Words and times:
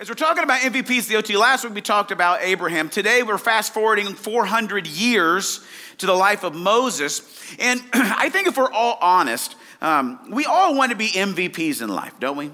As 0.00 0.08
we're 0.08 0.14
talking 0.14 0.44
about 0.44 0.60
MVPs 0.60 1.08
the 1.08 1.16
OT, 1.16 1.36
last 1.36 1.64
week 1.64 1.74
we 1.74 1.80
talked 1.80 2.12
about 2.12 2.40
Abraham. 2.42 2.88
Today 2.88 3.24
we're 3.24 3.36
fast 3.36 3.74
forwarding 3.74 4.14
400 4.14 4.86
years 4.86 5.58
to 5.96 6.06
the 6.06 6.14
life 6.14 6.44
of 6.44 6.54
Moses. 6.54 7.20
And 7.58 7.82
I 7.92 8.28
think 8.28 8.46
if 8.46 8.56
we're 8.56 8.70
all 8.70 8.96
honest, 9.00 9.56
um, 9.80 10.20
we 10.30 10.44
all 10.44 10.76
want 10.76 10.92
to 10.92 10.96
be 10.96 11.08
MVPs 11.08 11.82
in 11.82 11.88
life, 11.88 12.14
don't 12.20 12.36
we? 12.36 12.52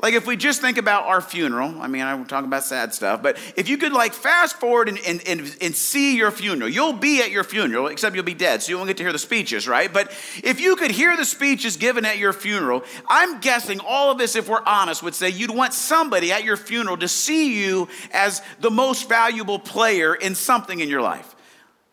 Like 0.00 0.14
if 0.14 0.26
we 0.26 0.36
just 0.36 0.60
think 0.60 0.76
about 0.76 1.04
our 1.04 1.20
funeral, 1.20 1.80
I 1.80 1.86
mean, 1.86 2.02
I'm 2.02 2.26
talking 2.26 2.48
about 2.48 2.64
sad 2.64 2.92
stuff, 2.92 3.22
but 3.22 3.38
if 3.56 3.68
you 3.68 3.78
could 3.78 3.92
like 3.92 4.12
fast 4.12 4.58
forward 4.58 4.88
and, 4.88 4.98
and, 5.06 5.26
and, 5.26 5.56
and, 5.60 5.74
see 5.74 6.16
your 6.16 6.30
funeral, 6.30 6.68
you'll 6.68 6.92
be 6.92 7.20
at 7.20 7.30
your 7.30 7.44
funeral, 7.44 7.86
except 7.86 8.14
you'll 8.14 8.24
be 8.24 8.34
dead, 8.34 8.62
so 8.62 8.70
you 8.70 8.76
won't 8.76 8.88
get 8.88 8.96
to 8.96 9.02
hear 9.02 9.12
the 9.12 9.18
speeches, 9.18 9.68
right? 9.68 9.92
But 9.92 10.10
if 10.42 10.60
you 10.60 10.76
could 10.76 10.90
hear 10.90 11.16
the 11.16 11.24
speeches 11.24 11.76
given 11.76 12.04
at 12.04 12.18
your 12.18 12.32
funeral, 12.32 12.82
I'm 13.08 13.40
guessing 13.40 13.80
all 13.80 14.10
of 14.10 14.20
us, 14.20 14.36
if 14.36 14.48
we're 14.48 14.64
honest, 14.64 15.02
would 15.02 15.14
say 15.14 15.28
you'd 15.28 15.54
want 15.54 15.74
somebody 15.74 16.32
at 16.32 16.44
your 16.44 16.56
funeral 16.56 16.96
to 16.98 17.08
see 17.08 17.64
you 17.64 17.88
as 18.12 18.42
the 18.60 18.70
most 18.70 19.08
valuable 19.08 19.58
player 19.58 20.14
in 20.14 20.34
something 20.34 20.80
in 20.80 20.88
your 20.88 21.02
life. 21.02 21.34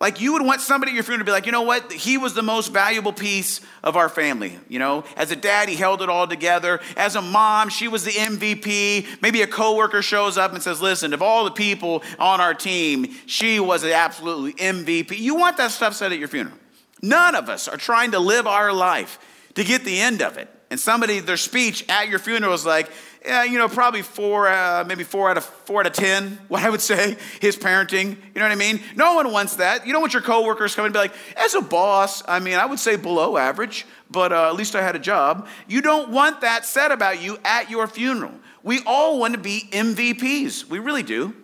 Like 0.02 0.20
you 0.20 0.34
would 0.34 0.42
want 0.42 0.62
somebody 0.62 0.94
at 0.94 0.96
your 0.96 1.04
funeral 1.04 1.20
to 1.20 1.26
be 1.26 1.32
like, 1.32 1.46
you 1.46 1.52
know 1.52 1.62
what? 1.62 1.94
He 1.94 2.18
was 2.18 2.34
the 2.34 2.42
most 2.42 2.74
valuable 2.74 3.14
piece 3.14 3.62
of 3.84 3.96
our 3.96 4.10
family. 4.10 4.58
You 4.68 4.80
know, 4.80 5.04
as 5.16 5.30
a 5.30 5.36
dad, 5.36 5.70
he 5.70 5.76
held 5.76 6.02
it 6.02 6.10
all 6.10 6.28
together. 6.28 6.82
As 6.98 7.16
a 7.16 7.22
mom, 7.22 7.70
she 7.70 7.88
was 7.88 8.04
the 8.04 8.10
MVP. 8.10 9.22
Maybe 9.22 9.44
a 9.44 9.48
coworker 9.48 10.02
shows 10.02 10.40
up 10.40 10.54
and 10.54 10.64
says, 10.64 10.82
listen, 10.82 11.14
of 11.14 11.22
all 11.22 11.46
the 11.46 11.52
people 11.52 12.02
on 12.18 12.42
our 12.42 12.56
team, 12.56 13.14
she 13.28 13.60
was 13.60 13.84
the 13.84 13.94
absolutely 13.94 14.54
MVP. 14.54 15.20
You 15.20 15.36
want 15.36 15.58
that 15.58 15.70
stuff 15.70 15.94
said 15.94 16.12
at 16.12 16.18
your 16.18 16.28
funeral. 16.28 16.58
None 17.04 17.36
of 17.36 17.48
us 17.48 17.68
are 17.68 17.78
trying 17.78 18.12
to 18.12 18.20
live 18.20 18.48
our 18.48 18.74
life 18.74 19.20
to 19.54 19.64
get 19.64 19.86
the 19.86 20.00
end 20.00 20.24
of 20.24 20.36
it. 20.38 20.50
And 20.72 20.80
somebody, 20.80 21.20
their 21.20 21.38
speech 21.38 21.88
at 21.90 22.08
your 22.08 22.18
funeral 22.18 22.54
is 22.54 22.66
like, 22.66 22.90
yeah, 23.24 23.44
you 23.44 23.60
know, 23.60 23.68
probably 23.68 24.02
four, 24.02 24.48
uh, 24.48 24.84
maybe 24.88 25.04
four 25.04 25.30
out 25.30 25.38
of 25.38 25.44
four 25.44 25.82
out 25.82 25.88
of 25.88 25.94
ten. 25.94 26.40
What 26.48 26.64
I 26.64 26.70
would 26.70 26.82
say, 26.82 27.18
his 27.40 27.56
parenting. 27.56 28.10
You 28.10 28.40
know 28.40 28.44
what 28.44 28.52
I 28.52 28.56
mean? 28.56 28.82
No 28.96 29.14
one 29.16 29.32
wants 29.32 29.58
that. 29.58 29.86
You 29.86 29.94
don't 29.94 30.02
want 30.02 30.14
your 30.14 30.24
coworkers 30.24 30.76
coming 30.76 30.88
and 30.88 30.94
be 30.94 31.00
like, 31.00 31.14
as 31.38 31.54
a 31.54 31.62
boss, 31.62 32.24
I 32.28 32.40
mean, 32.40 32.56
I 32.56 32.66
would 32.66 32.80
say 32.80 32.96
below 32.96 33.38
average, 33.38 33.86
but 34.10 34.34
uh, 34.34 34.50
at 34.50 34.56
least 34.56 34.76
I 34.76 34.82
had 34.82 34.96
a 34.96 35.00
job. 35.00 35.48
You 35.68 35.82
don't 35.82 36.10
want 36.10 36.42
that 36.42 36.66
said 36.66 36.92
about 36.92 37.22
you 37.22 37.38
at 37.46 37.70
your 37.70 37.88
funeral. 37.88 38.34
We 38.64 38.82
all 38.86 39.20
want 39.20 39.34
to 39.34 39.40
be 39.40 39.70
MVPs. 39.72 40.66
We 40.66 40.80
really 40.80 41.04
do. 41.04 41.36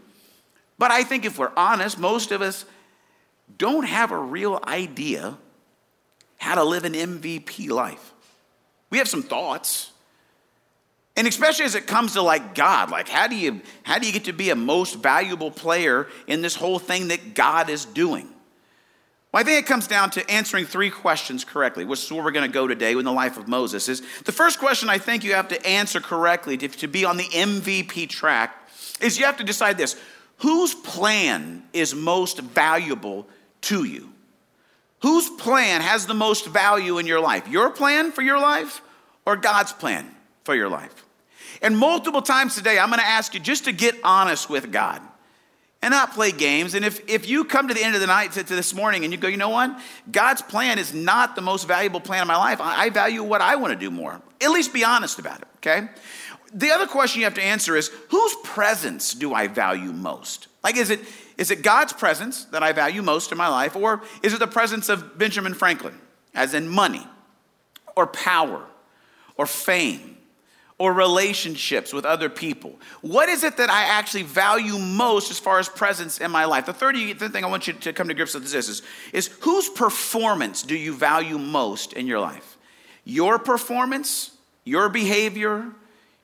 But 0.78 0.92
I 0.92 1.03
think 1.03 1.25
if 1.25 1.39
we're 1.39 1.53
honest, 1.55 1.98
most 1.98 2.31
of 2.31 2.42
us 2.42 2.66
don't 3.58 3.86
have 3.86 4.11
a 4.11 4.17
real 4.17 4.59
idea 4.64 5.38
how 6.38 6.55
to 6.55 6.64
live 6.64 6.86
an 6.86 6.94
MVP 6.94 7.70
life. 7.70 8.14
We 8.89 8.98
have 9.00 9.08
some 9.08 9.23
thoughts. 9.23 9.92
And 11.18 11.28
especially 11.28 11.66
as 11.66 11.73
it 11.73 11.88
comes 11.88 12.14
to 12.14 12.22
like 12.22 12.54
God, 12.54 12.92
like 12.92 13.10
how 13.10 13.28
do 13.28 13.36
you 13.36 13.62
how 13.82 13.98
do 13.98 14.06
you 14.06 14.14
get 14.14 14.26
to 14.26 14.34
be 14.34 14.52
a 14.52 14.56
most 14.56 14.98
valuable 14.98 15.50
player 15.50 16.08
in 16.28 16.44
this 16.44 16.56
whole 16.56 16.78
thing 16.78 17.08
that 17.08 17.34
God 17.34 17.72
is 17.72 17.86
doing? 17.86 18.30
Well, 19.34 19.42
I 19.42 19.44
think 19.44 19.60
it 19.60 19.68
comes 19.68 19.88
down 19.88 20.12
to 20.12 20.30
answering 20.30 20.66
three 20.66 20.92
questions 20.92 21.44
correctly, 21.44 21.86
which 21.86 22.04
is 22.04 22.12
where 22.12 22.23
we're 22.23 22.32
going 22.32 22.50
to 22.50 22.54
go 22.54 22.68
today 22.68 22.92
in 22.92 23.04
the 23.04 23.12
life 23.12 23.38
of 23.38 23.48
Moses. 23.48 23.90
Is 23.90 24.04
the 24.26 24.32
first 24.32 24.60
question 24.60 24.90
I 24.90 25.00
think 25.00 25.23
you 25.23 25.34
have 25.34 25.48
to 25.50 25.68
answer 25.68 26.00
correctly 26.00 26.56
to, 26.58 26.68
to 26.68 26.88
be 26.88 27.04
on 27.04 27.18
the 27.18 27.26
MVP 27.26 28.10
track 28.10 28.70
is 29.02 29.18
you 29.18 29.26
have 29.26 29.38
to 29.38 29.44
decide 29.44 29.76
this: 29.76 30.00
whose 30.38 30.76
plan 30.76 31.64
is 31.73 31.95
most 31.95 32.40
valuable 32.42 33.28
to 33.62 33.86
you? 33.86 34.14
Whose 35.02 35.32
plan 35.32 35.82
has 35.82 36.06
the 36.06 36.14
most 36.14 36.45
value 36.45 37.00
in 37.00 37.08
your 37.08 37.20
life? 37.20 37.48
Your 37.48 37.72
plan 37.72 38.12
for 38.12 38.22
your 38.22 38.40
life 38.40 38.84
or 39.26 39.36
God's 39.36 39.73
plan 39.73 40.10
for 40.44 40.56
your 40.56 40.70
life? 40.70 41.06
And 41.61 41.77
multiple 41.77 42.22
times 42.22 42.55
today, 42.55 42.80
I'm 42.80 42.89
going 42.89 43.00
to 43.00 43.05
ask 43.05 43.33
you 43.33 43.39
just 43.39 43.66
to 43.66 43.72
get 43.72 43.95
honest 44.03 44.50
with 44.50 44.72
God 44.72 45.02
and 45.81 45.91
not 45.91 46.14
play 46.14 46.31
games. 46.31 46.73
And 46.73 46.83
if, 46.83 47.08
if 47.09 47.30
you 47.30 47.45
come 47.45 47.67
to 47.67 47.73
the 47.73 47.83
end 47.83 47.95
of 47.95 48.02
the 48.02 48.08
night 48.08 48.31
to, 48.33 48.44
to, 48.44 48.55
this 48.55 48.73
morning 48.73 49.03
and 49.03 49.14
you 49.14 49.19
go, 49.19 49.27
you 49.27 49.38
know 49.38 49.49
what? 49.49 49.80
God's 50.11 50.41
plan 50.41 50.80
is 50.80 50.94
not 50.94 51.36
the 51.36 51.42
most 51.42 51.67
valuable 51.67 51.99
plan 51.99 52.21
of 52.21 52.27
my 52.27 52.37
life. 52.37 52.59
I, 52.59 52.86
I 52.86 52.89
value 52.89 53.23
what 53.23 53.42
I 53.42 53.55
want 53.55 53.73
to 53.73 53.80
do 53.80 53.92
more. 53.92 54.21
At 54.42 54.52
least 54.52 54.73
be 54.73 54.83
honest 54.83 55.20
about 55.20 55.42
it, 55.42 55.48
okay? 55.58 55.87
The 56.54 56.71
other 56.71 56.87
question 56.87 57.20
you 57.20 57.26
have 57.26 57.36
to 57.36 57.43
answer 57.43 57.76
is 57.76 57.92
whose 58.09 58.36
presence 58.43 59.14
do 59.14 59.33
I 59.33 59.48
value 59.48 59.92
most? 59.92 60.48
Like, 60.64 60.77
is 60.77 60.89
it, 60.89 61.02
is 61.37 61.52
it 61.52 61.61
God's 61.61 61.93
presence 61.93 62.45
that 62.45 62.64
I 62.64 62.71
value 62.73 63.02
most 63.02 63.32
in 63.32 63.37
my 63.37 63.48
life, 63.48 63.76
or 63.76 64.02
is 64.23 64.33
it 64.33 64.39
the 64.39 64.48
presence 64.48 64.89
of 64.89 65.17
Benjamin 65.17 65.53
Franklin, 65.53 65.98
as 66.33 66.53
in 66.53 66.67
money, 66.67 67.05
or 67.95 68.08
power, 68.08 68.65
or 69.36 69.45
fame? 69.45 70.17
Or 70.80 70.93
relationships 70.93 71.92
with 71.92 72.05
other 72.05 72.30
people? 72.30 72.76
What 73.02 73.30
is 73.30 73.43
it 73.43 73.58
that 73.58 73.70
I 73.70 73.83
actually 73.83 74.23
value 74.23 74.77
most 74.77 75.32
as 75.32 75.39
far 75.39 75.60
as 75.60 75.67
presence 75.67 76.20
in 76.20 76.30
my 76.30 76.45
life? 76.45 76.65
The 76.65 76.73
third 76.73 76.95
thing 76.95 77.43
I 77.43 77.48
want 77.48 77.67
you 77.67 77.73
to 77.73 77.93
come 77.93 78.08
to 78.08 78.14
grips 78.14 78.33
with 78.33 78.45
is 78.45 78.52
this 78.52 78.70
is, 78.70 78.82
is 79.14 79.27
whose 79.42 79.70
performance 79.70 80.64
do 80.64 80.76
you 80.76 80.93
value 80.93 81.38
most 81.38 81.93
in 81.93 82.05
your 82.05 82.20
life? 82.20 82.58
Your 83.05 83.39
performance, 83.39 84.32
your 84.65 84.89
behavior, 84.89 85.65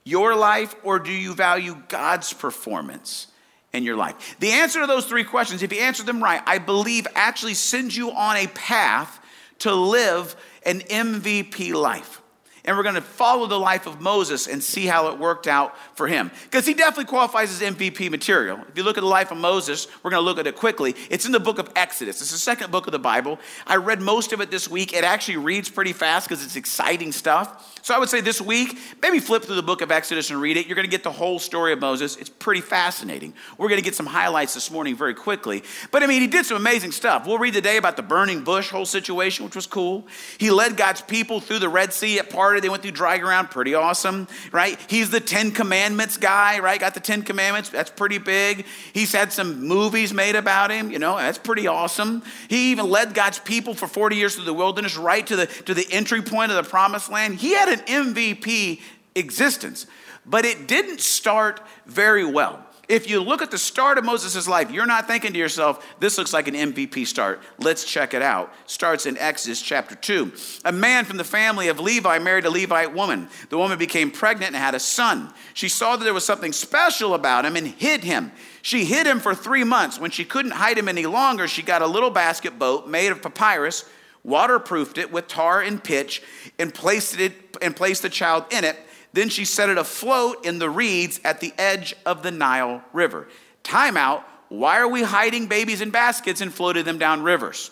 your 0.03 0.35
life, 0.35 0.75
or 0.83 0.99
do 0.99 1.11
you 1.11 1.33
value 1.33 1.81
God's 1.87 2.31
performance 2.33 3.27
in 3.71 3.83
your 3.83 3.95
life? 3.95 4.35
The 4.39 4.51
answer 4.51 4.81
to 4.81 4.87
those 4.87 5.05
three 5.05 5.23
questions, 5.23 5.63
if 5.63 5.73
you 5.73 5.79
answer 5.79 6.03
them 6.03 6.21
right, 6.21 6.41
I 6.45 6.59
believe 6.59 7.07
actually 7.15 7.55
sends 7.55 7.97
you 7.97 8.11
on 8.11 8.35
a 8.35 8.47
path 8.47 9.19
to 9.59 9.73
live 9.73 10.35
an 10.65 10.81
MVP 10.81 11.73
life 11.73 12.21
and 12.65 12.77
we're 12.77 12.83
going 12.83 12.95
to 12.95 13.01
follow 13.01 13.45
the 13.45 13.59
life 13.59 13.87
of 13.87 13.99
Moses 13.99 14.47
and 14.47 14.63
see 14.63 14.85
how 14.85 15.09
it 15.09 15.19
worked 15.19 15.47
out 15.47 15.75
for 15.95 16.07
him. 16.07 16.31
Because 16.45 16.65
he 16.65 16.73
definitely 16.73 17.05
qualifies 17.05 17.51
as 17.51 17.75
MVP 17.75 18.09
material. 18.09 18.59
If 18.69 18.77
you 18.77 18.83
look 18.83 18.97
at 18.97 19.01
the 19.01 19.07
life 19.07 19.31
of 19.31 19.37
Moses, 19.37 19.87
we're 20.01 20.11
going 20.11 20.21
to 20.21 20.25
look 20.25 20.39
at 20.39 20.47
it 20.47 20.55
quickly. 20.55 20.95
It's 21.09 21.25
in 21.25 21.31
the 21.31 21.39
book 21.39 21.59
of 21.59 21.69
Exodus, 21.75 22.21
it's 22.21 22.31
the 22.31 22.37
second 22.37 22.71
book 22.71 22.87
of 22.87 22.91
the 22.91 22.99
Bible. 22.99 23.39
I 23.67 23.75
read 23.75 24.01
most 24.01 24.33
of 24.33 24.41
it 24.41 24.49
this 24.49 24.69
week. 24.69 24.93
It 24.93 25.03
actually 25.03 25.37
reads 25.37 25.69
pretty 25.69 25.93
fast 25.93 26.27
because 26.27 26.43
it's 26.43 26.55
exciting 26.55 27.11
stuff. 27.11 27.69
So 27.83 27.93
I 27.93 27.99
would 27.99 28.07
say 28.07 28.21
this 28.21 28.39
week, 28.39 28.77
maybe 29.01 29.19
flip 29.19 29.43
through 29.43 29.57
the 29.57 29.61
book 29.61 29.81
of 29.81 29.91
Exodus 29.91 30.29
and 30.29 30.39
read 30.39 30.55
it. 30.55 30.67
You're 30.67 30.75
going 30.75 30.87
to 30.87 30.91
get 30.91 31.03
the 31.03 31.11
whole 31.11 31.37
story 31.37 31.73
of 31.73 31.81
Moses. 31.81 32.15
It's 32.15 32.29
pretty 32.29 32.61
fascinating. 32.61 33.33
We're 33.57 33.67
going 33.67 33.81
to 33.81 33.83
get 33.83 33.93
some 33.93 34.05
highlights 34.05 34.53
this 34.53 34.71
morning 34.71 34.95
very 34.95 35.13
quickly. 35.13 35.63
But 35.91 36.01
I 36.01 36.07
mean, 36.07 36.21
he 36.21 36.27
did 36.27 36.45
some 36.45 36.55
amazing 36.55 36.93
stuff. 36.93 37.27
We'll 37.27 37.39
read 37.39 37.53
today 37.53 37.75
about 37.75 37.97
the 37.97 38.01
burning 38.01 38.45
bush 38.45 38.69
whole 38.69 38.85
situation, 38.85 39.43
which 39.43 39.55
was 39.57 39.67
cool. 39.67 40.07
He 40.37 40.49
led 40.49 40.77
God's 40.77 41.01
people 41.01 41.41
through 41.41 41.59
the 41.59 41.67
Red 41.67 41.91
Sea 41.91 42.19
at 42.19 42.29
party. 42.53 42.61
They 42.61 42.69
went 42.69 42.83
through 42.83 42.91
dry 42.91 43.17
ground, 43.17 43.49
pretty 43.49 43.73
awesome, 43.73 44.27
right? 44.51 44.79
He's 44.87 45.09
the 45.09 45.19
Ten 45.19 45.51
Commandments 45.51 46.17
guy, 46.17 46.59
right? 46.59 46.79
Got 46.79 46.93
the 46.93 46.99
Ten 46.99 47.23
Commandments. 47.23 47.69
That's 47.69 47.89
pretty 47.89 48.19
big. 48.19 48.65
He's 48.93 49.11
had 49.11 49.33
some 49.33 49.65
movies 49.67 50.13
made 50.13 50.35
about 50.35 50.69
him. 50.69 50.91
You 50.91 50.99
know, 50.99 51.17
that's 51.17 51.39
pretty 51.39 51.65
awesome. 51.65 52.21
He 52.49 52.71
even 52.71 52.89
led 52.89 53.15
God's 53.15 53.39
people 53.39 53.73
for 53.73 53.87
40 53.87 54.15
years 54.15 54.35
through 54.35 54.45
the 54.45 54.53
wilderness, 54.53 54.95
right 54.95 55.25
to 55.25 55.35
the, 55.35 55.47
to 55.47 55.73
the 55.73 55.87
entry 55.91 56.21
point 56.21 56.51
of 56.51 56.63
the 56.63 56.69
promised 56.69 57.09
land. 57.09 57.35
He 57.35 57.53
had 57.53 57.69
an 57.69 57.79
MVP 57.79 58.79
existence, 59.15 59.87
but 60.25 60.45
it 60.45 60.67
didn't 60.67 60.99
start 60.99 61.59
very 61.87 62.23
well. 62.23 62.63
If 62.93 63.09
you 63.09 63.23
look 63.23 63.41
at 63.41 63.49
the 63.49 63.57
start 63.57 63.97
of 63.97 64.05
Moses' 64.05 64.47
life, 64.47 64.69
you're 64.69 64.85
not 64.85 65.07
thinking 65.07 65.33
to 65.33 65.39
yourself, 65.39 65.83
this 65.99 66.15
looks 66.19 66.31
like 66.31 66.47
an 66.47 66.53
MVP 66.53 67.07
start. 67.07 67.41
Let's 67.57 67.85
check 67.85 68.13
it 68.13 68.21
out. 68.21 68.53
Starts 68.67 69.07
in 69.07 69.17
Exodus 69.17 69.63
chapter 69.63 69.95
2. 69.95 70.31
A 70.65 70.71
man 70.71 71.03
from 71.03 71.17
the 71.17 71.23
family 71.23 71.69
of 71.69 71.79
Levi 71.79 72.19
married 72.19 72.45
a 72.45 72.51
Levite 72.51 72.93
woman. 72.93 73.29
The 73.49 73.57
woman 73.57 73.79
became 73.79 74.11
pregnant 74.11 74.53
and 74.53 74.63
had 74.63 74.75
a 74.75 74.79
son. 74.79 75.33
She 75.55 75.69
saw 75.69 75.95
that 75.95 76.03
there 76.03 76.13
was 76.13 76.23
something 76.23 76.53
special 76.53 77.15
about 77.15 77.45
him 77.45 77.55
and 77.55 77.65
hid 77.65 78.03
him. 78.03 78.31
She 78.61 78.85
hid 78.85 79.07
him 79.07 79.19
for 79.19 79.33
three 79.33 79.63
months. 79.63 79.99
When 79.99 80.11
she 80.11 80.23
couldn't 80.23 80.51
hide 80.51 80.77
him 80.77 80.87
any 80.87 81.07
longer, 81.07 81.47
she 81.47 81.63
got 81.63 81.81
a 81.81 81.87
little 81.87 82.11
basket 82.11 82.59
boat 82.59 82.87
made 82.87 83.11
of 83.11 83.23
papyrus, 83.23 83.89
waterproofed 84.23 84.99
it 84.99 85.11
with 85.11 85.27
tar 85.27 85.61
and 85.61 85.83
pitch, 85.83 86.21
and 86.59 86.71
placed 86.71 87.19
it 87.19 87.57
and 87.59 87.75
placed 87.75 88.03
the 88.03 88.09
child 88.09 88.45
in 88.51 88.63
it. 88.63 88.77
Then 89.13 89.29
she 89.29 89.45
set 89.45 89.69
it 89.69 89.77
afloat 89.77 90.45
in 90.45 90.59
the 90.59 90.69
reeds 90.69 91.21
at 91.23 91.39
the 91.39 91.53
edge 91.57 91.95
of 92.05 92.23
the 92.23 92.31
Nile 92.31 92.83
River. 92.91 93.27
Time 93.63 93.95
out. 93.95 94.27
Why 94.49 94.79
are 94.79 94.87
we 94.87 95.03
hiding 95.03 95.47
babies 95.47 95.81
in 95.81 95.91
baskets 95.91 96.41
and 96.41 96.53
floating 96.53 96.83
them 96.83 96.97
down 96.97 97.23
rivers? 97.23 97.71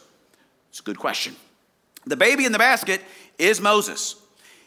It's 0.70 0.80
a 0.80 0.84
good 0.84 0.98
question. 0.98 1.36
The 2.06 2.16
baby 2.16 2.46
in 2.46 2.52
the 2.52 2.58
basket 2.58 3.02
is 3.38 3.60
Moses. 3.60 4.16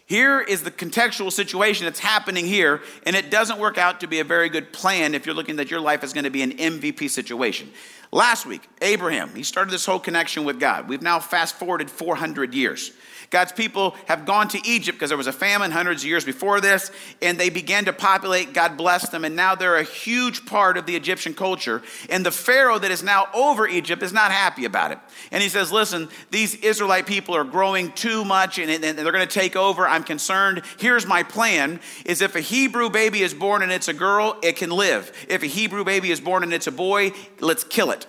Here 0.06 0.40
is 0.40 0.62
the 0.62 0.70
contextual 0.70 1.32
situation 1.32 1.87
that's 1.87 1.99
happening 1.99 2.44
here, 2.44 2.82
and 3.06 3.16
it 3.16 3.31
doesn't 3.31 3.58
work 3.58 3.78
out 3.78 4.00
to 4.00 4.06
be 4.06 4.20
a 4.20 4.25
very 4.25 4.50
good 4.50 4.70
plan 4.72 5.14
if 5.14 5.25
you're 5.25 5.34
looking 5.34 5.56
that 5.56 5.70
your 5.70 5.81
life 5.81 6.04
is 6.04 6.12
going 6.12 6.25
to 6.25 6.31
be 6.31 6.43
an 6.43 6.52
MVP 6.52 7.08
situation. 7.08 7.70
Last 8.12 8.44
week, 8.44 8.69
Abraham, 8.82 9.34
he 9.34 9.43
started 9.43 9.70
this 9.72 9.87
whole 9.87 9.99
connection 9.99 10.44
with 10.44 10.60
God. 10.60 10.88
We've 10.88 11.02
now 11.02 11.20
fast 11.20 11.56
forwarded 11.56 11.90
400 11.90 12.52
years. 12.52 12.93
God's 13.34 13.50
people 13.50 13.96
have 14.06 14.26
gone 14.26 14.46
to 14.50 14.64
Egypt 14.64 14.96
because 14.96 15.10
there 15.10 15.19
was 15.19 15.26
a 15.26 15.32
famine 15.32 15.72
hundreds 15.72 16.04
of 16.04 16.08
years 16.08 16.25
before 16.25 16.60
this, 16.60 16.92
and 17.20 17.36
they 17.36 17.50
began 17.50 17.86
to 17.86 17.92
populate. 17.92 18.52
God 18.52 18.76
blessed 18.76 19.10
them, 19.10 19.25
and 19.25 19.34
now 19.34 19.56
they're 19.56 19.75
a 19.75 19.82
huge 19.82 20.46
part 20.46 20.76
of 20.76 20.86
the 20.86 20.94
Egyptian 20.94 21.34
culture. 21.34 21.82
And 22.08 22.25
the 22.25 22.31
Pharaoh 22.31 22.78
that 22.78 22.92
is 22.92 23.02
now 23.02 23.26
over 23.34 23.66
Egypt 23.66 24.04
is 24.04 24.12
not 24.12 24.31
happy 24.31 24.66
about 24.66 24.92
it. 24.92 24.98
And 25.32 25.42
he 25.42 25.48
says, 25.48 25.72
Listen, 25.72 26.08
these 26.31 26.54
Israelite 26.54 27.08
people 27.08 27.34
are 27.34 27.42
growing 27.42 27.90
too 27.90 28.25
much, 28.25 28.60
and, 28.60 28.70
they're 28.84 28.94
going 28.94 29.26
to 29.26 29.26
take 29.26 29.56
over. 29.56 29.84
I'm 29.84 30.04
concerned. 30.04 30.62
Here's 30.78 31.04
my 31.04 31.25
plan 31.25 31.80
is 32.04 32.22
if 32.22 32.37
a 32.37 32.40
Hebrew 32.40 32.88
baby 32.88 33.22
is 33.22 33.34
born 33.34 33.62
and 33.62 33.72
it's 33.72 33.88
a 33.88 33.94
girl, 33.94 34.38
it 34.44 34.54
can 34.54 34.70
live. 34.70 35.10
If 35.28 35.42
a 35.42 35.46
Hebrew 35.46 35.82
baby 35.82 36.12
is 36.12 36.20
born 36.20 36.44
and 36.44 36.52
it's 36.52 36.69
a 36.69 36.72
boy, 36.72 37.10
let's 37.40 37.64
kill 37.64 37.90
it. 37.90 38.06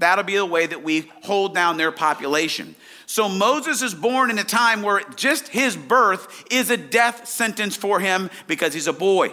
That'll 0.00 0.24
be 0.24 0.36
the 0.36 0.46
way 0.46 0.64
that 0.64 0.82
we 0.82 1.10
hold 1.24 1.54
down 1.54 1.76
their 1.76 1.92
population. 1.92 2.74
So 3.04 3.28
Moses 3.28 3.82
is 3.82 3.94
born 3.94 4.30
in 4.30 4.38
a 4.38 4.44
time 4.44 4.80
where 4.80 5.02
just 5.14 5.48
his 5.48 5.76
birth 5.76 6.44
is 6.50 6.70
a 6.70 6.78
death 6.78 7.28
sentence 7.28 7.76
for 7.76 8.00
him 8.00 8.30
because 8.46 8.72
he's 8.72 8.86
a 8.86 8.94
boy. 8.94 9.30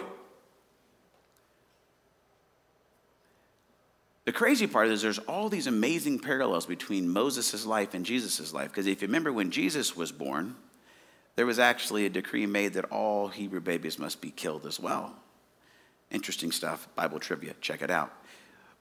The 4.26 4.32
crazy 4.32 4.66
part 4.66 4.88
is 4.88 5.00
there's 5.00 5.18
all 5.20 5.48
these 5.48 5.66
amazing 5.66 6.18
parallels 6.18 6.66
between 6.66 7.08
Moses' 7.08 7.64
life 7.64 7.94
and 7.94 8.04
Jesus' 8.04 8.52
life. 8.52 8.68
Because 8.68 8.86
if 8.86 9.00
you 9.00 9.08
remember 9.08 9.32
when 9.32 9.50
Jesus 9.50 9.96
was 9.96 10.12
born, 10.12 10.54
there 11.36 11.46
was 11.46 11.58
actually 11.58 12.04
a 12.04 12.10
decree 12.10 12.44
made 12.44 12.74
that 12.74 12.84
all 12.92 13.28
Hebrew 13.28 13.60
babies 13.60 13.98
must 13.98 14.20
be 14.20 14.30
killed 14.30 14.66
as 14.66 14.78
well. 14.78 15.16
Interesting 16.10 16.52
stuff, 16.52 16.88
Bible 16.94 17.20
trivia, 17.20 17.54
check 17.62 17.80
it 17.80 17.90
out. 17.90 18.12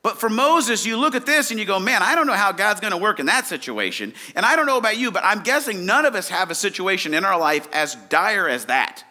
But 0.08 0.22
for 0.22 0.30
Moses, 0.30 0.86
you 0.86 0.96
look 0.96 1.16
at 1.16 1.26
this 1.26 1.52
and 1.52 1.60
you 1.60 1.66
go, 1.66 1.82
man, 1.82 2.02
I 2.02 2.16
don't 2.16 2.28
know 2.28 2.34
how 2.34 2.54
God's 2.54 2.80
going 2.80 2.92
to 2.92 2.98
work 2.98 3.20
in 3.20 3.26
that 3.26 3.46
situation. 3.46 4.14
And 4.38 4.46
I 4.46 4.56
don't 4.56 4.66
know 4.66 4.78
about 4.78 4.98
you, 4.98 5.12
but 5.12 5.22
I'm 5.26 5.44
guessing 5.44 5.86
none 5.86 6.06
of 6.06 6.16
us 6.16 6.30
have 6.30 6.50
a 6.50 6.56
situation 6.56 7.14
in 7.14 7.26
our 7.26 7.38
life 7.38 7.68
as 7.74 7.96
dire 8.08 8.48
as 8.48 8.68
that 8.68 9.04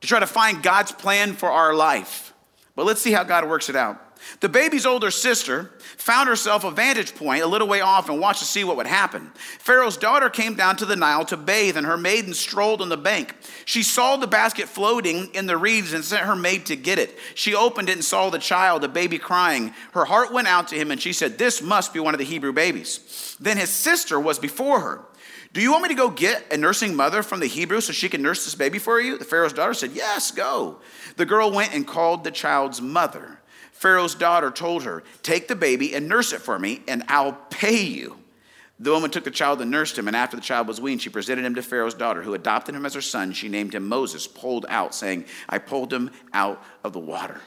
to 0.00 0.06
try 0.06 0.20
to 0.20 0.28
find 0.28 0.62
God's 0.62 0.92
plan 0.92 1.32
for 1.32 1.50
our 1.50 1.74
life. 1.74 2.34
But 2.76 2.86
let's 2.86 3.00
see 3.00 3.10
how 3.10 3.24
God 3.24 3.48
works 3.48 3.68
it 3.68 3.74
out. 3.74 4.13
The 4.40 4.48
baby's 4.48 4.86
older 4.86 5.10
sister 5.10 5.70
found 5.96 6.28
herself 6.28 6.64
a 6.64 6.70
vantage 6.70 7.14
point 7.14 7.42
a 7.42 7.46
little 7.46 7.68
way 7.68 7.80
off 7.80 8.08
and 8.08 8.20
watched 8.20 8.40
to 8.40 8.44
see 8.44 8.64
what 8.64 8.76
would 8.76 8.86
happen. 8.86 9.30
Pharaoh's 9.58 9.96
daughter 9.96 10.28
came 10.28 10.54
down 10.54 10.76
to 10.76 10.86
the 10.86 10.96
Nile 10.96 11.24
to 11.26 11.36
bathe, 11.36 11.76
and 11.76 11.86
her 11.86 11.96
maiden 11.96 12.34
strolled 12.34 12.82
on 12.82 12.88
the 12.88 12.96
bank. 12.96 13.34
She 13.64 13.82
saw 13.82 14.16
the 14.16 14.26
basket 14.26 14.68
floating 14.68 15.32
in 15.34 15.46
the 15.46 15.56
reeds 15.56 15.92
and 15.92 16.04
sent 16.04 16.26
her 16.26 16.36
maid 16.36 16.66
to 16.66 16.76
get 16.76 16.98
it. 16.98 17.18
She 17.34 17.54
opened 17.54 17.88
it 17.88 17.94
and 17.94 18.04
saw 18.04 18.30
the 18.30 18.38
child, 18.38 18.82
the 18.82 18.88
baby, 18.88 19.18
crying. 19.18 19.72
Her 19.92 20.04
heart 20.04 20.32
went 20.32 20.48
out 20.48 20.68
to 20.68 20.76
him, 20.76 20.90
and 20.90 21.00
she 21.00 21.12
said, 21.12 21.38
This 21.38 21.62
must 21.62 21.92
be 21.92 22.00
one 22.00 22.14
of 22.14 22.18
the 22.18 22.24
Hebrew 22.24 22.52
babies. 22.52 23.36
Then 23.40 23.56
his 23.56 23.70
sister 23.70 24.18
was 24.18 24.38
before 24.38 24.80
her. 24.80 25.04
Do 25.54 25.62
you 25.62 25.70
want 25.70 25.84
me 25.84 25.88
to 25.90 25.94
go 25.94 26.10
get 26.10 26.52
a 26.52 26.56
nursing 26.56 26.96
mother 26.96 27.22
from 27.22 27.38
the 27.38 27.46
Hebrew 27.46 27.80
so 27.80 27.92
she 27.92 28.08
can 28.08 28.22
nurse 28.22 28.44
this 28.44 28.56
baby 28.56 28.80
for 28.80 29.00
you? 29.00 29.16
The 29.16 29.24
Pharaoh's 29.24 29.52
daughter 29.52 29.72
said, 29.72 29.92
Yes, 29.92 30.32
go. 30.32 30.80
The 31.16 31.24
girl 31.24 31.52
went 31.52 31.72
and 31.72 31.86
called 31.86 32.24
the 32.24 32.32
child's 32.32 32.82
mother. 32.82 33.38
Pharaoh's 33.84 34.14
daughter 34.14 34.50
told 34.50 34.84
her, 34.84 35.02
Take 35.22 35.46
the 35.46 35.54
baby 35.54 35.94
and 35.94 36.08
nurse 36.08 36.32
it 36.32 36.40
for 36.40 36.58
me, 36.58 36.80
and 36.88 37.04
I'll 37.06 37.34
pay 37.50 37.82
you. 37.82 38.16
The 38.80 38.90
woman 38.90 39.10
took 39.10 39.24
the 39.24 39.30
child 39.30 39.60
and 39.60 39.70
nursed 39.70 39.98
him, 39.98 40.08
and 40.08 40.16
after 40.16 40.38
the 40.38 40.42
child 40.42 40.68
was 40.68 40.80
weaned, 40.80 41.02
she 41.02 41.10
presented 41.10 41.44
him 41.44 41.54
to 41.56 41.62
Pharaoh's 41.62 41.92
daughter, 41.92 42.22
who 42.22 42.32
adopted 42.32 42.74
him 42.74 42.86
as 42.86 42.94
her 42.94 43.02
son. 43.02 43.34
She 43.34 43.50
named 43.50 43.74
him 43.74 43.86
Moses, 43.86 44.26
pulled 44.26 44.64
out, 44.70 44.94
saying, 44.94 45.26
I 45.50 45.58
pulled 45.58 45.92
him 45.92 46.12
out 46.32 46.64
of 46.82 46.94
the 46.94 46.98
water. 46.98 47.42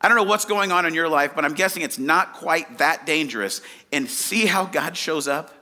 I 0.00 0.08
don't 0.08 0.16
know 0.16 0.24
what's 0.24 0.44
going 0.44 0.72
on 0.72 0.86
in 0.86 0.92
your 0.92 1.08
life, 1.08 1.36
but 1.36 1.44
I'm 1.44 1.54
guessing 1.54 1.84
it's 1.84 2.00
not 2.00 2.32
quite 2.32 2.78
that 2.78 3.06
dangerous. 3.06 3.60
And 3.92 4.10
see 4.10 4.44
how 4.44 4.64
God 4.64 4.96
shows 4.96 5.28
up? 5.28 5.53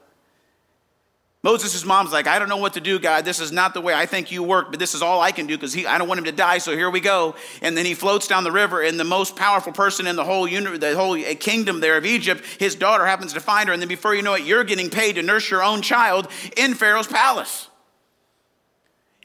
Moses' 1.44 1.84
mom's 1.84 2.12
like, 2.12 2.28
I 2.28 2.38
don't 2.38 2.48
know 2.48 2.58
what 2.58 2.74
to 2.74 2.80
do, 2.80 3.00
God. 3.00 3.24
This 3.24 3.40
is 3.40 3.50
not 3.50 3.74
the 3.74 3.80
way 3.80 3.92
I 3.92 4.06
think 4.06 4.30
you 4.30 4.44
work, 4.44 4.70
but 4.70 4.78
this 4.78 4.94
is 4.94 5.02
all 5.02 5.20
I 5.20 5.32
can 5.32 5.48
do 5.48 5.56
because 5.56 5.76
I 5.76 5.98
don't 5.98 6.06
want 6.06 6.18
him 6.18 6.26
to 6.26 6.32
die. 6.32 6.58
So 6.58 6.76
here 6.76 6.88
we 6.88 7.00
go. 7.00 7.34
And 7.60 7.76
then 7.76 7.84
he 7.84 7.94
floats 7.94 8.28
down 8.28 8.44
the 8.44 8.52
river, 8.52 8.80
and 8.80 8.98
the 8.98 9.04
most 9.04 9.34
powerful 9.34 9.72
person 9.72 10.06
in 10.06 10.14
the 10.14 10.22
whole 10.22 10.46
the 10.46 10.94
whole 10.96 11.16
eh, 11.16 11.34
kingdom 11.34 11.80
there 11.80 11.96
of 11.96 12.06
Egypt, 12.06 12.44
his 12.60 12.76
daughter 12.76 13.04
happens 13.04 13.32
to 13.32 13.40
find 13.40 13.68
her, 13.68 13.72
and 13.72 13.82
then 13.82 13.88
before 13.88 14.14
you 14.14 14.22
know 14.22 14.34
it, 14.34 14.44
you're 14.44 14.62
getting 14.62 14.88
paid 14.88 15.14
to 15.14 15.22
nurse 15.22 15.50
your 15.50 15.64
own 15.64 15.82
child 15.82 16.28
in 16.56 16.74
Pharaoh's 16.74 17.08
palace. 17.08 17.68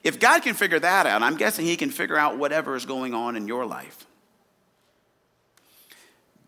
If 0.03 0.19
God 0.19 0.41
can 0.41 0.55
figure 0.55 0.79
that 0.79 1.05
out, 1.05 1.21
I'm 1.21 1.37
guessing 1.37 1.65
he 1.65 1.75
can 1.75 1.91
figure 1.91 2.17
out 2.17 2.39
whatever 2.39 2.75
is 2.75 2.85
going 2.85 3.13
on 3.13 3.35
in 3.35 3.47
your 3.47 3.65
life. 3.65 4.07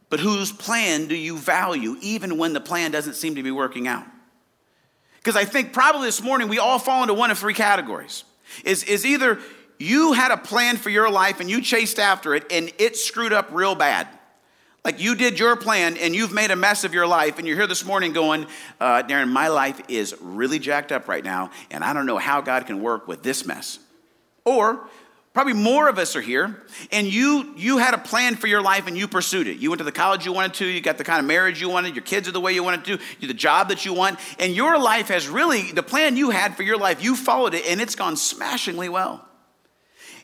But 0.10 0.20
whose 0.20 0.52
plan 0.52 1.08
do 1.08 1.16
you 1.16 1.38
value, 1.38 1.96
even 2.02 2.40
when 2.40 2.54
the 2.54 2.62
plan 2.62 2.90
doesn't 2.90 3.14
seem 3.14 3.36
to 3.36 3.44
be 3.44 3.52
working 3.52 3.88
out? 3.88 4.06
Because 5.30 5.44
I 5.44 5.46
think 5.46 5.74
probably 5.74 6.08
this 6.08 6.24
morning 6.24 6.48
we 6.48 6.58
all 6.58 6.80
fall 6.80 7.04
into 7.04 7.14
one 7.14 7.30
of 7.30 7.38
three 7.38 7.54
categories. 7.54 8.24
Is, 8.66 8.84
is 8.86 9.06
either 9.06 9.38
you 9.78 10.14
had 10.14 10.32
a 10.32 10.38
plan 10.38 10.76
for 10.76 10.90
your 10.90 11.08
life 11.08 11.40
and 11.40 11.48
you 11.48 11.62
chased 11.62 12.00
after 12.00 12.34
it 12.34 12.52
and 12.52 12.74
it 12.80 12.98
screwed 12.98 13.32
up 13.32 13.50
real 13.52 13.76
bad. 13.76 14.08
Like 14.84 15.00
you 15.00 15.14
did 15.14 15.38
your 15.38 15.56
plan 15.56 15.98
and 15.98 16.16
you've 16.16 16.34
made 16.34 16.50
a 16.50 16.56
mess 16.56 16.84
of 16.84 16.96
your 16.96 17.06
life, 17.06 17.38
and 17.38 17.48
you're 17.48 17.58
here 17.58 17.68
this 17.68 17.86
morning 17.86 18.12
going, 18.12 18.48
uh, 18.80 19.04
Darren, 19.04 19.30
my 19.30 19.50
life 19.50 19.80
is 19.88 20.16
really 20.20 20.58
jacked 20.58 20.92
up 20.92 21.08
right 21.08 21.24
now, 21.24 21.52
and 21.70 21.84
I 21.84 21.94
don't 21.94 22.08
know 22.08 22.18
how 22.18 22.42
God 22.42 22.66
can 22.66 22.82
work 22.82 23.08
with 23.08 23.22
this 23.22 23.46
mess. 23.46 23.78
Or 24.46 24.90
Probably 25.40 25.54
more 25.54 25.88
of 25.88 25.98
us 25.98 26.18
are 26.18 26.22
here, 26.22 26.62
and 26.92 27.08
you 27.08 27.54
you 27.56 27.78
had 27.78 27.94
a 27.94 27.98
plan 27.98 28.36
for 28.36 28.48
your 28.48 28.62
life 28.62 28.88
and 28.88 28.98
you 28.98 29.08
pursued 29.08 29.48
it. 29.48 29.56
You 29.56 29.70
went 29.70 29.78
to 29.78 29.86
the 29.86 29.92
college 29.94 30.26
you 30.26 30.34
wanted 30.34 30.56
to, 30.56 30.66
you 30.66 30.82
got 30.82 30.98
the 30.98 31.06
kind 31.06 31.18
of 31.18 31.26
marriage 31.26 31.62
you 31.62 31.70
wanted, 31.70 31.96
your 31.96 32.04
kids 32.04 32.28
are 32.28 32.34
the 32.34 32.42
way 32.42 32.52
you 32.52 32.62
wanted 32.62 32.84
to, 32.84 33.00
you 33.22 33.28
the 33.30 33.34
job 33.34 33.70
that 33.70 33.86
you 33.86 33.94
want, 33.94 34.20
and 34.38 34.54
your 34.54 34.78
life 34.78 35.08
has 35.08 35.30
really 35.30 35.72
the 35.72 35.82
plan 35.82 36.18
you 36.18 36.32
had 36.32 36.58
for 36.58 36.64
your 36.64 36.76
life, 36.76 37.02
you 37.02 37.16
followed 37.16 37.54
it, 37.54 37.66
and 37.68 37.80
it's 37.80 37.96
gone 37.96 38.18
smashingly 38.18 38.90
well. 38.90 39.26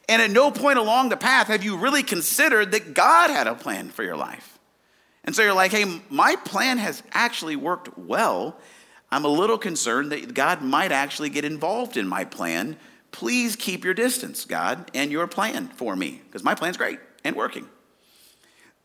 And 0.10 0.22
at 0.22 0.32
no 0.32 0.52
point 0.52 0.80
along 0.80 1.08
the 1.08 1.16
path 1.16 1.48
have 1.48 1.64
you 1.64 1.78
really 1.78 2.04
considered 2.04 2.74
that 2.74 2.94
God 2.94 3.30
had 3.30 3.48
a 3.48 3.56
plan 3.56 3.92
for 3.92 4.04
your 4.04 4.18
life. 4.18 4.60
And 5.24 5.34
so 5.34 5.44
you're 5.44 5.54
like, 5.54 5.72
hey, 5.72 5.86
my 6.10 6.36
plan 6.36 6.78
has 6.78 7.02
actually 7.14 7.56
worked 7.56 7.98
well. 7.98 8.60
I'm 9.10 9.24
a 9.24 9.30
little 9.30 9.58
concerned 9.58 10.12
that 10.12 10.34
God 10.34 10.62
might 10.62 10.92
actually 10.92 11.30
get 11.30 11.46
involved 11.46 11.96
in 11.96 12.06
my 12.06 12.26
plan 12.26 12.76
Please 13.16 13.56
keep 13.56 13.86
your 13.86 13.94
distance, 13.94 14.44
God, 14.44 14.92
and 14.94 15.10
your 15.10 15.26
plan 15.26 15.70
for 15.70 15.96
me, 15.96 16.22
because 16.26 16.44
my 16.44 16.54
plan's 16.54 16.76
great 16.76 17.00
and 17.24 17.34
working. 17.34 17.66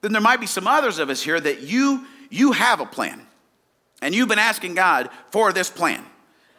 Then 0.02 0.12
there 0.12 0.22
might 0.22 0.38
be 0.38 0.46
some 0.46 0.68
others 0.68 1.00
of 1.00 1.10
us 1.10 1.20
here 1.20 1.40
that 1.40 1.62
you 1.62 2.06
you 2.30 2.52
have 2.52 2.78
a 2.78 2.86
plan. 2.86 3.26
And 4.00 4.14
you've 4.14 4.28
been 4.28 4.38
asking 4.38 4.76
God 4.76 5.10
for 5.32 5.52
this 5.52 5.68
plan. 5.68 6.04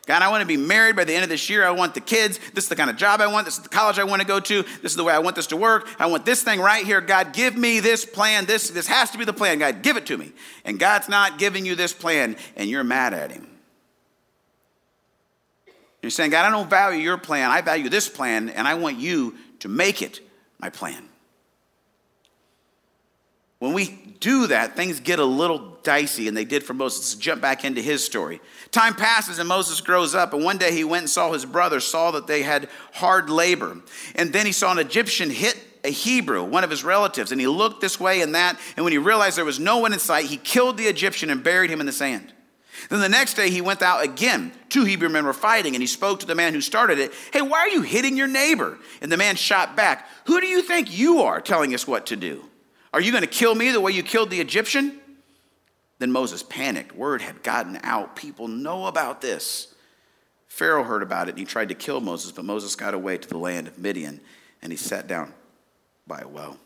God, 0.05 0.21
I 0.21 0.29
want 0.29 0.41
to 0.41 0.45
be 0.45 0.57
married 0.57 0.97
by 0.97 1.05
the 1.05 1.13
end 1.13 1.23
of 1.23 1.29
this 1.29 1.49
year. 1.49 1.65
I 1.65 1.71
want 1.71 1.93
the 1.93 2.01
kids. 2.01 2.41
This 2.53 2.65
is 2.65 2.69
the 2.69 2.75
kind 2.75 2.89
of 2.89 2.97
job 2.97 3.21
I 3.21 3.27
want. 3.27 3.45
This 3.45 3.55
is 3.55 3.63
the 3.63 3.69
college 3.69 3.97
I 3.99 4.03
want 4.03 4.21
to 4.21 4.27
go 4.27 4.41
to. 4.41 4.63
This 4.63 4.91
is 4.91 4.97
the 4.97 5.05
way 5.05 5.13
I 5.13 5.19
want 5.19 5.37
this 5.37 5.47
to 5.47 5.55
work. 5.55 5.87
I 5.97 6.07
want 6.07 6.25
this 6.25 6.43
thing 6.43 6.59
right 6.59 6.85
here. 6.85 6.99
God, 6.99 7.31
give 7.31 7.55
me 7.55 7.79
this 7.79 8.03
plan. 8.03 8.45
This, 8.45 8.69
this 8.69 8.87
has 8.87 9.11
to 9.11 9.17
be 9.17 9.23
the 9.23 9.31
plan. 9.31 9.59
God, 9.59 9.81
give 9.81 9.95
it 9.95 10.05
to 10.07 10.17
me. 10.17 10.33
And 10.65 10.77
God's 10.77 11.07
not 11.07 11.39
giving 11.39 11.65
you 11.65 11.75
this 11.75 11.93
plan, 11.93 12.35
and 12.57 12.69
you're 12.69 12.83
mad 12.83 13.13
at 13.13 13.31
him. 13.31 13.47
You're 16.01 16.09
saying, 16.09 16.31
God, 16.31 16.45
I 16.45 16.49
don't 16.49 16.69
value 16.69 16.99
your 16.99 17.17
plan. 17.17 17.51
I 17.51 17.61
value 17.61 17.89
this 17.89 18.09
plan, 18.09 18.49
and 18.49 18.67
I 18.67 18.73
want 18.75 18.97
you 18.97 19.35
to 19.59 19.67
make 19.67 20.01
it 20.01 20.19
my 20.59 20.69
plan. 20.69 21.07
When 23.59 23.73
we 23.73 24.15
do 24.19 24.47
that, 24.47 24.75
things 24.75 24.99
get 24.99 25.19
a 25.19 25.25
little 25.25 25.77
dicey, 25.83 26.27
and 26.27 26.35
they 26.35 26.45
did 26.45 26.63
for 26.63 26.73
Moses. 26.73 27.13
Let's 27.13 27.23
jump 27.23 27.41
back 27.41 27.63
into 27.63 27.79
his 27.79 28.03
story. 28.03 28.41
Time 28.71 28.95
passes, 28.95 29.37
and 29.37 29.47
Moses 29.47 29.81
grows 29.81 30.15
up, 30.15 30.33
and 30.33 30.43
one 30.43 30.57
day 30.57 30.71
he 30.71 30.83
went 30.83 31.03
and 31.03 31.09
saw 31.09 31.31
his 31.31 31.45
brother, 31.45 31.79
saw 31.79 32.09
that 32.11 32.25
they 32.25 32.41
had 32.41 32.69
hard 32.93 33.29
labor. 33.29 33.77
And 34.15 34.33
then 34.33 34.47
he 34.47 34.51
saw 34.51 34.71
an 34.71 34.79
Egyptian 34.79 35.29
hit 35.29 35.63
a 35.83 35.91
Hebrew, 35.91 36.43
one 36.43 36.63
of 36.63 36.71
his 36.71 36.83
relatives, 36.83 37.31
and 37.31 37.39
he 37.39 37.47
looked 37.47 37.81
this 37.81 37.99
way 37.99 38.21
and 38.21 38.33
that, 38.35 38.59
and 38.75 38.83
when 38.83 38.91
he 38.91 38.97
realized 38.97 39.37
there 39.37 39.45
was 39.45 39.59
no 39.59 39.77
one 39.77 39.93
in 39.93 39.99
sight, 39.99 40.25
he 40.25 40.37
killed 40.37 40.77
the 40.77 40.85
Egyptian 40.85 41.29
and 41.29 41.43
buried 41.43 41.69
him 41.69 41.79
in 41.79 41.85
the 41.85 41.91
sand. 41.91 42.33
Then 42.89 42.99
the 42.99 43.09
next 43.09 43.35
day 43.35 43.49
he 43.49 43.61
went 43.61 43.81
out 43.81 44.03
again. 44.03 44.51
Two 44.69 44.85
Hebrew 44.85 45.09
men 45.09 45.25
were 45.25 45.33
fighting, 45.33 45.75
and 45.75 45.81
he 45.81 45.87
spoke 45.87 46.19
to 46.21 46.25
the 46.25 46.35
man 46.35 46.53
who 46.53 46.61
started 46.61 46.99
it. 46.99 47.13
Hey, 47.31 47.41
why 47.41 47.59
are 47.59 47.69
you 47.69 47.81
hitting 47.81 48.17
your 48.17 48.27
neighbor? 48.27 48.77
And 49.01 49.11
the 49.11 49.17
man 49.17 49.35
shot 49.35 49.75
back, 49.75 50.07
Who 50.25 50.41
do 50.41 50.47
you 50.47 50.61
think 50.61 50.97
you 50.97 51.21
are 51.21 51.41
telling 51.41 51.73
us 51.73 51.87
what 51.87 52.07
to 52.07 52.15
do? 52.15 52.43
Are 52.93 53.01
you 53.01 53.11
going 53.11 53.23
to 53.23 53.29
kill 53.29 53.55
me 53.55 53.71
the 53.71 53.81
way 53.81 53.91
you 53.91 54.03
killed 54.03 54.29
the 54.29 54.41
Egyptian? 54.41 54.99
Then 55.99 56.11
Moses 56.11 56.43
panicked. 56.43 56.95
Word 56.95 57.21
had 57.21 57.43
gotten 57.43 57.79
out. 57.83 58.15
People 58.15 58.47
know 58.47 58.87
about 58.87 59.21
this. 59.21 59.73
Pharaoh 60.47 60.83
heard 60.83 61.03
about 61.03 61.27
it, 61.27 61.31
and 61.31 61.39
he 61.39 61.45
tried 61.45 61.69
to 61.69 61.75
kill 61.75 62.01
Moses, 62.01 62.31
but 62.31 62.43
Moses 62.43 62.75
got 62.75 62.93
away 62.93 63.17
to 63.17 63.29
the 63.29 63.37
land 63.37 63.67
of 63.67 63.77
Midian, 63.77 64.19
and 64.61 64.71
he 64.71 64.77
sat 64.77 65.07
down 65.07 65.33
by 66.05 66.19
a 66.19 66.27
well. 66.27 66.57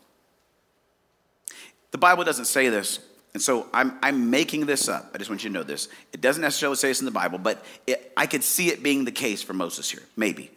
The 1.92 1.98
Bible 1.98 2.24
doesn't 2.24 2.46
say 2.46 2.68
this, 2.68 2.98
and 3.36 3.42
so 3.42 3.66
I'm, 3.74 3.98
I'm 4.02 4.30
making 4.30 4.64
this 4.64 4.88
up. 4.88 5.10
I 5.12 5.18
just 5.18 5.28
want 5.28 5.44
you 5.44 5.50
to 5.50 5.52
know 5.52 5.62
this. 5.62 5.88
It 6.14 6.22
doesn't 6.22 6.40
necessarily 6.40 6.76
say 6.76 6.88
this 6.88 7.00
in 7.00 7.04
the 7.04 7.10
Bible, 7.10 7.36
but 7.36 7.62
it, 7.86 8.10
I 8.16 8.24
could 8.24 8.42
see 8.42 8.68
it 8.70 8.82
being 8.82 9.04
the 9.04 9.12
case 9.12 9.42
for 9.42 9.52
Moses 9.52 9.90
here, 9.90 10.00
maybe. 10.16 10.50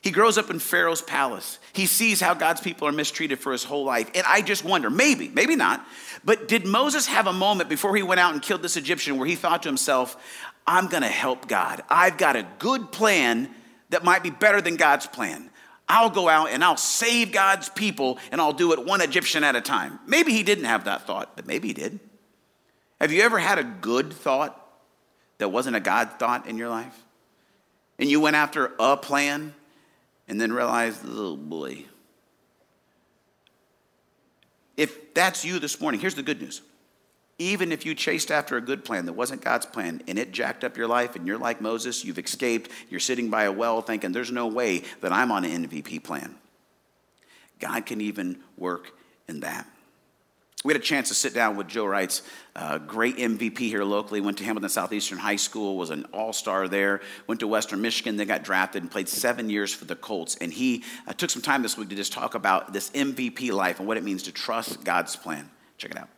He 0.00 0.10
grows 0.10 0.38
up 0.38 0.48
in 0.48 0.58
Pharaoh's 0.58 1.02
palace. 1.02 1.58
He 1.74 1.84
sees 1.84 2.22
how 2.22 2.32
God's 2.32 2.62
people 2.62 2.88
are 2.88 2.92
mistreated 2.92 3.40
for 3.40 3.52
his 3.52 3.62
whole 3.62 3.84
life. 3.84 4.10
And 4.14 4.24
I 4.26 4.40
just 4.40 4.64
wonder, 4.64 4.88
maybe, 4.88 5.28
maybe 5.28 5.54
not, 5.54 5.86
but 6.24 6.48
did 6.48 6.66
Moses 6.66 7.06
have 7.08 7.26
a 7.26 7.32
moment 7.34 7.68
before 7.68 7.94
he 7.94 8.02
went 8.02 8.20
out 8.20 8.32
and 8.32 8.40
killed 8.40 8.62
this 8.62 8.78
Egyptian 8.78 9.18
where 9.18 9.28
he 9.28 9.34
thought 9.34 9.64
to 9.64 9.68
himself, 9.68 10.16
I'm 10.66 10.86
going 10.86 11.02
to 11.02 11.08
help 11.10 11.46
God. 11.46 11.82
I've 11.90 12.16
got 12.16 12.36
a 12.36 12.48
good 12.58 12.90
plan 12.90 13.50
that 13.90 14.02
might 14.02 14.22
be 14.22 14.30
better 14.30 14.62
than 14.62 14.76
God's 14.76 15.06
plan. 15.06 15.50
I'll 15.86 16.08
go 16.08 16.30
out 16.30 16.48
and 16.48 16.64
I'll 16.64 16.78
save 16.78 17.32
God's 17.32 17.68
people 17.68 18.18
and 18.32 18.40
I'll 18.40 18.54
do 18.54 18.72
it 18.72 18.82
one 18.82 19.02
Egyptian 19.02 19.44
at 19.44 19.56
a 19.56 19.60
time. 19.60 19.98
Maybe 20.06 20.32
he 20.32 20.42
didn't 20.42 20.64
have 20.64 20.84
that 20.84 21.06
thought, 21.06 21.36
but 21.36 21.46
maybe 21.46 21.68
he 21.68 21.74
did. 21.74 22.00
Have 23.00 23.12
you 23.12 23.22
ever 23.22 23.38
had 23.38 23.58
a 23.58 23.64
good 23.64 24.12
thought 24.12 24.60
that 25.38 25.48
wasn't 25.48 25.76
a 25.76 25.80
God 25.80 26.10
thought 26.18 26.46
in 26.46 26.56
your 26.56 26.68
life? 26.68 27.04
and 27.98 28.08
you 28.08 28.20
went 28.20 28.36
after 28.36 28.72
a 28.78 28.96
plan 28.96 29.54
and 30.28 30.40
then 30.40 30.52
realized, 30.52 31.00
oh 31.06 31.36
boy. 31.36 31.84
If 34.76 35.14
that's 35.14 35.44
you 35.44 35.58
this 35.58 35.80
morning, 35.80 36.00
here's 36.00 36.16
the 36.16 36.22
good 36.22 36.40
news. 36.40 36.62
Even 37.38 37.72
if 37.72 37.84
you 37.84 37.94
chased 37.94 38.30
after 38.30 38.56
a 38.56 38.60
good 38.60 38.84
plan 38.84 39.06
that 39.06 39.12
wasn't 39.12 39.40
God's 39.40 39.66
plan 39.66 40.02
and 40.06 40.18
it 40.18 40.32
jacked 40.32 40.64
up 40.64 40.76
your 40.76 40.86
life 40.86 41.16
and 41.16 41.26
you're 41.26 41.38
like 41.38 41.60
Moses, 41.60 42.04
you've 42.04 42.18
escaped, 42.18 42.70
you're 42.88 43.00
sitting 43.00 43.28
by 43.28 43.44
a 43.44 43.52
well 43.52 43.82
thinking, 43.82 44.12
there's 44.12 44.30
no 44.32 44.46
way 44.46 44.82
that 45.00 45.12
I'm 45.12 45.32
on 45.32 45.44
an 45.44 45.66
MVP 45.66 46.02
plan. 46.02 46.36
God 47.60 47.86
can 47.86 48.00
even 48.00 48.40
work 48.56 48.92
in 49.28 49.40
that. 49.40 49.68
We 50.64 50.72
had 50.72 50.80
a 50.80 50.84
chance 50.84 51.08
to 51.08 51.14
sit 51.14 51.34
down 51.34 51.56
with 51.56 51.68
Joe 51.68 51.84
Reitz 51.84 52.22
uh, 52.56 52.78
great 52.78 53.18
MVP 53.18 53.58
here 53.58 53.84
locally. 53.84 54.22
Went 54.22 54.38
to 54.38 54.44
Hamilton 54.44 54.70
Southeastern 54.70 55.18
High 55.18 55.36
School, 55.36 55.76
was 55.76 55.90
an 55.90 56.06
all 56.10 56.32
star 56.32 56.68
there. 56.68 57.02
Went 57.26 57.40
to 57.40 57.46
Western 57.46 57.82
Michigan, 57.82 58.16
then 58.16 58.26
got 58.26 58.44
drafted 58.44 58.82
and 58.82 58.90
played 58.90 59.06
seven 59.06 59.50
years 59.50 59.74
for 59.74 59.84
the 59.84 59.94
Colts. 59.94 60.36
And 60.40 60.50
he 60.50 60.82
uh, 61.06 61.12
took 61.12 61.28
some 61.28 61.42
time 61.42 61.60
this 61.60 61.76
week 61.76 61.90
to 61.90 61.94
just 61.94 62.14
talk 62.14 62.34
about 62.34 62.72
this 62.72 62.88
MVP 62.92 63.52
life 63.52 63.78
and 63.78 63.86
what 63.86 63.98
it 63.98 64.04
means 64.04 64.22
to 64.22 64.32
trust 64.32 64.82
God's 64.84 65.16
plan. 65.16 65.50
Check 65.76 65.90
it 65.90 65.98
out. 65.98 66.08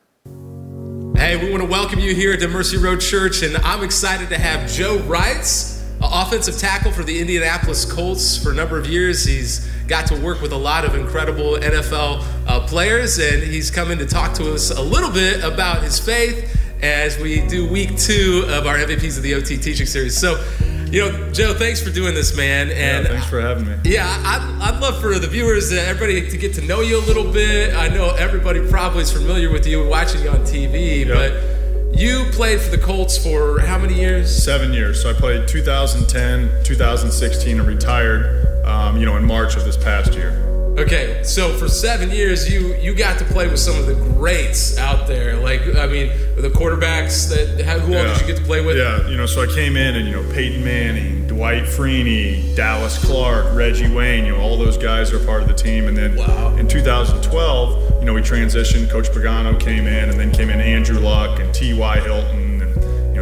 Hey, 1.19 1.45
we 1.45 1.51
want 1.51 1.65
to 1.65 1.69
welcome 1.69 1.99
you 1.99 2.15
here 2.15 2.37
to 2.37 2.47
Mercy 2.47 2.77
Road 2.77 3.01
Church, 3.01 3.43
and 3.43 3.57
I'm 3.57 3.83
excited 3.83 4.29
to 4.29 4.39
have 4.39 4.71
Joe 4.71 4.99
Reitz, 5.09 5.83
offensive 6.23 6.57
tackle 6.57 6.93
for 6.93 7.03
the 7.03 7.21
Indianapolis 7.21 7.85
Colts 7.85 8.37
for 8.43 8.51
a 8.51 8.55
number 8.55 8.79
of 8.79 8.87
years. 8.87 9.25
He's 9.25 9.67
got 9.87 10.07
to 10.07 10.21
work 10.21 10.41
with 10.41 10.53
a 10.53 10.57
lot 10.57 10.85
of 10.85 10.95
incredible 10.95 11.57
NFL 11.57 12.25
uh, 12.47 12.67
players, 12.67 13.19
and 13.19 13.43
he's 13.43 13.71
coming 13.71 13.99
to 13.99 14.07
talk 14.07 14.33
to 14.35 14.55
us 14.55 14.71
a 14.71 14.81
little 14.81 15.11
bit 15.11 15.45
about 15.45 15.83
his 15.83 15.99
faith 15.99 16.59
as 16.83 17.19
we 17.19 17.47
do 17.49 17.69
week 17.69 17.97
two 17.99 18.45
of 18.49 18.67
our 18.67 18.77
MVPs 18.77 19.17
of 19.17 19.23
the 19.23 19.35
OT 19.35 19.57
teaching 19.59 19.87
series. 19.87 20.17
So, 20.17 20.43
you 20.91 21.01
know, 21.01 21.33
Joe, 21.33 21.55
thanks 21.55 21.83
for 21.83 21.91
doing 21.91 22.15
this, 22.15 22.37
man. 22.37 22.71
And 22.71 23.05
yeah, 23.05 23.13
thanks 23.13 23.27
for 23.27 23.41
having 23.41 23.67
me. 23.67 23.77
Yeah, 23.85 24.07
I'd, 24.07 24.75
I'd 24.75 24.81
love 24.81 25.01
for 25.01 25.19
the 25.19 25.27
viewers, 25.27 25.73
uh, 25.73 25.77
everybody 25.77 26.31
to 26.31 26.37
get 26.39 26.55
to 26.55 26.63
know 26.63 26.81
you 26.81 26.99
a 26.99 27.05
little 27.05 27.31
bit. 27.31 27.75
I 27.75 27.89
know 27.89 28.15
everybody 28.15 28.67
probably 28.69 29.03
is 29.03 29.13
familiar 29.13 29.51
with 29.51 29.67
you 29.67 29.87
watching 29.87 30.23
you 30.23 30.31
on 30.31 30.41
TV, 30.41 31.05
yep. 31.05 31.15
but 31.15 31.56
you 31.93 32.25
played 32.33 32.61
for 32.61 32.71
the 32.71 32.83
Colts 32.83 33.17
for 33.17 33.61
how 33.61 33.79
many 33.79 33.95
years? 33.95 34.31
Seven 34.43 34.73
years. 34.73 35.03
So 35.03 35.11
I 35.11 35.13
played 35.13 35.49
2010, 35.49 36.65
2016, 36.65 37.59
and 37.59 37.69
retired 37.69 38.47
um, 38.67 38.97
you 38.97 39.07
know, 39.07 39.17
in 39.17 39.25
March 39.25 39.57
of 39.57 39.65
this 39.65 39.77
past 39.77 40.15
year. 40.15 40.56
Okay, 40.79 41.23
so 41.25 41.57
for 41.57 41.69
seven 41.69 42.11
years, 42.11 42.53
you 42.53 42.75
you 42.75 42.95
got 42.95 43.19
to 43.19 43.25
play 43.25 43.49
with 43.49 43.59
some 43.59 43.79
of 43.79 43.87
the 43.87 43.95
greats 43.95 44.77
out 44.77 45.07
there. 45.07 45.37
Like, 45.37 45.63
I 45.75 45.87
mean, 45.87 46.09
the 46.37 46.51
quarterbacks 46.51 47.31
that 47.31 47.65
who 47.81 47.93
yeah. 47.93 47.99
all 47.99 48.05
did 48.05 48.21
you 48.21 48.27
get 48.27 48.37
to 48.37 48.45
play 48.45 48.63
with? 48.63 48.77
Yeah, 48.77 49.09
you 49.09 49.17
know, 49.17 49.25
so 49.25 49.43
I 49.43 49.47
came 49.47 49.79
in 49.79 49.97
and 49.97 50.07
you 50.07 50.13
know 50.13 50.33
Peyton 50.35 50.63
Manning, 50.63 51.27
Dwight 51.27 51.63
Freeney, 51.63 52.55
Dallas 52.55 53.03
Clark, 53.03 53.55
Reggie 53.57 53.89
Wayne. 53.89 54.27
You 54.27 54.33
know, 54.33 54.41
all 54.41 54.59
those 54.59 54.77
guys 54.77 55.15
are 55.15 55.25
part 55.25 55.41
of 55.41 55.49
the 55.49 55.55
team. 55.55 55.89
And 55.89 55.97
then 55.97 56.15
wow. 56.15 56.55
in 56.57 56.69
2012, 56.69 58.01
you 58.01 58.05
know, 58.05 58.13
we 58.13 58.21
transitioned. 58.21 58.91
Coach 58.91 59.09
Pagano 59.09 59.59
came 59.59 59.87
in, 59.87 60.11
and 60.11 60.21
then 60.21 60.31
came 60.31 60.51
in 60.51 60.61
Andrew 60.61 61.01
Luck 61.01 61.41
and 61.41 61.55
T.Y. 61.55 62.01
Hilton 62.01 62.46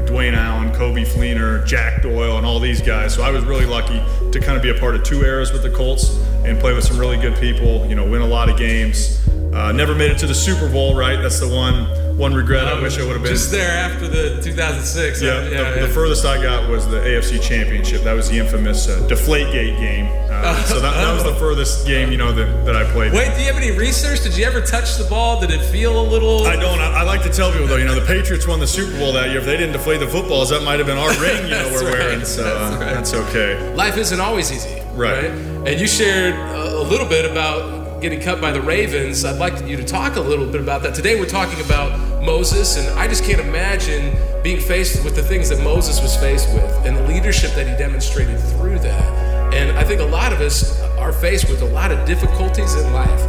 Dwayne 0.07 0.35
Allen, 0.35 0.71
Coby 0.73 1.07
Fleener, 1.07 1.65
Jack 1.67 2.03
Doyle, 2.03 2.37
and 2.37 2.47
all 2.47 2.61
these 2.61 2.81
guys. 2.81 3.15
So 3.15 3.23
I 3.23 3.31
was 3.31 3.45
really 3.45 3.67
lucky 3.67 4.03
to 4.31 4.41
kind 4.41 4.57
of 4.57 4.63
be 4.63 4.71
a 4.71 4.75
part 4.79 4.95
of 4.95 5.03
two 5.03 5.23
eras 5.23 5.53
with 5.53 5.63
the 5.63 5.71
Colts 5.71 6.17
and 6.45 6.59
play 6.61 6.75
with 6.75 6.85
some 6.85 6.99
really 6.99 7.17
good 7.17 7.37
people. 7.37 7.87
You 7.87 7.95
know, 7.95 8.09
win 8.09 8.23
a 8.23 8.27
lot 8.27 8.49
of 8.49 8.59
games. 8.59 9.27
Uh, 9.53 9.73
never 9.73 9.95
made 9.95 10.11
it 10.11 10.19
to 10.19 10.27
the 10.27 10.35
Super 10.35 10.69
Bowl, 10.69 10.95
right? 10.95 11.21
That's 11.21 11.41
the 11.41 11.49
one 11.49 11.87
one 12.17 12.33
regret. 12.33 12.69
I 12.69 12.81
wish 12.81 12.99
I 12.99 13.03
would 13.03 13.15
have 13.15 13.23
been 13.23 13.33
just 13.33 13.51
there 13.51 13.71
after 13.71 14.07
the 14.07 14.41
2006. 14.43 15.21
Yeah, 15.21 15.29
yeah, 15.29 15.41
the, 15.41 15.51
yeah. 15.51 15.87
the, 15.87 15.89
furthest 15.89 16.25
I 16.25 16.41
got 16.43 16.69
was 16.69 16.87
the 16.89 16.99
AFC 16.99 17.43
Championship. 17.43 18.03
That 18.03 18.13
was 18.13 18.29
the 18.29 18.39
infamous 18.39 18.89
uh, 18.89 19.07
Deflategate 19.09 19.79
game. 19.79 20.07
Uh, 20.31 20.63
so 20.65 20.81
that, 20.81 20.95
that, 20.95 21.13
was 21.13 21.25
the 21.25 21.35
furthest 21.35 21.87
game, 21.87 22.13
you 22.13 22.19
know, 22.19 22.33
that, 22.33 22.67
that 22.67 22.77
I 22.77 22.85
played. 22.93 23.13
Wait, 23.13 23.35
do 23.35 23.41
you 23.41 23.53
have 23.53 23.57
any 23.57 23.77
research? 23.77 24.23
Did 24.23 24.37
you 24.37 24.45
ever 24.45 24.61
touch 24.61 24.97
the 24.97 25.05
ball? 25.05 25.41
Did 25.41 25.51
it 25.51 25.61
feel 25.61 26.01
a 26.01 26.07
little? 26.07 26.47
I 26.47 26.57
don't. 26.57 26.79
I, 26.79 27.01
I 27.01 27.03
like 27.03 27.23
to 27.23 27.31
tell 27.31 27.51
people 27.51 27.67
though, 27.67 27.77
you 27.77 27.85
know, 27.85 27.99
the 27.99 28.07
Patriots 28.07 28.47
won 28.47 28.61
the 28.61 28.67
Super 28.67 28.97
Bowl 28.99 29.13
that 29.13 29.31
year. 29.31 29.39
If 29.39 29.45
they 29.45 29.57
didn't 29.57 29.73
deflate 29.73 30.01
the 30.01 30.09
footballs, 30.09 30.51
that 30.51 30.63
might 30.63 30.79
have 30.79 30.87
been 30.87 30.99
our 30.99 31.11
ring. 31.21 31.45
You 31.45 31.51
know, 31.51 31.71
we're 31.73 31.85
right. 31.85 31.99
wearing. 31.99 32.25
So 32.25 32.43
that's, 32.45 32.75
uh, 32.75 32.79
right. 32.79 32.95
that's, 32.95 33.15
okay. 33.15 33.75
Life 33.75 33.97
isn't 33.97 34.21
always 34.21 34.53
easy, 34.53 34.81
right? 34.93 35.31
right? 35.31 35.31
And 35.67 35.81
you 35.81 35.87
shared 35.87 36.35
a 36.35 36.83
little 36.83 37.09
bit 37.09 37.29
about 37.29 37.84
getting 38.05 38.21
cut 38.21 38.39
by 38.39 38.53
the 38.53 38.61
Ravens. 38.61 39.25
I'd 39.25 39.39
like 39.39 39.67
you 39.67 39.79
to 39.79 39.83
talk 39.83 40.17
a 40.17 40.21
little 40.21 40.45
bit 40.45 40.61
about 40.61 40.83
that. 40.83 40.95
Today 40.95 41.19
we're 41.19 41.25
talking 41.25 41.59
about 41.65 42.23
Moses, 42.23 42.77
and 42.77 42.87
I 42.99 43.09
just 43.09 43.25
can't 43.25 43.41
imagine 43.41 44.15
being 44.43 44.61
faced 44.61 45.03
with 45.03 45.17
the 45.17 45.23
things 45.23 45.49
that 45.49 45.65
Moses 45.65 46.03
was 46.03 46.15
faced 46.15 46.53
with 46.53 46.71
and 46.85 46.99
the 46.99 47.03
leadership 47.05 47.53
that 47.53 47.67
he 47.67 47.75
demonstrated 47.79 48.39
through 48.39 48.79
that. 48.81 49.55
And 49.55 49.79
I 49.79 49.85
think 49.85 50.03
a 50.03 50.05
lot 50.05 50.35
of 50.35 50.43
us 50.43 50.79
are 50.99 51.15
faced 51.15 51.49
with 51.49 51.63
a 51.63 51.65
lot 51.65 51.91
of 51.91 52.07
difficulties 52.07 52.75
in 52.75 52.93
life. 52.93 53.21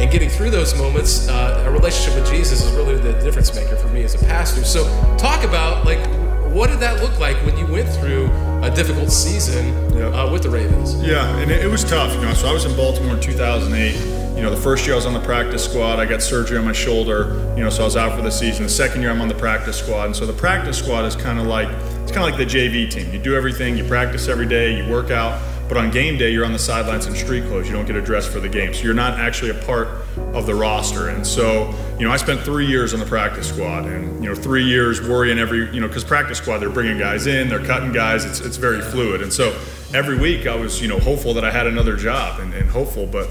And 0.00 0.10
getting 0.10 0.28
through 0.28 0.50
those 0.50 0.76
moments, 0.76 1.28
uh, 1.28 1.62
a 1.64 1.70
relationship 1.70 2.20
with 2.20 2.28
Jesus 2.28 2.64
is 2.64 2.72
really 2.72 2.96
the 2.96 3.12
difference 3.20 3.54
maker 3.54 3.76
for 3.76 3.86
me 3.86 4.02
as 4.02 4.16
a 4.16 4.26
pastor. 4.26 4.64
So, 4.64 4.82
talk 5.16 5.44
about 5.44 5.86
like 5.86 6.04
what 6.52 6.70
did 6.70 6.80
that 6.80 7.00
look 7.00 7.20
like 7.20 7.36
when 7.46 7.56
you 7.56 7.66
went 7.68 7.88
through 7.88 8.26
a 8.64 8.72
difficult 8.74 9.12
season 9.12 9.66
yep. 9.96 10.12
uh, 10.12 10.28
with 10.32 10.42
the 10.42 10.50
Ravens? 10.50 11.00
Yeah, 11.00 11.36
and 11.38 11.52
it, 11.52 11.64
it 11.64 11.68
was 11.68 11.84
tough. 11.84 12.12
You 12.14 12.22
know, 12.22 12.34
so 12.34 12.48
I 12.48 12.52
was 12.52 12.64
in 12.64 12.74
Baltimore 12.74 13.14
in 13.14 13.20
2008 13.20 14.13
you 14.34 14.42
know, 14.42 14.50
the 14.50 14.60
first 14.60 14.84
year 14.84 14.94
I 14.94 14.96
was 14.96 15.06
on 15.06 15.14
the 15.14 15.20
practice 15.20 15.64
squad, 15.64 16.00
I 16.00 16.06
got 16.06 16.20
surgery 16.20 16.58
on 16.58 16.64
my 16.64 16.72
shoulder, 16.72 17.54
you 17.56 17.62
know, 17.62 17.70
so 17.70 17.82
I 17.82 17.84
was 17.84 17.96
out 17.96 18.16
for 18.16 18.22
the 18.22 18.32
season. 18.32 18.64
The 18.64 18.68
second 18.68 19.00
year 19.00 19.10
I'm 19.12 19.20
on 19.20 19.28
the 19.28 19.34
practice 19.34 19.78
squad, 19.78 20.06
and 20.06 20.16
so 20.16 20.26
the 20.26 20.32
practice 20.32 20.76
squad 20.76 21.04
is 21.04 21.14
kind 21.14 21.38
of 21.38 21.46
like 21.46 21.68
it's 22.02 22.10
kind 22.10 22.28
of 22.28 22.36
like 22.36 22.36
the 22.36 22.44
JV 22.44 22.90
team. 22.90 23.12
You 23.12 23.20
do 23.20 23.36
everything, 23.36 23.76
you 23.76 23.84
practice 23.84 24.26
every 24.26 24.46
day, 24.46 24.76
you 24.76 24.90
work 24.90 25.12
out, 25.12 25.40
but 25.68 25.76
on 25.76 25.92
game 25.92 26.18
day 26.18 26.30
you're 26.32 26.44
on 26.44 26.52
the 26.52 26.58
sidelines 26.58 27.06
in 27.06 27.14
street 27.14 27.44
clothes. 27.44 27.68
You 27.68 27.74
don't 27.74 27.86
get 27.86 27.94
a 27.94 28.02
dress 28.02 28.26
for 28.26 28.40
the 28.40 28.48
game, 28.48 28.74
so 28.74 28.82
you're 28.82 28.92
not 28.92 29.20
actually 29.20 29.50
a 29.50 29.62
part 29.62 29.86
of 30.34 30.46
the 30.46 30.54
roster. 30.54 31.10
And 31.10 31.24
so, 31.24 31.72
you 31.98 32.04
know, 32.04 32.12
I 32.12 32.16
spent 32.16 32.40
three 32.40 32.66
years 32.66 32.92
on 32.92 32.98
the 32.98 33.06
practice 33.06 33.48
squad, 33.48 33.86
and 33.86 34.22
you 34.22 34.28
know, 34.28 34.34
three 34.34 34.64
years 34.64 35.00
worrying 35.00 35.38
every, 35.38 35.72
you 35.72 35.80
know, 35.80 35.86
because 35.86 36.02
practice 36.02 36.38
squad 36.38 36.58
they're 36.58 36.70
bringing 36.70 36.98
guys 36.98 37.28
in, 37.28 37.48
they're 37.48 37.64
cutting 37.64 37.92
guys. 37.92 38.24
It's 38.24 38.40
it's 38.40 38.56
very 38.56 38.80
fluid, 38.80 39.22
and 39.22 39.32
so 39.32 39.56
every 39.94 40.18
week 40.18 40.48
I 40.48 40.56
was, 40.56 40.82
you 40.82 40.88
know, 40.88 40.98
hopeful 40.98 41.34
that 41.34 41.44
I 41.44 41.52
had 41.52 41.68
another 41.68 41.96
job 41.96 42.40
and, 42.40 42.52
and 42.52 42.68
hopeful, 42.68 43.06
but 43.06 43.30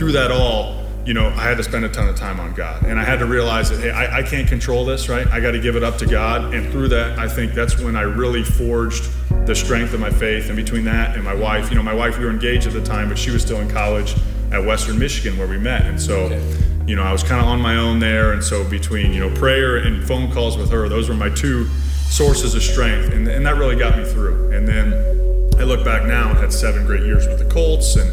through 0.00 0.12
that 0.12 0.30
all, 0.30 0.82
you 1.04 1.12
know, 1.12 1.26
I 1.26 1.42
had 1.42 1.58
to 1.58 1.62
spend 1.62 1.84
a 1.84 1.88
ton 1.90 2.08
of 2.08 2.16
time 2.16 2.40
on 2.40 2.54
God. 2.54 2.86
And 2.86 2.98
I 2.98 3.04
had 3.04 3.18
to 3.18 3.26
realize 3.26 3.68
that, 3.68 3.80
hey, 3.80 3.90
I, 3.90 4.20
I 4.20 4.22
can't 4.22 4.48
control 4.48 4.86
this, 4.86 5.10
right? 5.10 5.26
I 5.26 5.40
got 5.40 5.50
to 5.50 5.60
give 5.60 5.76
it 5.76 5.82
up 5.82 5.98
to 5.98 6.06
God. 6.06 6.54
And 6.54 6.72
through 6.72 6.88
that, 6.88 7.18
I 7.18 7.28
think 7.28 7.52
that's 7.52 7.78
when 7.78 7.96
I 7.96 8.00
really 8.00 8.42
forged 8.42 9.10
the 9.46 9.54
strength 9.54 9.92
of 9.92 10.00
my 10.00 10.08
faith. 10.08 10.46
And 10.46 10.56
between 10.56 10.84
that 10.84 11.16
and 11.16 11.22
my 11.22 11.34
wife, 11.34 11.68
you 11.68 11.76
know, 11.76 11.82
my 11.82 11.92
wife, 11.92 12.18
we 12.18 12.24
were 12.24 12.30
engaged 12.30 12.66
at 12.66 12.72
the 12.72 12.82
time, 12.82 13.10
but 13.10 13.18
she 13.18 13.30
was 13.30 13.42
still 13.42 13.60
in 13.60 13.68
college 13.68 14.14
at 14.52 14.64
Western 14.64 14.98
Michigan 14.98 15.36
where 15.38 15.46
we 15.46 15.58
met. 15.58 15.82
And 15.82 16.00
so, 16.00 16.14
okay. 16.20 16.42
you 16.86 16.96
know, 16.96 17.02
I 17.02 17.12
was 17.12 17.22
kind 17.22 17.42
of 17.42 17.46
on 17.46 17.60
my 17.60 17.76
own 17.76 17.98
there. 17.98 18.32
And 18.32 18.42
so 18.42 18.66
between, 18.70 19.12
you 19.12 19.20
know, 19.20 19.36
prayer 19.36 19.76
and 19.76 20.02
phone 20.02 20.32
calls 20.32 20.56
with 20.56 20.70
her, 20.70 20.88
those 20.88 21.10
were 21.10 21.14
my 21.14 21.28
two 21.28 21.66
sources 22.08 22.54
of 22.54 22.62
strength. 22.62 23.12
And, 23.12 23.28
and 23.28 23.44
that 23.44 23.56
really 23.58 23.76
got 23.76 23.98
me 23.98 24.04
through. 24.06 24.50
And 24.52 24.66
then 24.66 24.94
I 25.60 25.64
look 25.64 25.84
back 25.84 26.06
now 26.06 26.30
and 26.30 26.38
had 26.38 26.54
seven 26.54 26.86
great 26.86 27.02
years 27.02 27.26
with 27.26 27.38
the 27.38 27.44
Colts 27.44 27.96
and, 27.96 28.10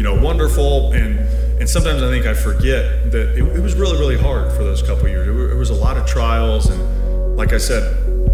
you 0.00 0.04
know, 0.04 0.14
wonderful. 0.14 0.92
And 0.92 1.18
and 1.60 1.68
sometimes 1.68 2.02
I 2.02 2.08
think 2.08 2.24
I 2.24 2.32
forget 2.32 3.12
that 3.12 3.36
it, 3.36 3.44
it 3.44 3.60
was 3.60 3.74
really, 3.74 3.98
really 3.98 4.16
hard 4.16 4.50
for 4.50 4.64
those 4.64 4.80
couple 4.82 5.06
years. 5.08 5.28
It, 5.28 5.52
it, 5.52 5.56
was 5.56 5.68
a 5.68 5.74
lot 5.74 5.98
of 5.98 6.06
trials, 6.06 6.70
and 6.70 7.36
like 7.36 7.52
I 7.52 7.58
said, 7.58 7.84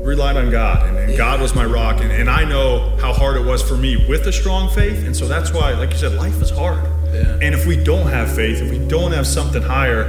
relied 0.06 0.37
on 0.37 0.52
God, 0.52 0.87
and, 0.87 0.96
and 0.96 1.18
God 1.18 1.40
was 1.40 1.52
my 1.52 1.64
rock. 1.64 2.00
And, 2.00 2.12
and, 2.12 2.30
I 2.30 2.44
know 2.44 2.96
how 3.00 3.12
hard 3.12 3.37
it 3.37 3.44
was 3.44 3.68
for 3.68 3.76
me 3.76 3.96
with 4.08 4.28
a 4.28 4.32
strong 4.32 4.70
faith, 4.70 5.04
and 5.06 5.16
so 5.16 5.26
that's 5.26 5.52
why, 5.52 5.73
like 5.73 5.90
you 5.90 5.96
said, 5.96 6.12
life 6.12 6.40
is 6.40 6.50
hard. 6.50 6.85
Yeah. 7.12 7.37
And 7.42 7.52
if 7.52 7.66
we 7.66 7.82
don't 7.82 8.06
have 8.06 8.32
faith, 8.32 8.62
if 8.62 8.70
we 8.70 8.78
don't 8.87 9.11
have 9.11 9.26
something 9.26 9.61
higher, 9.61 10.04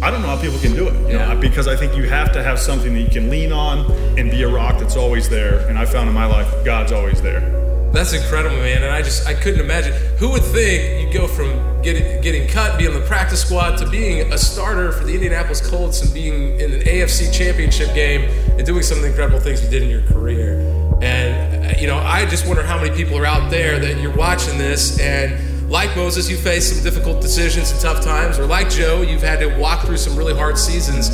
I 0.00 0.12
don't 0.12 0.22
know 0.22 0.28
how 0.28 0.40
people 0.40 0.60
can 0.60 0.76
do 0.76 0.86
it. 0.86 1.10
yeah. 1.10 1.34
Know, 1.34 1.40
because 1.40 1.66
I 1.66 1.74
think 1.74 1.96
you 1.96 2.08
have 2.08 2.30
to 2.30 2.44
have 2.44 2.60
something 2.60 2.94
that 2.94 3.00
you 3.00 3.10
can 3.10 3.28
lean 3.28 3.50
on 3.50 3.90
and 4.16 4.30
be 4.30 4.44
a 4.44 4.48
rock 4.48 4.78
that's 4.78 4.96
always 4.96 5.28
there. 5.28 5.66
And 5.66 5.76
I 5.76 5.84
found 5.84 6.08
in 6.08 6.14
my 6.14 6.26
life, 6.26 6.64
God's 6.64 6.92
always 6.92 7.20
there. 7.20 7.61
That's 7.92 8.14
incredible, 8.14 8.56
man. 8.56 8.82
And 8.82 8.90
I 8.90 9.02
just 9.02 9.26
I 9.26 9.34
couldn't 9.34 9.60
imagine 9.60 9.92
who 10.16 10.30
would 10.30 10.42
think 10.42 11.02
you'd 11.02 11.12
go 11.12 11.28
from 11.28 11.82
getting 11.82 12.22
getting 12.22 12.48
cut, 12.48 12.78
being 12.78 12.94
on 12.94 12.98
the 12.98 13.06
practice 13.06 13.42
squad, 13.42 13.76
to 13.76 13.88
being 13.88 14.32
a 14.32 14.38
starter 14.38 14.92
for 14.92 15.04
the 15.04 15.12
Indianapolis 15.12 15.60
Colts 15.60 16.00
and 16.00 16.12
being 16.14 16.58
in 16.58 16.72
an 16.72 16.80
AFC 16.80 17.32
Championship 17.32 17.94
game 17.94 18.22
and 18.56 18.66
doing 18.66 18.82
some 18.82 18.96
of 18.96 19.02
the 19.02 19.10
incredible 19.10 19.40
things 19.40 19.62
you 19.62 19.68
did 19.68 19.82
in 19.82 19.90
your 19.90 20.02
career. 20.02 20.58
And 21.02 21.66
uh, 21.66 21.78
you 21.78 21.86
know, 21.86 21.98
I 21.98 22.24
just 22.24 22.46
wonder 22.46 22.62
how 22.62 22.78
many 22.78 22.96
people 22.96 23.18
are 23.18 23.26
out 23.26 23.50
there 23.50 23.78
that 23.78 24.00
you're 24.00 24.16
watching 24.16 24.56
this 24.56 24.98
and 24.98 25.70
like 25.70 25.94
Moses, 25.96 26.28
you 26.30 26.36
faced 26.36 26.74
some 26.74 26.84
difficult 26.84 27.22
decisions 27.22 27.70
and 27.70 27.80
tough 27.80 28.04
times, 28.04 28.38
or 28.38 28.44
like 28.44 28.68
Joe, 28.68 29.00
you've 29.00 29.22
had 29.22 29.40
to 29.40 29.46
walk 29.58 29.86
through 29.86 29.96
some 29.96 30.16
really 30.16 30.34
hard 30.34 30.58
seasons, 30.58 31.08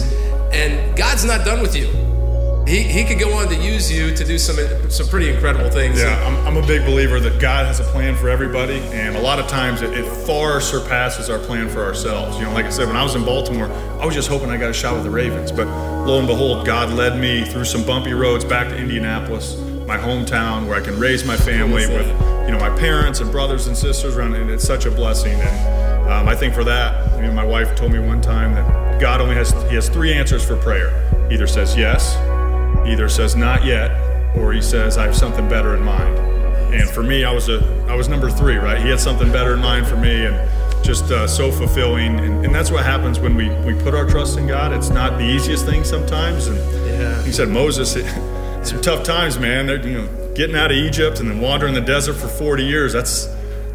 and 0.53 0.97
God's 0.97 1.25
not 1.25 1.45
done 1.45 1.63
with 1.63 1.77
you 1.77 2.08
he, 2.69 2.83
he 2.83 3.05
could 3.05 3.19
go 3.19 3.33
on 3.33 3.49
to 3.49 3.57
use 3.57 3.91
you 3.91 4.15
to 4.15 4.25
do 4.25 4.39
some 4.39 4.57
some 4.91 5.09
pretty 5.09 5.31
incredible 5.31 5.71
things. 5.71 5.99
Yeah, 5.99 6.23
I'm, 6.27 6.47
I'm 6.47 6.63
a 6.63 6.67
big 6.67 6.85
believer 6.85 7.19
that 7.19 7.41
God 7.41 7.67
has 7.67 7.81
a 7.81 7.85
plan 7.85 8.15
for 8.15 8.29
everybody, 8.29 8.79
and 8.93 9.17
a 9.17 9.21
lot 9.21 9.39
of 9.39 9.49
times 9.49 9.81
it, 9.81 9.97
it, 9.97 10.05
far 10.27 10.61
surpasses 10.61 11.31
our 11.31 11.39
plan 11.39 11.69
for 11.69 11.83
ourselves. 11.83 12.39
You 12.39 12.45
know, 12.45 12.53
like 12.53 12.67
I 12.67 12.71
said, 12.71 12.87
when 12.87 12.97
I 12.97 13.03
was 13.03 13.15
in 13.15 13.25
Baltimore, 13.25 13.71
I 14.01 14.05
was 14.05 14.15
just 14.15 14.29
hoping 14.29 14.51
I 14.51 14.59
got 14.59 14.71
a 14.71 14.75
shot 14.75 14.95
with 14.95 15.05
the 15.05 15.11
Ravens, 15.11 15.51
but 15.51 15.67
lo 16.07 16.19
and 16.19 16.29
behold, 16.29 16.67
God 16.67 16.93
led 16.93 17.19
me 17.19 17.45
through 17.45 17.65
some 17.65 17.85
bumpy 17.85 18.13
roads 18.13 18.45
back 18.45 18.69
to 18.69 18.77
Indianapolis. 18.77 19.57
my 19.87 19.97
hometown 19.97 20.67
where 20.69 20.77
I 20.77 20.85
can 20.85 21.01
raise 21.01 21.25
my 21.25 21.37
family 21.37 21.87
with 21.87 22.07
you 22.47 22.53
know 22.53 22.61
my 22.61 22.71
parents 22.79 23.21
and 23.21 23.33
brothers 23.33 23.67
and 23.67 23.77
sisters 23.77 24.17
around, 24.17 24.35
and 24.35 24.51
it's 24.51 24.65
such 24.65 24.85
a 24.85 24.91
blessing. 24.91 25.33
And 25.33 26.11
um, 26.11 26.29
I 26.29 26.37
think 26.37 26.53
for 26.55 26.65
that, 26.65 27.13
I 27.13 27.23
mean, 27.23 27.35
my 27.35 27.45
wife 27.45 27.75
told 27.75 27.93
me 27.93 27.99
one 27.99 28.21
time 28.21 28.55
that 28.55 29.01
God 29.01 29.23
only 29.23 29.35
has 29.37 29.53
He 29.71 29.75
has 29.75 29.89
three 29.89 30.13
answers 30.13 30.45
for 30.45 30.57
prayer. 30.57 30.93
Either 31.31 31.47
says 31.47 31.77
yes, 31.77 32.17
either 32.89 33.09
says 33.09 33.37
not 33.37 33.65
yet, 33.65 33.91
or 34.37 34.53
He 34.53 34.63
says 34.63 34.99
I 34.99 35.05
have 35.07 35.17
something 35.17 35.49
better 35.49 35.77
in 35.77 35.83
mind. 35.83 36.19
And 36.75 36.89
for 36.89 37.03
me, 37.03 37.25
I 37.25 37.33
was 37.33 37.49
a 37.49 37.61
I 37.89 37.95
was 37.95 38.09
number 38.09 38.31
three, 38.31 38.57
right? 38.57 38.81
He 38.81 38.89
had 38.89 39.01
something 39.01 39.33
better 39.33 39.55
in 39.55 39.61
mind 39.61 39.87
for 39.87 39.97
me, 39.97 40.27
and 40.27 40.37
just 40.83 41.11
uh, 41.11 41.27
so 41.27 41.51
fulfilling. 41.51 42.19
And, 42.21 42.47
and, 42.47 42.55
that's 42.55 42.71
what 42.71 42.85
happens 42.85 43.19
when 43.19 43.35
we, 43.35 43.49
we 43.61 43.75
put 43.83 43.95
our 43.95 44.07
trust 44.07 44.39
in 44.39 44.47
God. 44.47 44.73
It's 44.73 44.91
not 44.91 45.19
the 45.19 45.25
easiest 45.25 45.67
thing 45.67 45.85
sometimes. 45.85 46.47
And 46.47 46.57
yeah. 46.87 47.23
he 47.25 47.33
said, 47.33 47.49
Moses, 47.49 47.97
it, 47.97 48.05
some 48.65 48.81
tough 48.81 49.05
times, 49.05 49.39
man. 49.39 49.67
They're, 49.67 49.87
you 49.87 49.99
know, 49.99 50.35
getting 50.35 50.57
out 50.57 50.71
of 50.71 50.77
Egypt 50.77 51.21
and 51.21 51.31
then 51.31 51.41
wandering 51.41 51.75
the 51.75 51.81
desert 51.81 52.15
for 52.15 52.29
40 52.29 52.65
years. 52.65 52.93
That's 52.93 53.27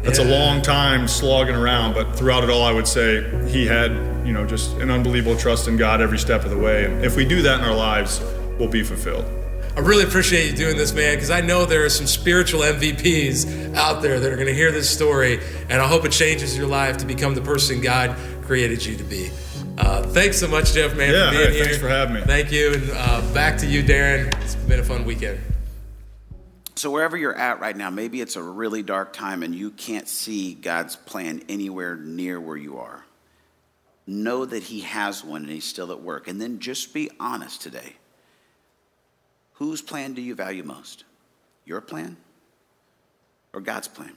that's 0.02 0.18
yeah. 0.18 0.26
a 0.26 0.28
long 0.28 0.60
time 0.60 1.08
slogging 1.08 1.54
around. 1.54 1.94
But 1.94 2.14
throughout 2.14 2.44
it 2.44 2.50
all, 2.50 2.62
I 2.62 2.72
would 2.72 2.86
say 2.86 3.22
he 3.48 3.66
had, 3.66 3.92
you 4.26 4.34
know, 4.34 4.44
just 4.46 4.76
an 4.76 4.90
unbelievable 4.90 5.36
trust 5.36 5.66
in 5.66 5.78
God 5.78 6.02
every 6.02 6.18
step 6.18 6.44
of 6.44 6.50
the 6.50 6.58
way. 6.58 6.84
And 6.84 7.04
if 7.04 7.16
we 7.16 7.24
do 7.24 7.40
that 7.42 7.60
in 7.60 7.64
our 7.64 7.74
lives, 7.74 8.20
we'll 8.58 8.68
be 8.68 8.82
fulfilled. 8.82 9.24
I 9.76 9.80
really 9.80 10.04
appreciate 10.04 10.50
you 10.50 10.56
doing 10.56 10.76
this, 10.76 10.92
man, 10.92 11.16
because 11.16 11.30
I 11.30 11.40
know 11.40 11.66
there 11.66 11.84
are 11.84 11.90
some 11.90 12.06
spiritual 12.06 12.60
MVPs 12.60 13.74
out 13.74 14.02
there 14.02 14.20
that 14.20 14.32
are 14.32 14.36
going 14.36 14.46
to 14.46 14.54
hear 14.54 14.70
this 14.70 14.88
story, 14.88 15.40
and 15.68 15.82
I 15.82 15.88
hope 15.88 16.04
it 16.04 16.12
changes 16.12 16.56
your 16.56 16.68
life 16.68 16.98
to 16.98 17.06
become 17.06 17.34
the 17.34 17.40
person 17.40 17.80
God 17.80 18.16
created 18.42 18.86
you 18.86 18.96
to 18.96 19.04
be. 19.04 19.30
Uh, 19.76 20.04
thanks 20.04 20.38
so 20.38 20.46
much, 20.46 20.72
Jeff, 20.72 20.96
man, 20.96 21.12
yeah, 21.12 21.30
for 21.30 21.36
being 21.36 21.48
hey, 21.48 21.54
here. 21.54 21.64
Thanks 21.64 21.80
for 21.80 21.88
having 21.88 22.14
me. 22.14 22.20
Thank 22.20 22.52
you, 22.52 22.74
and 22.74 22.90
uh, 22.92 23.34
back 23.34 23.58
to 23.58 23.66
you, 23.66 23.82
Darren. 23.82 24.32
It's 24.42 24.54
been 24.54 24.78
a 24.78 24.84
fun 24.84 25.04
weekend. 25.04 25.40
So, 26.76 26.90
wherever 26.90 27.16
you're 27.16 27.36
at 27.36 27.60
right 27.60 27.76
now, 27.76 27.90
maybe 27.90 28.20
it's 28.20 28.36
a 28.36 28.42
really 28.42 28.82
dark 28.82 29.12
time 29.12 29.42
and 29.42 29.54
you 29.54 29.70
can't 29.70 30.06
see 30.08 30.54
God's 30.54 30.96
plan 30.96 31.42
anywhere 31.48 31.96
near 31.96 32.40
where 32.40 32.56
you 32.56 32.78
are. 32.78 33.04
Know 34.06 34.44
that 34.44 34.62
He 34.64 34.80
has 34.80 35.24
one 35.24 35.42
and 35.42 35.50
He's 35.50 35.64
still 35.64 35.92
at 35.92 36.00
work. 36.00 36.28
And 36.28 36.40
then 36.40 36.58
just 36.58 36.92
be 36.92 37.10
honest 37.18 37.62
today. 37.62 37.94
Whose 39.54 39.82
plan 39.82 40.14
do 40.14 40.22
you 40.22 40.34
value 40.34 40.62
most? 40.62 41.04
Your 41.64 41.80
plan 41.80 42.16
or 43.52 43.60
God's 43.60 43.88
plan? 43.88 44.12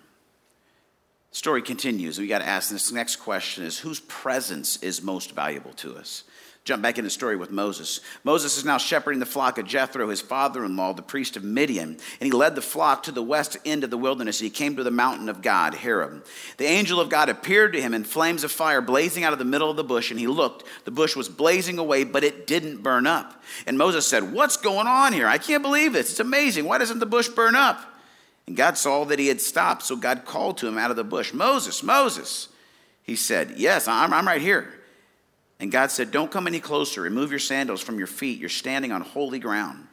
The 1.32 1.38
story 1.38 1.62
continues. 1.62 2.20
We 2.20 2.28
got 2.28 2.40
to 2.40 2.48
ask 2.48 2.70
this 2.70 2.92
next 2.92 3.18
question 3.18 3.64
is 3.64 3.80
whose 3.80 4.00
presence 4.00 4.82
is 4.84 5.02
most 5.02 5.34
valuable 5.34 5.74
to 5.74 5.96
us? 5.96 6.24
Jump 6.68 6.84
back 6.84 6.98
in 6.98 7.06
the 7.06 7.10
story 7.10 7.38
with 7.38 7.50
Moses. 7.50 8.02
Moses 8.26 8.58
is 8.58 8.66
now 8.66 8.78
shepherding 8.78 9.22
the 9.22 9.26
flock 9.26 9.58
of 9.58 9.66
Jethro, 9.66 10.10
his 10.10 10.20
father 10.20 10.66
in 10.66 10.76
law, 10.76 10.92
the 10.92 11.02
priest 11.02 11.38
of 11.38 11.44
Midian, 11.46 11.92
and 11.92 12.00
he 12.20 12.32
led 12.32 12.56
the 12.56 12.62
flock 12.62 13.04
to 13.04 13.14
the 13.14 13.24
west 13.24 13.56
end 13.64 13.86
of 13.86 13.90
the 13.90 13.98
wilderness. 13.98 14.38
He 14.38 14.50
came 14.50 14.76
to 14.76 14.84
the 14.84 14.92
mountain 14.92 15.30
of 15.30 15.42
God, 15.42 15.76
Horeb. 15.76 16.26
The 16.58 16.66
angel 16.66 17.00
of 17.00 17.08
God 17.08 17.30
appeared 17.30 17.72
to 17.72 17.82
him 17.82 17.94
in 17.94 18.04
flames 18.04 18.44
of 18.44 18.52
fire 18.52 18.82
blazing 18.82 19.24
out 19.24 19.32
of 19.32 19.40
the 19.40 19.46
middle 19.46 19.72
of 19.72 19.78
the 19.78 19.84
bush, 19.86 20.12
and 20.12 20.20
he 20.20 20.28
looked. 20.28 20.66
The 20.84 20.92
bush 20.92 21.16
was 21.16 21.30
blazing 21.30 21.80
away, 21.80 22.04
but 22.04 22.26
it 22.26 22.46
didn't 22.46 22.84
burn 22.84 23.08
up. 23.08 23.42
And 23.66 23.78
Moses 23.78 24.06
said, 24.06 24.34
What's 24.34 24.58
going 24.58 24.88
on 24.88 25.14
here? 25.14 25.26
I 25.28 25.38
can't 25.38 25.64
believe 25.64 25.94
this. 25.94 26.10
It's 26.10 26.20
amazing. 26.20 26.66
Why 26.66 26.80
doesn't 26.80 27.00
the 27.00 27.06
bush 27.06 27.30
burn 27.30 27.56
up? 27.56 27.80
And 28.46 28.58
God 28.58 28.78
saw 28.78 29.06
that 29.06 29.20
he 29.20 29.28
had 29.28 29.40
stopped, 29.40 29.84
so 29.84 29.96
God 29.96 30.26
called 30.26 30.58
to 30.58 30.68
him 30.68 30.78
out 30.78 30.92
of 30.92 30.98
the 30.98 31.06
bush, 31.06 31.34
Moses, 31.34 31.82
Moses. 31.82 32.50
He 33.04 33.16
said, 33.16 33.54
Yes, 33.56 33.88
I'm, 33.88 34.12
I'm 34.12 34.28
right 34.28 34.42
here. 34.42 34.74
And 35.60 35.72
God 35.72 35.92
said, 35.92 36.12
Don't 36.12 36.32
come 36.32 36.48
any 36.48 36.60
closer. 36.60 37.02
Remove 37.02 37.32
your 37.32 37.40
sandals 37.40 37.82
from 37.82 37.98
your 37.98 38.08
feet. 38.08 38.40
You're 38.40 38.50
standing 38.50 38.92
on 38.92 39.02
holy 39.02 39.40
ground. 39.40 39.88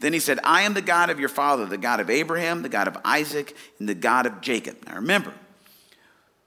Then 0.00 0.12
he 0.12 0.20
said, 0.20 0.38
I 0.44 0.62
am 0.62 0.74
the 0.74 0.82
God 0.82 1.10
of 1.10 1.18
your 1.18 1.28
father, 1.28 1.66
the 1.66 1.78
God 1.78 2.00
of 2.00 2.10
Abraham, 2.10 2.62
the 2.62 2.68
God 2.68 2.88
of 2.88 2.96
Isaac, 3.04 3.56
and 3.78 3.88
the 3.88 3.94
God 3.94 4.26
of 4.26 4.40
Jacob. 4.40 4.76
Now 4.86 4.96
remember, 4.96 5.32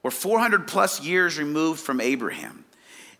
we're 0.01 0.11
400 0.11 0.67
plus 0.67 1.01
years 1.01 1.37
removed 1.37 1.79
from 1.79 1.99
Abraham. 2.01 2.65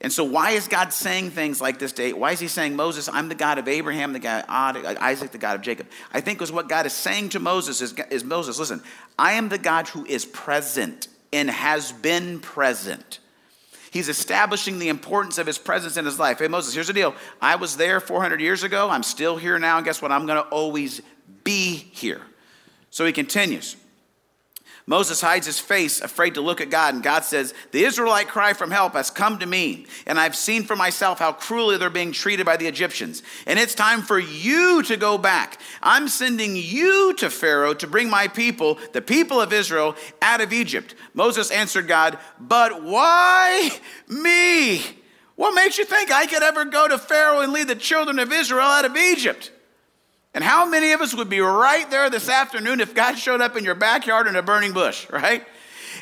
And 0.01 0.11
so, 0.11 0.25
why 0.25 0.51
is 0.51 0.67
God 0.67 0.91
saying 0.91 1.31
things 1.31 1.61
like 1.61 1.79
this 1.79 1.93
today? 1.93 2.11
Why 2.11 2.33
is 2.33 2.39
he 2.41 2.49
saying, 2.49 2.75
Moses, 2.75 3.07
I'm 3.07 3.29
the 3.29 3.35
God 3.35 3.57
of 3.57 3.69
Abraham, 3.69 4.11
the 4.11 4.19
God 4.19 4.43
of 4.49 4.85
Isaac, 4.97 5.31
the 5.31 5.37
God 5.37 5.55
of 5.55 5.61
Jacob? 5.61 5.87
I 6.11 6.19
think 6.19 6.39
because 6.39 6.51
what 6.51 6.67
God 6.67 6.85
is 6.85 6.91
saying 6.91 7.29
to 7.29 7.39
Moses 7.39 7.79
is, 7.79 7.93
is 8.11 8.25
Moses, 8.25 8.59
listen, 8.59 8.83
I 9.17 9.33
am 9.33 9.47
the 9.47 9.57
God 9.57 9.87
who 9.87 10.05
is 10.05 10.25
present 10.25 11.07
and 11.31 11.49
has 11.49 11.93
been 11.93 12.41
present. 12.41 13.19
He's 13.93 14.09
establishing 14.09 14.79
the 14.79 14.89
importance 14.89 15.37
of 15.37 15.45
his 15.45 15.59
presence 15.59 15.97
in 15.97 16.05
his 16.05 16.17
life. 16.17 16.39
Hey, 16.39 16.47
Moses, 16.47 16.73
here's 16.73 16.87
the 16.87 16.93
deal. 16.93 17.13
I 17.39 17.57
was 17.57 17.77
there 17.77 17.99
400 17.99 18.41
years 18.41 18.63
ago. 18.63 18.89
I'm 18.89 19.03
still 19.03 19.37
here 19.37 19.59
now. 19.59 19.77
And 19.77 19.85
guess 19.85 20.01
what? 20.01 20.11
I'm 20.11 20.25
going 20.25 20.41
to 20.41 20.49
always 20.49 20.99
be 21.43 21.75
here. 21.75 22.21
So 22.89 23.05
he 23.05 23.13
continues. 23.13 23.75
Moses 24.85 25.21
hides 25.21 25.45
his 25.45 25.59
face, 25.59 26.01
afraid 26.01 26.33
to 26.33 26.41
look 26.41 26.59
at 26.59 26.69
God, 26.69 26.93
and 26.93 27.01
God 27.01 27.23
says, 27.23 27.53
The 27.71 27.85
Israelite 27.85 28.27
cry 28.27 28.51
from 28.51 28.69
help 28.69 28.93
has 28.93 29.09
come 29.09 29.39
to 29.39 29.45
me, 29.45 29.85
and 30.05 30.19
I've 30.19 30.35
seen 30.35 30.63
for 30.63 30.75
myself 30.75 31.19
how 31.19 31.31
cruelly 31.31 31.77
they're 31.77 31.89
being 31.89 32.11
treated 32.11 32.45
by 32.45 32.57
the 32.57 32.67
Egyptians. 32.67 33.23
And 33.47 33.57
it's 33.57 33.75
time 33.75 34.01
for 34.01 34.19
you 34.19 34.83
to 34.83 34.97
go 34.97 35.17
back. 35.17 35.59
I'm 35.81 36.09
sending 36.09 36.57
you 36.57 37.13
to 37.15 37.29
Pharaoh 37.29 37.73
to 37.75 37.87
bring 37.87 38.09
my 38.09 38.27
people, 38.27 38.77
the 38.91 39.01
people 39.01 39.39
of 39.39 39.53
Israel, 39.53 39.95
out 40.21 40.41
of 40.41 40.51
Egypt. 40.51 40.95
Moses 41.13 41.49
answered 41.49 41.87
God, 41.87 42.17
But 42.37 42.83
why 42.83 43.71
me? 44.09 44.81
What 45.35 45.55
makes 45.55 45.77
you 45.77 45.85
think 45.85 46.11
I 46.11 46.25
could 46.25 46.43
ever 46.43 46.65
go 46.65 46.89
to 46.89 46.97
Pharaoh 46.97 47.39
and 47.39 47.53
lead 47.53 47.69
the 47.69 47.75
children 47.75 48.19
of 48.19 48.33
Israel 48.33 48.67
out 48.67 48.85
of 48.85 48.97
Egypt? 48.97 49.51
And 50.33 50.43
how 50.43 50.65
many 50.65 50.91
of 50.93 51.01
us 51.01 51.13
would 51.13 51.29
be 51.29 51.39
right 51.39 51.89
there 51.91 52.09
this 52.09 52.27
afternoon 52.27 52.79
if 52.79 52.95
God 52.95 53.17
showed 53.17 53.41
up 53.41 53.55
in 53.55 53.63
your 53.63 53.75
backyard 53.75 54.27
in 54.27 54.35
a 54.35 54.41
burning 54.41 54.73
bush, 54.73 55.07
right? 55.11 55.45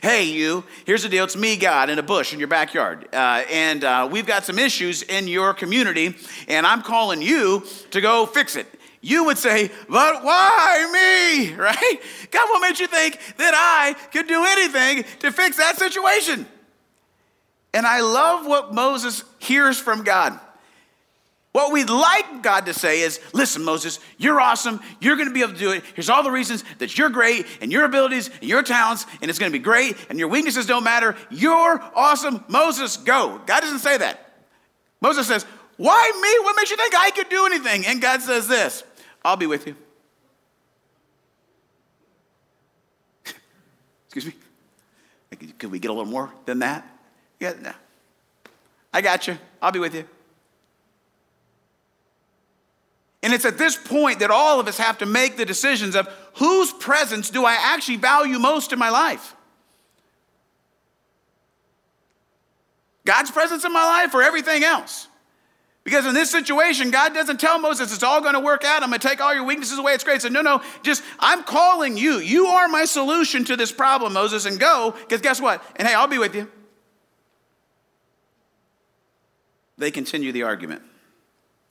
Hey, 0.01 0.23
you, 0.23 0.63
here's 0.85 1.03
the 1.03 1.09
deal. 1.09 1.25
It's 1.25 1.35
me, 1.35 1.57
God, 1.57 1.89
in 1.89 1.99
a 1.99 2.03
bush 2.03 2.33
in 2.33 2.39
your 2.39 2.47
backyard. 2.47 3.07
Uh, 3.13 3.43
and 3.51 3.83
uh, 3.83 4.07
we've 4.09 4.25
got 4.25 4.45
some 4.45 4.57
issues 4.57 5.03
in 5.03 5.27
your 5.27 5.53
community, 5.53 6.15
and 6.47 6.65
I'm 6.65 6.81
calling 6.81 7.21
you 7.21 7.65
to 7.91 8.01
go 8.01 8.25
fix 8.25 8.55
it. 8.55 8.65
You 9.01 9.25
would 9.25 9.37
say, 9.37 9.69
but 9.89 10.23
why 10.23 10.89
me, 10.93 11.53
right? 11.55 11.97
God, 12.31 12.49
what 12.49 12.61
made 12.61 12.79
you 12.79 12.87
think 12.87 13.19
that 13.37 13.53
I 13.53 13.95
could 14.11 14.27
do 14.27 14.45
anything 14.45 15.03
to 15.19 15.31
fix 15.31 15.57
that 15.57 15.77
situation? 15.77 16.47
And 17.73 17.85
I 17.85 18.01
love 18.01 18.45
what 18.45 18.73
Moses 18.73 19.23
hears 19.39 19.77
from 19.77 20.03
God. 20.03 20.39
What 21.51 21.73
we'd 21.73 21.89
like 21.89 22.43
God 22.43 22.67
to 22.67 22.73
say 22.73 23.01
is, 23.01 23.19
listen, 23.33 23.63
Moses, 23.63 23.99
you're 24.17 24.39
awesome. 24.39 24.79
You're 25.01 25.17
going 25.17 25.27
to 25.27 25.33
be 25.33 25.41
able 25.41 25.53
to 25.53 25.59
do 25.59 25.71
it. 25.71 25.83
Here's 25.95 26.09
all 26.09 26.23
the 26.23 26.31
reasons 26.31 26.63
that 26.77 26.97
you're 26.97 27.09
great 27.09 27.45
and 27.59 27.71
your 27.71 27.83
abilities 27.83 28.29
and 28.29 28.49
your 28.49 28.63
talents, 28.63 29.05
and 29.21 29.29
it's 29.29 29.37
going 29.37 29.51
to 29.51 29.57
be 29.57 29.61
great, 29.61 29.97
and 30.09 30.17
your 30.17 30.29
weaknesses 30.29 30.65
don't 30.65 30.85
matter. 30.85 31.15
You're 31.29 31.81
awesome. 31.93 32.45
Moses, 32.47 32.95
go. 32.95 33.41
God 33.45 33.59
doesn't 33.59 33.79
say 33.79 33.97
that. 33.97 34.31
Moses 35.01 35.27
says, 35.27 35.45
why 35.75 36.11
me? 36.21 36.45
What 36.45 36.55
makes 36.55 36.69
you 36.69 36.77
think 36.77 36.93
I 36.95 37.11
could 37.11 37.27
do 37.27 37.45
anything? 37.45 37.85
And 37.85 38.01
God 38.01 38.21
says 38.21 38.47
this 38.47 38.83
I'll 39.25 39.35
be 39.35 39.47
with 39.47 39.67
you. 39.67 39.75
Excuse 44.05 44.27
me? 44.27 44.33
Could 45.57 45.71
we 45.71 45.79
get 45.79 45.91
a 45.91 45.93
little 45.93 46.09
more 46.09 46.31
than 46.45 46.59
that? 46.59 46.87
Yeah, 47.39 47.53
no. 47.59 47.73
I 48.93 49.01
got 49.01 49.27
you. 49.27 49.37
I'll 49.61 49.71
be 49.71 49.79
with 49.79 49.95
you. 49.95 50.05
And 53.23 53.33
it's 53.33 53.45
at 53.45 53.57
this 53.57 53.75
point 53.75 54.19
that 54.19 54.31
all 54.31 54.59
of 54.59 54.67
us 54.67 54.77
have 54.77 54.97
to 54.99 55.05
make 55.05 55.37
the 55.37 55.45
decisions 55.45 55.95
of 55.95 56.07
whose 56.35 56.71
presence 56.71 57.29
do 57.29 57.45
I 57.45 57.53
actually 57.53 57.97
value 57.97 58.39
most 58.39 58.73
in 58.73 58.79
my 58.79 58.89
life? 58.89 59.35
God's 63.05 63.31
presence 63.31 63.63
in 63.63 63.73
my 63.73 63.83
life 63.83 64.13
or 64.13 64.23
everything 64.23 64.63
else? 64.63 65.07
Because 65.83 66.05
in 66.05 66.13
this 66.13 66.29
situation, 66.29 66.91
God 66.91 67.13
doesn't 67.13 67.39
tell 67.39 67.59
Moses 67.59 67.93
it's 67.93 68.03
all 68.03 68.21
going 68.21 68.35
to 68.35 68.39
work 68.39 68.63
out. 68.63 68.83
I'm 68.83 68.89
going 68.89 68.99
to 68.99 69.07
take 69.07 69.19
all 69.19 69.33
your 69.33 69.43
weaknesses 69.43 69.79
away. 69.79 69.93
It's 69.93 70.03
great. 70.03 70.21
Said, 70.21 70.31
no, 70.31 70.41
no, 70.41 70.61
just 70.83 71.03
I'm 71.19 71.43
calling 71.43 71.97
you. 71.97 72.17
You 72.17 72.47
are 72.47 72.67
my 72.67 72.85
solution 72.85 73.45
to 73.45 73.55
this 73.55 73.71
problem, 73.71 74.13
Moses, 74.13 74.45
and 74.45 74.59
go. 74.59 74.95
Because 74.99 75.21
guess 75.21 75.41
what? 75.41 75.63
And 75.75 75.87
hey, 75.87 75.95
I'll 75.95 76.07
be 76.07 76.19
with 76.19 76.35
you. 76.35 76.49
They 79.77 79.89
continue 79.89 80.31
the 80.31 80.43
argument 80.43 80.83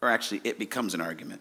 or 0.02 0.08
actually 0.08 0.40
it 0.44 0.58
becomes 0.58 0.94
an 0.94 1.00
argument. 1.00 1.40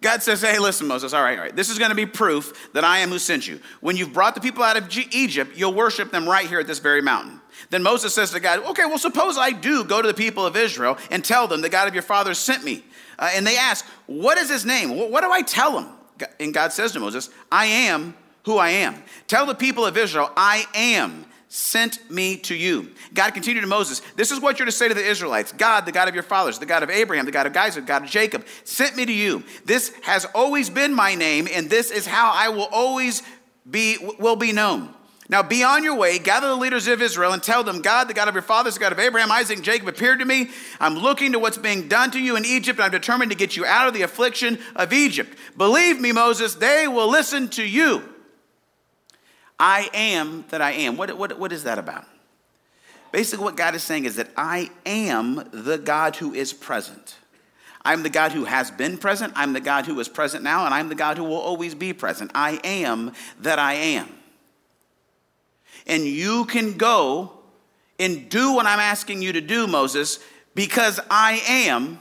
God 0.00 0.22
says, 0.22 0.42
Hey, 0.42 0.58
listen, 0.58 0.86
Moses, 0.86 1.14
all 1.14 1.22
right, 1.22 1.38
all 1.38 1.44
right. 1.44 1.56
This 1.56 1.70
is 1.70 1.78
going 1.78 1.90
to 1.90 1.94
be 1.94 2.06
proof 2.06 2.72
that 2.74 2.84
I 2.84 2.98
am 2.98 3.08
who 3.08 3.18
sent 3.18 3.48
you. 3.48 3.60
When 3.80 3.96
you've 3.96 4.12
brought 4.12 4.34
the 4.34 4.40
people 4.40 4.62
out 4.62 4.76
of 4.76 4.94
Egypt, 5.12 5.56
you'll 5.56 5.72
worship 5.72 6.10
them 6.10 6.28
right 6.28 6.46
here 6.46 6.60
at 6.60 6.66
this 6.66 6.78
very 6.78 7.00
mountain. 7.00 7.40
Then 7.70 7.82
Moses 7.82 8.14
says 8.14 8.30
to 8.32 8.40
God, 8.40 8.60
Okay, 8.66 8.84
well, 8.84 8.98
suppose 8.98 9.38
I 9.38 9.50
do 9.50 9.84
go 9.84 10.02
to 10.02 10.08
the 10.08 10.14
people 10.14 10.44
of 10.44 10.56
Israel 10.56 10.98
and 11.10 11.24
tell 11.24 11.48
them 11.48 11.62
the 11.62 11.68
God 11.68 11.88
of 11.88 11.94
your 11.94 12.02
fathers 12.02 12.38
sent 12.38 12.64
me. 12.64 12.84
Uh, 13.18 13.30
and 13.32 13.46
they 13.46 13.56
ask, 13.56 13.86
What 14.06 14.36
is 14.36 14.50
his 14.50 14.66
name? 14.66 14.96
What, 14.96 15.10
what 15.10 15.22
do 15.22 15.30
I 15.30 15.42
tell 15.42 15.72
them? 15.72 15.88
And 16.38 16.52
God 16.52 16.72
says 16.72 16.92
to 16.92 17.00
Moses, 17.00 17.30
I 17.50 17.66
am 17.66 18.14
who 18.44 18.58
I 18.58 18.70
am. 18.70 19.02
Tell 19.26 19.46
the 19.46 19.54
people 19.54 19.86
of 19.86 19.96
Israel, 19.96 20.30
I 20.36 20.66
am 20.74 21.24
sent 21.54 22.10
me 22.10 22.36
to 22.36 22.52
you. 22.52 22.90
God 23.14 23.32
continued 23.32 23.60
to 23.60 23.68
Moses, 23.68 24.00
This 24.16 24.32
is 24.32 24.40
what 24.40 24.58
you're 24.58 24.66
to 24.66 24.72
say 24.72 24.88
to 24.88 24.94
the 24.94 25.06
Israelites 25.06 25.52
God, 25.52 25.86
the 25.86 25.92
God 25.92 26.08
of 26.08 26.14
your 26.14 26.24
fathers, 26.24 26.58
the 26.58 26.66
God 26.66 26.82
of 26.82 26.90
Abraham, 26.90 27.26
the 27.26 27.30
God 27.30 27.46
of 27.46 27.56
Isaac, 27.56 27.84
the 27.84 27.88
God 27.88 28.02
of 28.02 28.08
Jacob, 28.08 28.44
sent 28.64 28.96
me 28.96 29.06
to 29.06 29.12
you. 29.12 29.44
This 29.64 29.94
has 30.02 30.24
always 30.34 30.68
been 30.68 30.92
my 30.92 31.14
name, 31.14 31.46
and 31.52 31.70
this 31.70 31.92
is 31.92 32.06
how 32.06 32.32
I 32.34 32.48
will 32.48 32.68
always 32.72 33.22
be, 33.70 33.98
will 34.18 34.34
be 34.34 34.50
known. 34.50 34.92
Now 35.28 35.44
be 35.44 35.62
on 35.62 35.84
your 35.84 35.94
way, 35.94 36.18
gather 36.18 36.48
the 36.48 36.56
leaders 36.56 36.88
of 36.88 37.00
Israel, 37.00 37.32
and 37.32 37.42
tell 37.42 37.62
them, 37.62 37.82
God, 37.82 38.08
the 38.08 38.14
God 38.14 38.26
of 38.26 38.34
your 38.34 38.42
fathers, 38.42 38.74
the 38.74 38.80
God 38.80 38.90
of 38.90 38.98
Abraham, 38.98 39.30
Isaac, 39.30 39.58
and 39.58 39.64
Jacob, 39.64 39.86
appeared 39.86 40.18
to 40.18 40.24
me. 40.24 40.50
I'm 40.80 40.96
looking 40.96 41.32
to 41.32 41.38
what's 41.38 41.56
being 41.56 41.86
done 41.86 42.10
to 42.10 42.20
you 42.20 42.34
in 42.34 42.44
Egypt, 42.44 42.80
and 42.80 42.86
I'm 42.86 42.90
determined 42.90 43.30
to 43.30 43.36
get 43.36 43.56
you 43.56 43.64
out 43.64 43.86
of 43.86 43.94
the 43.94 44.02
affliction 44.02 44.58
of 44.74 44.92
Egypt. 44.92 45.38
Believe 45.56 46.00
me, 46.00 46.10
Moses, 46.10 46.56
they 46.56 46.88
will 46.88 47.08
listen 47.08 47.48
to 47.50 47.62
you. 47.62 48.13
I 49.58 49.88
am 49.94 50.44
that 50.50 50.60
I 50.60 50.72
am. 50.72 50.96
What, 50.96 51.16
what, 51.16 51.38
what 51.38 51.52
is 51.52 51.64
that 51.64 51.78
about? 51.78 52.06
Basically, 53.12 53.44
what 53.44 53.56
God 53.56 53.74
is 53.74 53.82
saying 53.82 54.06
is 54.06 54.16
that 54.16 54.30
I 54.36 54.70
am 54.84 55.48
the 55.52 55.78
God 55.78 56.16
who 56.16 56.34
is 56.34 56.52
present. 56.52 57.16
I'm 57.84 58.02
the 58.02 58.10
God 58.10 58.32
who 58.32 58.44
has 58.44 58.70
been 58.70 58.96
present, 58.96 59.34
I'm 59.36 59.52
the 59.52 59.60
God 59.60 59.86
who 59.86 60.00
is 60.00 60.08
present 60.08 60.42
now, 60.42 60.64
and 60.64 60.72
I'm 60.72 60.88
the 60.88 60.94
God 60.94 61.18
who 61.18 61.24
will 61.24 61.36
always 61.36 61.74
be 61.74 61.92
present. 61.92 62.30
I 62.34 62.58
am 62.64 63.12
that 63.40 63.58
I 63.58 63.74
am. 63.74 64.08
And 65.86 66.04
you 66.04 66.46
can 66.46 66.78
go 66.78 67.32
and 67.98 68.28
do 68.30 68.54
what 68.54 68.66
I'm 68.66 68.80
asking 68.80 69.22
you 69.22 69.34
to 69.34 69.40
do, 69.40 69.66
Moses, 69.66 70.18
because 70.54 70.98
I 71.10 71.42
am, 71.46 71.98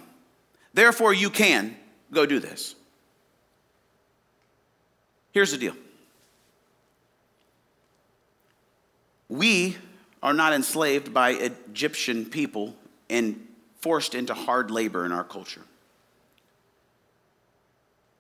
therefore 0.74 1.14
you 1.14 1.30
can 1.30 1.76
go 2.12 2.26
do 2.26 2.40
this. 2.40 2.76
Here's 5.32 5.52
the 5.52 5.58
deal 5.58 5.76
we 9.34 9.76
are 10.22 10.34
not 10.34 10.54
enslaved 10.54 11.12
by 11.12 11.32
Egyptian 11.32 12.24
people 12.24 12.76
and 13.10 13.48
forced 13.82 14.14
into 14.14 14.32
hard 14.32 14.70
labor 14.70 15.08
in 15.08 15.12
our 15.12 15.24
culture. 15.24 15.64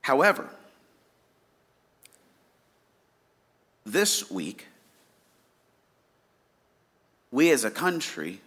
However, 0.01 0.49
this 3.85 4.31
week, 4.31 4.65
we 7.29 7.51
as 7.51 7.63
a 7.63 7.71
country 7.71 8.41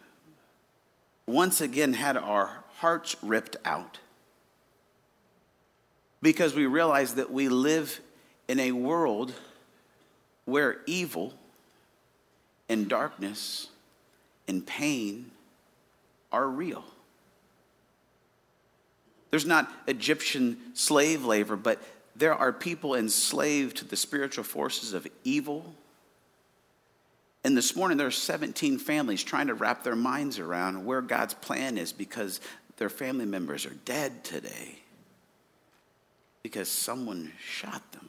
once 1.25 1.61
again 1.61 1.93
had 1.93 2.17
our 2.17 2.65
hearts 2.79 3.15
ripped 3.23 3.57
out 3.65 4.01
because 6.21 6.53
we 6.53 6.67
realized 6.67 7.15
that 7.15 7.33
we 7.33 7.49
live 7.49 8.01
in 8.49 8.59
a 8.59 8.73
world 8.73 9.35
where 10.47 10.81
evil 10.87 11.33
and 12.69 12.89
darkness 12.89 13.69
and 14.49 14.67
pain 14.67 15.31
are 16.33 16.47
real. 16.47 16.85
There's 19.31 19.47
not 19.47 19.71
Egyptian 19.87 20.59
slave 20.75 21.25
labor, 21.25 21.57
but 21.57 21.83
there 22.15 22.35
are 22.35 22.53
people 22.53 22.95
enslaved 22.95 23.79
to 23.79 23.85
the 23.85 23.97
spiritual 23.97 24.45
forces 24.45 24.93
of 24.93 25.07
evil 25.25 25.75
and 27.47 27.57
this 27.57 27.77
morning, 27.77 27.97
there 27.97 28.09
are 28.09 28.11
17 28.11 28.77
families 28.79 29.23
trying 29.23 29.47
to 29.47 29.55
wrap 29.55 29.85
their 29.85 29.95
minds 29.95 30.41
around 30.41 30.85
where 30.85 31.01
God's 31.01 31.35
plan 31.35 31.79
is 31.79 31.93
because 31.93 32.41
their 32.77 32.89
family 32.89 33.25
members 33.25 33.65
are 33.67 33.77
dead 33.85 34.25
today 34.25 34.81
because 36.43 36.69
someone 36.69 37.31
shot 37.41 37.93
them. 37.93 38.09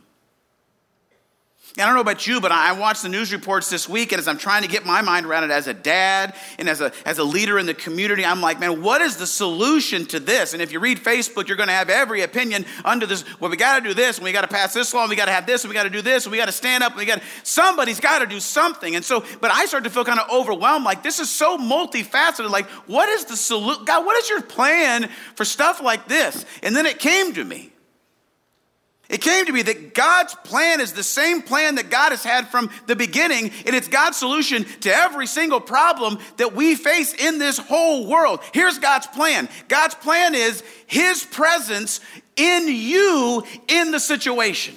I 1.77 1.85
don't 1.85 1.93
know 1.93 2.01
about 2.01 2.25
you, 2.25 2.41
but 2.41 2.51
I 2.51 2.71
watched 2.71 3.03
the 3.03 3.09
news 3.09 3.31
reports 3.31 3.69
this 3.69 3.87
week, 3.87 4.11
and 4.11 4.19
as 4.19 4.27
I'm 4.27 4.39
trying 4.39 4.63
to 4.63 4.67
get 4.67 4.85
my 4.85 5.01
mind 5.01 5.27
around 5.27 5.43
it 5.43 5.51
as 5.51 5.67
a 5.67 5.73
dad 5.75 6.35
and 6.57 6.67
as 6.67 6.81
a, 6.81 6.91
as 7.05 7.19
a 7.19 7.23
leader 7.23 7.59
in 7.59 7.67
the 7.67 7.73
community, 7.75 8.25
I'm 8.25 8.41
like, 8.41 8.59
man, 8.59 8.81
what 8.81 9.01
is 9.01 9.17
the 9.17 9.27
solution 9.27 10.07
to 10.07 10.19
this? 10.19 10.53
And 10.53 10.61
if 10.61 10.71
you 10.71 10.79
read 10.79 10.97
Facebook, 10.97 11.47
you're 11.47 11.57
going 11.57 11.67
to 11.67 11.73
have 11.73 11.91
every 11.91 12.23
opinion 12.23 12.65
under 12.83 13.05
this. 13.05 13.23
Well, 13.39 13.51
we 13.51 13.57
got 13.57 13.77
to 13.77 13.87
do 13.87 13.93
this, 13.93 14.17
and 14.17 14.25
we 14.25 14.31
got 14.31 14.41
to 14.41 14.47
pass 14.47 14.73
this 14.73 14.91
law, 14.91 15.01
and 15.01 15.09
we 15.11 15.15
got 15.15 15.25
to 15.25 15.31
have 15.31 15.45
this, 15.45 15.63
and 15.63 15.69
we 15.69 15.75
got 15.75 15.83
to 15.83 15.89
do 15.91 16.01
this, 16.01 16.25
and 16.25 16.31
we 16.31 16.39
got 16.39 16.45
to 16.45 16.51
stand 16.51 16.83
up, 16.83 16.93
and 16.93 16.99
we 16.99 17.05
got 17.05 17.21
somebody's 17.43 17.99
got 17.99 18.19
to 18.19 18.25
do 18.25 18.39
something. 18.39 18.95
And 18.95 19.05
so, 19.05 19.23
but 19.39 19.51
I 19.51 19.65
started 19.65 19.89
to 19.89 19.93
feel 19.93 20.03
kind 20.03 20.19
of 20.19 20.29
overwhelmed. 20.31 20.83
Like 20.83 21.03
this 21.03 21.19
is 21.19 21.29
so 21.29 21.57
multifaceted. 21.57 22.49
Like, 22.49 22.67
what 22.87 23.07
is 23.09 23.25
the 23.25 23.37
solution? 23.37 23.85
God, 23.85 24.05
what 24.05 24.17
is 24.17 24.29
your 24.29 24.41
plan 24.41 25.09
for 25.35 25.45
stuff 25.45 25.81
like 25.81 26.07
this? 26.07 26.45
And 26.63 26.75
then 26.75 26.87
it 26.87 26.97
came 26.97 27.33
to 27.33 27.43
me. 27.43 27.71
It 29.09 29.21
came 29.21 29.45
to 29.45 29.53
me 29.53 29.61
that 29.61 29.93
God's 29.93 30.35
plan 30.43 30.81
is 30.81 30.91
the 30.91 31.03
same 31.03 31.41
plan 31.41 31.75
that 31.75 31.89
God 31.89 32.11
has 32.11 32.23
had 32.23 32.49
from 32.49 32.69
the 32.87 32.95
beginning, 32.95 33.51
and 33.65 33.73
it's 33.73 33.87
God's 33.87 34.17
solution 34.17 34.65
to 34.81 34.93
every 34.93 35.27
single 35.27 35.61
problem 35.61 36.19
that 36.37 36.53
we 36.53 36.75
face 36.75 37.13
in 37.13 37.39
this 37.39 37.57
whole 37.57 38.07
world. 38.07 38.41
Here's 38.53 38.79
God's 38.79 39.07
plan 39.07 39.47
God's 39.69 39.95
plan 39.95 40.35
is 40.35 40.61
His 40.87 41.23
presence 41.23 42.01
in 42.35 42.67
you 42.67 43.45
in 43.67 43.91
the 43.91 43.99
situation. 43.99 44.75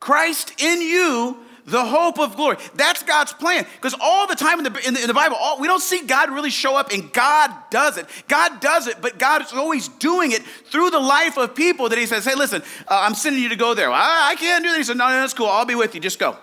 Christ 0.00 0.60
in 0.60 0.80
you 0.80 1.36
the 1.66 1.84
hope 1.84 2.18
of 2.18 2.36
glory. 2.36 2.56
That's 2.74 3.02
God's 3.02 3.32
plan. 3.32 3.66
Because 3.74 3.94
all 4.00 4.26
the 4.26 4.34
time 4.34 4.58
in 4.58 4.72
the, 4.72 4.86
in 4.86 4.94
the, 4.94 5.00
in 5.02 5.08
the 5.08 5.14
Bible, 5.14 5.36
all, 5.38 5.60
we 5.60 5.66
don't 5.66 5.82
see 5.82 6.06
God 6.06 6.30
really 6.30 6.50
show 6.50 6.76
up 6.76 6.92
and 6.92 7.12
God 7.12 7.50
does 7.70 7.98
it. 7.98 8.06
God 8.28 8.60
does 8.60 8.86
it, 8.86 9.02
but 9.02 9.18
God 9.18 9.42
is 9.42 9.52
always 9.52 9.88
doing 9.88 10.32
it 10.32 10.42
through 10.42 10.90
the 10.90 11.00
life 11.00 11.36
of 11.36 11.54
people 11.54 11.88
that 11.88 11.98
He 11.98 12.06
says, 12.06 12.24
hey, 12.24 12.34
listen, 12.34 12.62
uh, 12.88 13.00
I'm 13.02 13.14
sending 13.14 13.42
you 13.42 13.48
to 13.50 13.56
go 13.56 13.74
there. 13.74 13.90
Well, 13.90 14.00
I, 14.00 14.30
I 14.30 14.34
can't 14.36 14.64
do 14.64 14.70
that. 14.70 14.78
He 14.78 14.84
said, 14.84 14.96
no, 14.96 15.08
no, 15.08 15.20
that's 15.20 15.34
cool. 15.34 15.46
I'll 15.46 15.64
be 15.64 15.74
with 15.74 15.94
you. 15.94 16.00
Just 16.00 16.18
go. 16.18 16.36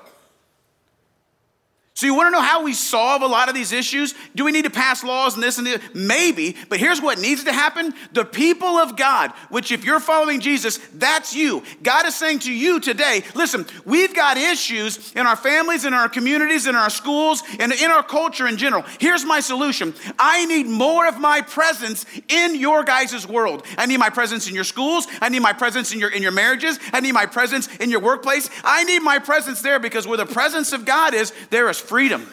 So, 1.95 2.07
you 2.07 2.15
want 2.15 2.25
to 2.25 2.31
know 2.31 2.41
how 2.41 2.63
we 2.63 2.73
solve 2.73 3.21
a 3.21 3.27
lot 3.27 3.49
of 3.49 3.55
these 3.55 3.71
issues? 3.71 4.15
Do 4.33 4.45
we 4.45 4.51
need 4.51 4.63
to 4.63 4.71
pass 4.71 5.03
laws 5.03 5.35
and 5.35 5.43
this 5.43 5.59
and 5.59 5.67
this? 5.67 5.79
Maybe, 5.93 6.57
but 6.67 6.79
here's 6.79 6.99
what 6.99 7.19
needs 7.19 7.43
to 7.43 7.53
happen. 7.53 7.93
The 8.13 8.25
people 8.25 8.77
of 8.79 8.97
God, 8.97 9.31
which 9.49 9.71
if 9.71 9.85
you're 9.85 9.99
following 9.99 10.39
Jesus, 10.39 10.79
that's 10.95 11.35
you. 11.35 11.61
God 11.83 12.07
is 12.07 12.15
saying 12.15 12.39
to 12.39 12.51
you 12.51 12.79
today, 12.79 13.21
listen, 13.35 13.67
we've 13.85 14.15
got 14.15 14.37
issues 14.37 15.13
in 15.13 15.27
our 15.27 15.35
families, 15.35 15.85
in 15.85 15.93
our 15.93 16.09
communities, 16.09 16.65
in 16.65 16.73
our 16.73 16.89
schools, 16.89 17.43
and 17.59 17.71
in 17.71 17.91
our 17.91 18.01
culture 18.01 18.47
in 18.47 18.57
general. 18.57 18.83
Here's 18.99 19.23
my 19.23 19.39
solution 19.39 19.93
I 20.17 20.45
need 20.47 20.65
more 20.65 21.07
of 21.07 21.19
my 21.19 21.41
presence 21.41 22.07
in 22.27 22.55
your 22.55 22.83
guys' 22.83 23.27
world. 23.27 23.67
I 23.77 23.85
need 23.85 23.97
my 23.97 24.09
presence 24.09 24.49
in 24.49 24.55
your 24.55 24.63
schools. 24.63 25.05
I 25.21 25.29
need 25.29 25.41
my 25.41 25.53
presence 25.53 25.93
in 25.93 25.99
your, 25.99 26.09
in 26.09 26.23
your 26.23 26.31
marriages. 26.31 26.79
I 26.91 27.01
need 27.01 27.11
my 27.11 27.27
presence 27.27 27.67
in 27.75 27.91
your 27.91 27.99
workplace. 27.99 28.49
I 28.63 28.83
need 28.83 29.03
my 29.03 29.19
presence 29.19 29.61
there 29.61 29.77
because 29.77 30.07
where 30.07 30.17
the 30.17 30.25
presence 30.25 30.73
of 30.73 30.85
God 30.85 31.13
is, 31.13 31.31
there 31.51 31.69
is 31.69 31.82
freedom, 31.83 32.27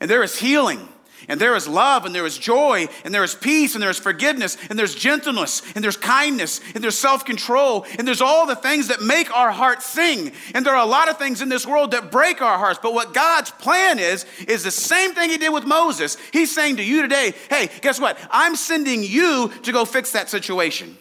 and 0.00 0.10
there 0.10 0.22
is 0.22 0.38
healing, 0.38 0.88
and 1.28 1.40
there 1.40 1.56
is 1.56 1.66
love, 1.66 2.04
and 2.04 2.14
there 2.14 2.26
is 2.26 2.38
joy, 2.38 2.86
and 3.04 3.12
there 3.12 3.24
is 3.24 3.34
peace, 3.34 3.74
and 3.74 3.82
there 3.82 3.90
is 3.90 3.98
forgiveness, 3.98 4.56
and 4.68 4.78
there's 4.78 4.94
gentleness, 4.94 5.62
and 5.74 5.82
there's 5.82 5.96
kindness, 5.96 6.60
and 6.74 6.84
there's 6.84 6.98
self 6.98 7.24
control, 7.24 7.86
and 7.98 8.06
there's 8.06 8.20
all 8.20 8.46
the 8.46 8.56
things 8.56 8.88
that 8.88 9.02
make 9.02 9.34
our 9.34 9.50
hearts 9.50 9.86
sing. 9.86 10.32
And 10.54 10.64
there 10.64 10.74
are 10.74 10.84
a 10.84 10.88
lot 10.88 11.08
of 11.08 11.18
things 11.18 11.42
in 11.42 11.48
this 11.48 11.66
world 11.66 11.92
that 11.92 12.10
break 12.10 12.42
our 12.42 12.58
hearts. 12.58 12.78
But 12.82 12.94
what 12.94 13.14
God's 13.14 13.50
plan 13.50 13.98
is, 13.98 14.26
is 14.46 14.62
the 14.62 14.70
same 14.70 15.14
thing 15.14 15.30
He 15.30 15.38
did 15.38 15.52
with 15.52 15.64
Moses. 15.64 16.16
He's 16.32 16.54
saying 16.54 16.76
to 16.76 16.84
you 16.84 17.02
today, 17.02 17.32
hey, 17.48 17.70
guess 17.80 18.00
what? 18.00 18.18
I'm 18.30 18.56
sending 18.56 19.02
you 19.02 19.50
to 19.62 19.72
go 19.72 19.84
fix 19.84 20.12
that 20.12 20.28
situation. 20.28 20.96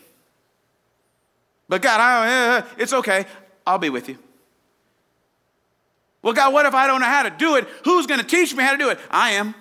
But 1.68 1.82
God, 1.82 2.00
I, 2.00 2.58
uh, 2.58 2.66
it's 2.78 2.94
okay. 2.94 3.26
I'll 3.66 3.80
be 3.80 3.90
with 3.90 4.08
you. 4.10 4.18
Well, 6.26 6.34
God, 6.34 6.54
what 6.54 6.66
if 6.66 6.74
I 6.74 6.88
don't 6.88 7.02
know 7.02 7.06
how 7.06 7.22
to 7.22 7.30
do 7.30 7.56
it? 7.56 7.68
Who's 7.84 8.08
going 8.08 8.20
to 8.20 8.26
teach 8.26 8.56
me 8.56 8.64
how 8.64 8.72
to 8.72 8.80
do 8.80 8.90
it? 8.90 8.98
I 9.12 9.34
am. 9.34 9.54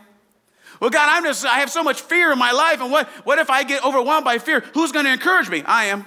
Well, 0.81 0.89
God, 0.89 1.11
I'm 1.13 1.23
just, 1.23 1.45
I 1.45 1.59
have 1.59 1.71
so 1.71 1.83
much 1.83 2.01
fear 2.01 2.33
in 2.33 2.39
my 2.39 2.53
life, 2.53 2.81
and 2.81 2.91
what, 2.91 3.07
what 3.27 3.39
if 3.39 3.51
I 3.51 3.65
get 3.65 3.85
overwhelmed 3.85 4.25
by 4.25 4.39
fear? 4.39 4.61
Who's 4.73 4.91
going 4.91 5.05
to 5.05 5.13
encourage 5.13 5.51
me? 5.51 5.63
I 5.67 5.85
am. 5.87 6.07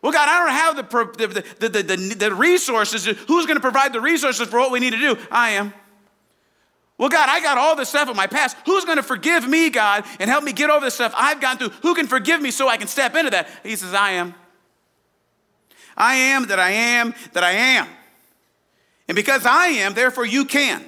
Well, 0.00 0.12
God, 0.12 0.30
I 0.30 0.38
don't 0.38 0.54
have 0.54 0.76
the, 0.76 1.28
the, 1.28 1.68
the, 1.68 1.82
the, 1.82 2.14
the 2.14 2.34
resources. 2.34 3.04
Who's 3.04 3.44
going 3.44 3.56
to 3.56 3.60
provide 3.60 3.92
the 3.92 4.00
resources 4.00 4.48
for 4.48 4.58
what 4.58 4.70
we 4.70 4.80
need 4.80 4.94
to 4.94 4.98
do? 4.98 5.18
I 5.30 5.50
am. 5.50 5.74
Well, 6.96 7.10
God, 7.10 7.28
I 7.28 7.42
got 7.42 7.58
all 7.58 7.76
this 7.76 7.90
stuff 7.90 8.08
in 8.08 8.16
my 8.16 8.26
past. 8.26 8.56
Who's 8.64 8.86
going 8.86 8.96
to 8.96 9.02
forgive 9.02 9.46
me, 9.46 9.68
God, 9.68 10.04
and 10.18 10.30
help 10.30 10.42
me 10.42 10.54
get 10.54 10.70
over 10.70 10.86
the 10.86 10.90
stuff 10.90 11.12
I've 11.14 11.42
gone 11.42 11.58
through? 11.58 11.68
Who 11.82 11.94
can 11.94 12.06
forgive 12.06 12.40
me 12.40 12.50
so 12.50 12.66
I 12.66 12.78
can 12.78 12.88
step 12.88 13.14
into 13.14 13.28
that? 13.32 13.46
He 13.62 13.76
says, 13.76 13.92
I 13.92 14.12
am. 14.12 14.34
I 15.98 16.14
am 16.14 16.46
that 16.46 16.58
I 16.58 16.70
am 16.70 17.14
that 17.34 17.44
I 17.44 17.50
am. 17.50 17.88
And 19.08 19.14
because 19.14 19.46
I 19.46 19.66
am, 19.66 19.94
therefore 19.94 20.26
you 20.26 20.44
can. 20.44 20.84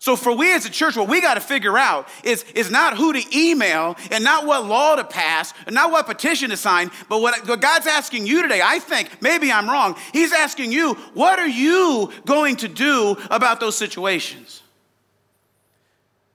So 0.00 0.14
for 0.14 0.34
we 0.36 0.54
as 0.54 0.64
a 0.64 0.70
church, 0.70 0.96
what 0.96 1.08
we 1.08 1.20
got 1.20 1.34
to 1.34 1.40
figure 1.40 1.76
out 1.76 2.08
is, 2.22 2.44
is 2.54 2.70
not 2.70 2.96
who 2.96 3.12
to 3.12 3.36
email 3.36 3.96
and 4.12 4.22
not 4.22 4.46
what 4.46 4.64
law 4.64 4.94
to 4.94 5.02
pass 5.02 5.52
and 5.66 5.74
not 5.74 5.90
what 5.90 6.06
petition 6.06 6.50
to 6.50 6.56
sign, 6.56 6.92
but 7.08 7.20
what, 7.20 7.46
what 7.48 7.60
God's 7.60 7.88
asking 7.88 8.24
you 8.24 8.42
today, 8.42 8.60
I 8.62 8.78
think, 8.78 9.20
maybe 9.20 9.50
I'm 9.50 9.68
wrong, 9.68 9.96
He's 10.12 10.32
asking 10.32 10.70
you, 10.70 10.94
what 11.14 11.40
are 11.40 11.48
you 11.48 12.12
going 12.26 12.56
to 12.56 12.68
do 12.68 13.16
about 13.28 13.58
those 13.58 13.76
situations? 13.76 14.62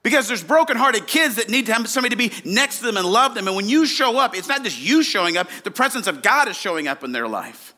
Because 0.02 0.28
there's 0.28 0.44
brokenhearted 0.44 1.06
kids 1.06 1.36
that 1.36 1.48
need 1.48 1.64
to 1.66 1.72
have 1.72 1.88
somebody 1.88 2.14
to 2.14 2.18
be 2.18 2.30
next 2.44 2.80
to 2.80 2.84
them 2.84 2.98
and 2.98 3.06
love 3.06 3.34
them. 3.34 3.46
And 3.46 3.56
when 3.56 3.70
you 3.70 3.86
show 3.86 4.18
up, 4.18 4.36
it's 4.36 4.48
not 4.48 4.62
just 4.62 4.78
you 4.78 5.02
showing 5.02 5.38
up, 5.38 5.48
the 5.64 5.70
presence 5.70 6.06
of 6.06 6.20
God 6.20 6.48
is 6.48 6.56
showing 6.56 6.86
up 6.86 7.02
in 7.02 7.12
their 7.12 7.26
life. 7.26 7.73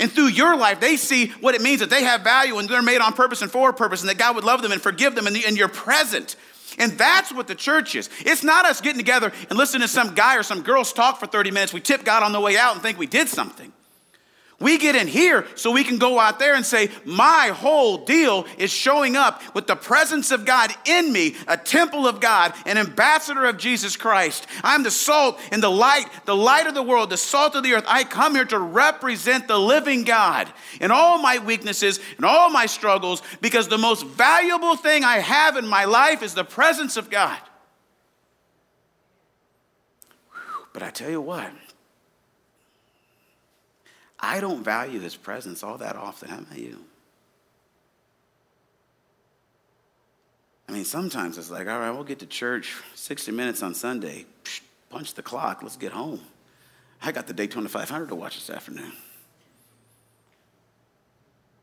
And 0.00 0.10
through 0.10 0.28
your 0.28 0.56
life, 0.56 0.80
they 0.80 0.96
see 0.96 1.28
what 1.40 1.54
it 1.54 1.60
means 1.60 1.80
that 1.80 1.90
they 1.90 2.02
have 2.02 2.22
value 2.22 2.58
and 2.58 2.68
they're 2.68 2.82
made 2.82 3.00
on 3.00 3.12
purpose 3.12 3.42
and 3.42 3.50
for 3.50 3.70
a 3.70 3.72
purpose, 3.72 4.00
and 4.00 4.08
that 4.08 4.18
God 4.18 4.34
would 4.34 4.44
love 4.44 4.62
them 4.62 4.72
and 4.72 4.80
forgive 4.80 5.14
them, 5.14 5.26
and, 5.26 5.36
the, 5.36 5.44
and 5.46 5.56
you're 5.56 5.68
present. 5.68 6.36
And 6.78 6.92
that's 6.92 7.32
what 7.32 7.46
the 7.46 7.54
church 7.54 7.94
is. 7.94 8.08
It's 8.20 8.42
not 8.42 8.64
us 8.64 8.80
getting 8.80 8.98
together 8.98 9.30
and 9.50 9.58
listening 9.58 9.82
to 9.82 9.88
some 9.88 10.14
guy 10.14 10.36
or 10.36 10.42
some 10.42 10.62
girls 10.62 10.92
talk 10.92 11.20
for 11.20 11.26
30 11.26 11.50
minutes. 11.50 11.72
We 11.72 11.80
tip 11.80 12.04
God 12.04 12.22
on 12.22 12.32
the 12.32 12.40
way 12.40 12.56
out 12.56 12.72
and 12.74 12.82
think 12.82 12.98
we 12.98 13.06
did 13.06 13.28
something. 13.28 13.72
We 14.60 14.76
get 14.76 14.94
in 14.94 15.08
here 15.08 15.46
so 15.54 15.70
we 15.70 15.84
can 15.84 15.96
go 15.96 16.18
out 16.18 16.38
there 16.38 16.54
and 16.54 16.66
say, 16.66 16.90
My 17.06 17.48
whole 17.48 18.04
deal 18.04 18.44
is 18.58 18.70
showing 18.70 19.16
up 19.16 19.40
with 19.54 19.66
the 19.66 19.74
presence 19.74 20.30
of 20.30 20.44
God 20.44 20.70
in 20.84 21.10
me, 21.10 21.34
a 21.48 21.56
temple 21.56 22.06
of 22.06 22.20
God, 22.20 22.52
an 22.66 22.76
ambassador 22.76 23.46
of 23.46 23.56
Jesus 23.56 23.96
Christ. 23.96 24.46
I'm 24.62 24.82
the 24.82 24.90
salt 24.90 25.40
and 25.50 25.62
the 25.62 25.70
light, 25.70 26.04
the 26.26 26.36
light 26.36 26.66
of 26.66 26.74
the 26.74 26.82
world, 26.82 27.08
the 27.08 27.16
salt 27.16 27.54
of 27.54 27.62
the 27.62 27.72
earth. 27.72 27.86
I 27.88 28.04
come 28.04 28.34
here 28.34 28.44
to 28.44 28.58
represent 28.58 29.48
the 29.48 29.58
living 29.58 30.04
God 30.04 30.52
in 30.78 30.90
all 30.90 31.16
my 31.16 31.38
weaknesses 31.38 31.98
and 32.18 32.26
all 32.26 32.50
my 32.50 32.66
struggles 32.66 33.22
because 33.40 33.66
the 33.66 33.78
most 33.78 34.04
valuable 34.04 34.76
thing 34.76 35.04
I 35.04 35.20
have 35.20 35.56
in 35.56 35.66
my 35.66 35.86
life 35.86 36.22
is 36.22 36.34
the 36.34 36.44
presence 36.44 36.98
of 36.98 37.08
God. 37.08 37.38
But 40.74 40.82
I 40.82 40.90
tell 40.90 41.10
you 41.10 41.22
what, 41.22 41.50
I 44.20 44.40
don't 44.40 44.62
value 44.62 45.00
his 45.00 45.16
presence 45.16 45.62
all 45.62 45.78
that 45.78 45.96
often. 45.96 46.28
How 46.28 46.38
about 46.38 46.58
you? 46.58 46.78
I 50.68 50.72
mean, 50.72 50.84
sometimes 50.84 51.36
it's 51.36 51.50
like, 51.50 51.66
all 51.66 51.80
right, 51.80 51.90
we'll 51.90 52.04
get 52.04 52.20
to 52.20 52.26
church 52.26 52.76
60 52.94 53.32
minutes 53.32 53.62
on 53.62 53.74
Sunday. 53.74 54.26
Psh, 54.44 54.60
punch 54.88 55.14
the 55.14 55.22
clock. 55.22 55.62
Let's 55.62 55.76
get 55.76 55.90
home. 55.92 56.20
I 57.02 57.12
got 57.12 57.26
the 57.26 57.32
Daytona 57.32 57.68
500 57.68 58.08
to 58.08 58.14
watch 58.14 58.36
this 58.36 58.54
afternoon. 58.54 58.92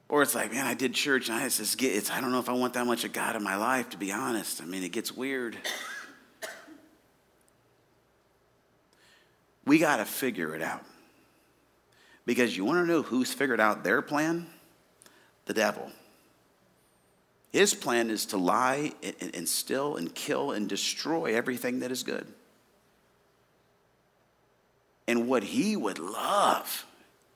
Or 0.09 0.23
it's 0.23 0.35
like, 0.35 0.51
man, 0.51 0.65
I 0.65 0.73
did 0.73 0.93
church 0.93 1.29
and 1.29 1.37
I 1.37 1.47
just 1.47 1.77
get, 1.77 1.95
it's, 1.95 2.09
I 2.09 2.21
don't 2.21 2.31
know 2.31 2.39
if 2.39 2.49
I 2.49 2.53
want 2.53 2.73
that 2.73 2.85
much 2.85 3.03
of 3.03 3.13
God 3.13 3.35
in 3.35 3.43
my 3.43 3.55
life, 3.55 3.89
to 3.91 3.97
be 3.97 4.11
honest. 4.11 4.61
I 4.61 4.65
mean, 4.65 4.83
it 4.83 4.91
gets 4.91 5.11
weird. 5.11 5.57
We 9.65 9.79
got 9.79 9.97
to 9.97 10.05
figure 10.05 10.55
it 10.55 10.61
out. 10.61 10.83
Because 12.27 12.57
you 12.57 12.65
want 12.65 12.85
to 12.85 12.85
know 12.85 13.03
who's 13.03 13.33
figured 13.33 13.61
out 13.61 13.85
their 13.85 14.01
plan? 14.01 14.47
The 15.45 15.53
devil. 15.53 15.89
His 17.53 17.73
plan 17.73 18.09
is 18.09 18.25
to 18.27 18.37
lie 18.37 18.91
and, 19.33 19.47
steal 19.47 19.95
and 19.95 20.13
kill 20.13 20.51
and 20.51 20.67
destroy 20.67 21.33
everything 21.33 21.79
that 21.79 21.89
is 21.89 22.03
good. 22.03 22.27
And 25.07 25.29
what 25.29 25.41
he 25.41 25.77
would 25.77 25.99
love 25.99 26.85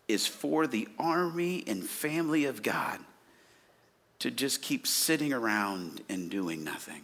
is 0.10 0.28
for 0.28 0.68
the 0.68 0.90
army 1.00 1.64
and 1.66 1.86
family 1.86 2.44
of 2.44 2.62
God 2.62 3.00
to 4.20 4.30
just 4.30 4.62
keep 4.62 4.86
sitting 4.86 5.32
around 5.32 6.02
and 6.10 6.30
doing 6.30 6.66
nothing. 6.66 7.02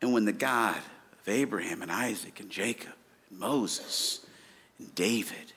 And 0.00 0.14
when 0.14 0.24
the 0.24 0.32
God 0.32 0.78
of 1.20 1.28
Abraham 1.28 1.82
and 1.82 1.92
Isaac 1.92 2.40
and 2.40 2.48
Jacob 2.48 2.94
and 3.30 3.38
Moses 3.38 4.20
and 4.78 4.94
David, 4.94 5.52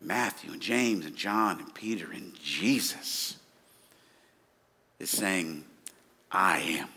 Matthew 0.00 0.52
and 0.52 0.60
James 0.60 1.06
and 1.06 1.16
John 1.16 1.58
and 1.58 1.74
Peter 1.74 2.10
and 2.12 2.34
Jesus 2.42 3.36
is 4.98 5.10
saying, 5.10 5.64
I 6.30 6.58
am. 6.58 6.88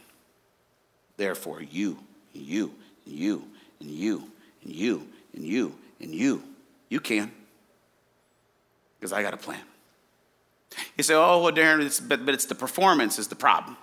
Therefore, 1.15 1.61
you, 1.61 1.97
and 2.33 2.43
you, 2.43 2.73
and 3.05 3.15
you, 3.15 3.43
and 3.79 3.89
you, 3.89 4.23
and 4.63 4.71
you, 4.71 5.07
and 5.33 5.43
you, 5.43 5.75
and 5.99 6.13
you, 6.13 6.43
you 6.89 6.99
can. 6.99 7.31
Because 8.99 9.13
I 9.13 9.21
got 9.21 9.33
a 9.33 9.37
plan. 9.37 9.61
You 10.97 11.03
say, 11.03 11.13
oh, 11.13 11.41
well, 11.41 11.53
Darren, 11.53 11.83
it's, 11.83 11.99
but, 11.99 12.25
but 12.25 12.33
it's 12.33 12.45
the 12.45 12.55
performance 12.55 13.17
is 13.17 13.27
the 13.27 13.35
problem. 13.35 13.77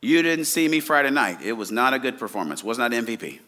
You 0.00 0.22
didn't 0.22 0.44
see 0.44 0.68
me 0.68 0.80
Friday 0.80 1.10
night. 1.10 1.40
It 1.42 1.54
was 1.54 1.72
not 1.72 1.94
a 1.94 1.98
good 1.98 2.18
performance. 2.18 2.62
Was 2.62 2.78
not 2.78 2.90
MVP. 2.90 3.40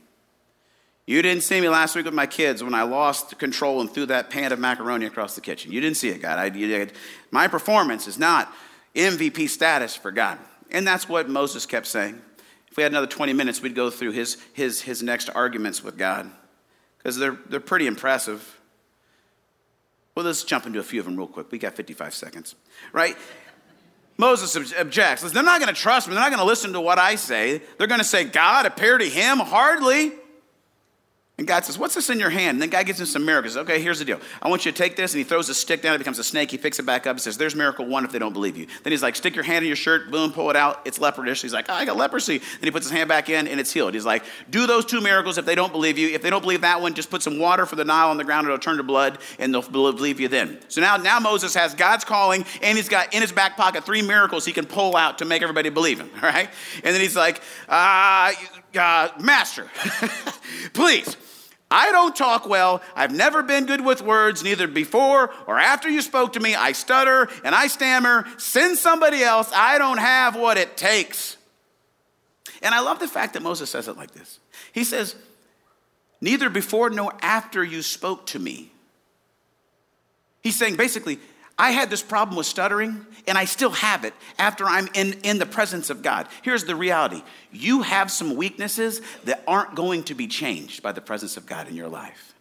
You 1.06 1.22
didn't 1.22 1.44
see 1.44 1.60
me 1.60 1.68
last 1.68 1.94
week 1.94 2.04
with 2.04 2.14
my 2.14 2.26
kids 2.26 2.64
when 2.64 2.74
I 2.74 2.82
lost 2.82 3.38
control 3.38 3.80
and 3.80 3.88
threw 3.88 4.06
that 4.06 4.28
pan 4.28 4.52
of 4.52 4.58
macaroni 4.58 5.06
across 5.06 5.36
the 5.36 5.40
kitchen. 5.40 5.70
You 5.70 5.80
didn't 5.80 5.96
see 5.96 6.08
it, 6.08 6.20
God. 6.20 6.38
I, 6.38 6.46
you, 6.56 6.88
my 7.30 7.46
performance 7.46 8.08
is 8.08 8.18
not 8.18 8.52
MVP 8.96 9.48
status 9.48 9.94
for 9.94 10.10
God. 10.10 10.38
And 10.72 10.84
that's 10.84 11.08
what 11.08 11.28
Moses 11.28 11.64
kept 11.64 11.86
saying. 11.86 12.20
If 12.68 12.76
we 12.76 12.82
had 12.82 12.90
another 12.90 13.06
20 13.06 13.32
minutes, 13.34 13.62
we'd 13.62 13.76
go 13.76 13.88
through 13.88 14.12
his, 14.12 14.36
his, 14.52 14.82
his 14.82 15.00
next 15.00 15.30
arguments 15.30 15.84
with 15.84 15.96
God 15.96 16.28
because 16.98 17.16
they're, 17.16 17.38
they're 17.48 17.60
pretty 17.60 17.86
impressive. 17.86 18.60
Well, 20.16 20.26
let's 20.26 20.42
jump 20.42 20.66
into 20.66 20.80
a 20.80 20.82
few 20.82 20.98
of 20.98 21.06
them 21.06 21.16
real 21.16 21.28
quick. 21.28 21.52
We 21.52 21.58
got 21.58 21.74
55 21.74 22.14
seconds, 22.14 22.56
right? 22.92 23.16
Moses 24.18 24.56
objects. 24.76 25.30
They're 25.30 25.42
not 25.42 25.60
going 25.60 25.72
to 25.72 25.80
trust 25.80 26.08
me. 26.08 26.14
They're 26.14 26.22
not 26.22 26.30
going 26.30 26.40
to 26.40 26.46
listen 26.46 26.72
to 26.72 26.80
what 26.80 26.98
I 26.98 27.14
say. 27.14 27.62
They're 27.78 27.86
going 27.86 28.00
to 28.00 28.04
say, 28.04 28.24
God, 28.24 28.66
appear 28.66 28.98
to 28.98 29.08
him? 29.08 29.38
Hardly. 29.38 30.12
And 31.38 31.46
God 31.46 31.66
says, 31.66 31.78
What's 31.78 31.94
this 31.94 32.08
in 32.08 32.18
your 32.18 32.30
hand? 32.30 32.54
And 32.54 32.62
then 32.62 32.70
God 32.70 32.86
gives 32.86 32.98
him 32.98 33.04
some 33.04 33.26
miracles. 33.26 33.58
Okay, 33.58 33.78
here's 33.78 33.98
the 33.98 34.06
deal. 34.06 34.18
I 34.40 34.48
want 34.48 34.64
you 34.64 34.72
to 34.72 34.78
take 34.78 34.96
this. 34.96 35.12
And 35.12 35.18
he 35.18 35.24
throws 35.24 35.50
a 35.50 35.54
stick 35.54 35.82
down. 35.82 35.94
It 35.94 35.98
becomes 35.98 36.18
a 36.18 36.24
snake. 36.24 36.50
He 36.50 36.56
picks 36.56 36.78
it 36.78 36.86
back 36.86 37.06
up 37.06 37.16
He 37.16 37.20
says, 37.20 37.36
There's 37.36 37.54
miracle 37.54 37.84
one 37.84 38.06
if 38.06 38.12
they 38.12 38.18
don't 38.18 38.32
believe 38.32 38.56
you. 38.56 38.66
Then 38.82 38.90
he's 38.90 39.02
like, 39.02 39.16
Stick 39.16 39.34
your 39.34 39.44
hand 39.44 39.62
in 39.62 39.66
your 39.66 39.76
shirt. 39.76 40.10
Boom, 40.10 40.32
pull 40.32 40.48
it 40.48 40.56
out. 40.56 40.80
It's 40.86 40.98
leprous. 40.98 41.42
He's 41.42 41.52
like, 41.52 41.66
oh, 41.68 41.74
I 41.74 41.84
got 41.84 41.98
leprosy. 41.98 42.38
Then 42.38 42.62
he 42.62 42.70
puts 42.70 42.86
his 42.86 42.92
hand 42.92 43.10
back 43.10 43.28
in 43.28 43.48
and 43.48 43.60
it's 43.60 43.70
healed. 43.70 43.92
He's 43.92 44.06
like, 44.06 44.24
Do 44.48 44.66
those 44.66 44.86
two 44.86 45.02
miracles 45.02 45.36
if 45.36 45.44
they 45.44 45.54
don't 45.54 45.72
believe 45.72 45.98
you. 45.98 46.08
If 46.08 46.22
they 46.22 46.30
don't 46.30 46.40
believe 46.40 46.62
that 46.62 46.80
one, 46.80 46.94
just 46.94 47.10
put 47.10 47.22
some 47.22 47.38
water 47.38 47.66
for 47.66 47.76
the 47.76 47.84
Nile 47.84 48.08
on 48.08 48.16
the 48.16 48.24
ground. 48.24 48.46
It'll 48.46 48.58
turn 48.58 48.78
to 48.78 48.82
blood 48.82 49.18
and 49.38 49.52
they'll 49.52 49.60
believe 49.60 50.18
you 50.18 50.28
then. 50.28 50.58
So 50.68 50.80
now, 50.80 50.96
now 50.96 51.20
Moses 51.20 51.54
has 51.54 51.74
God's 51.74 52.04
calling 52.04 52.46
and 52.62 52.78
he's 52.78 52.88
got 52.88 53.12
in 53.12 53.20
his 53.20 53.32
back 53.32 53.58
pocket 53.58 53.84
three 53.84 54.00
miracles 54.00 54.46
he 54.46 54.52
can 54.52 54.64
pull 54.64 54.96
out 54.96 55.18
to 55.18 55.26
make 55.26 55.42
everybody 55.42 55.68
believe 55.68 56.00
him. 56.00 56.10
All 56.14 56.22
right? 56.22 56.48
And 56.82 56.94
then 56.94 57.00
he's 57.02 57.16
like, 57.16 57.42
uh, 57.68 58.32
uh 58.74 59.08
Master, 59.20 59.68
please 60.72 61.14
I 61.70 61.90
don't 61.90 62.14
talk 62.14 62.48
well. 62.48 62.80
I've 62.94 63.12
never 63.12 63.42
been 63.42 63.66
good 63.66 63.84
with 63.84 64.00
words, 64.00 64.44
neither 64.44 64.68
before 64.68 65.32
or 65.46 65.58
after 65.58 65.88
you 65.88 66.00
spoke 66.00 66.34
to 66.34 66.40
me. 66.40 66.54
I 66.54 66.72
stutter 66.72 67.28
and 67.44 67.54
I 67.54 67.66
stammer. 67.66 68.26
Send 68.38 68.78
somebody 68.78 69.22
else. 69.22 69.50
I 69.52 69.78
don't 69.78 69.98
have 69.98 70.36
what 70.36 70.58
it 70.58 70.76
takes. 70.76 71.36
And 72.62 72.74
I 72.74 72.80
love 72.80 73.00
the 73.00 73.08
fact 73.08 73.34
that 73.34 73.42
Moses 73.42 73.68
says 73.68 73.88
it 73.88 73.96
like 73.96 74.12
this. 74.12 74.38
He 74.72 74.84
says, 74.84 75.16
Neither 76.20 76.48
before 76.48 76.88
nor 76.88 77.12
after 77.20 77.62
you 77.62 77.82
spoke 77.82 78.26
to 78.26 78.38
me. 78.38 78.70
He's 80.42 80.56
saying 80.56 80.76
basically, 80.76 81.18
I 81.58 81.70
had 81.70 81.88
this 81.88 82.02
problem 82.02 82.36
with 82.36 82.46
stuttering, 82.46 83.06
and 83.26 83.38
I 83.38 83.46
still 83.46 83.70
have 83.70 84.04
it 84.04 84.12
after 84.38 84.66
I'm 84.66 84.88
in, 84.94 85.14
in 85.22 85.38
the 85.38 85.46
presence 85.46 85.88
of 85.88 86.02
God. 86.02 86.28
Here's 86.42 86.64
the 86.64 86.76
reality 86.76 87.22
you 87.50 87.82
have 87.82 88.10
some 88.10 88.36
weaknesses 88.36 89.00
that 89.24 89.42
aren't 89.46 89.74
going 89.74 90.04
to 90.04 90.14
be 90.14 90.26
changed 90.26 90.82
by 90.82 90.92
the 90.92 91.00
presence 91.00 91.36
of 91.36 91.46
God 91.46 91.68
in 91.68 91.74
your 91.74 91.88
life. 91.88 92.34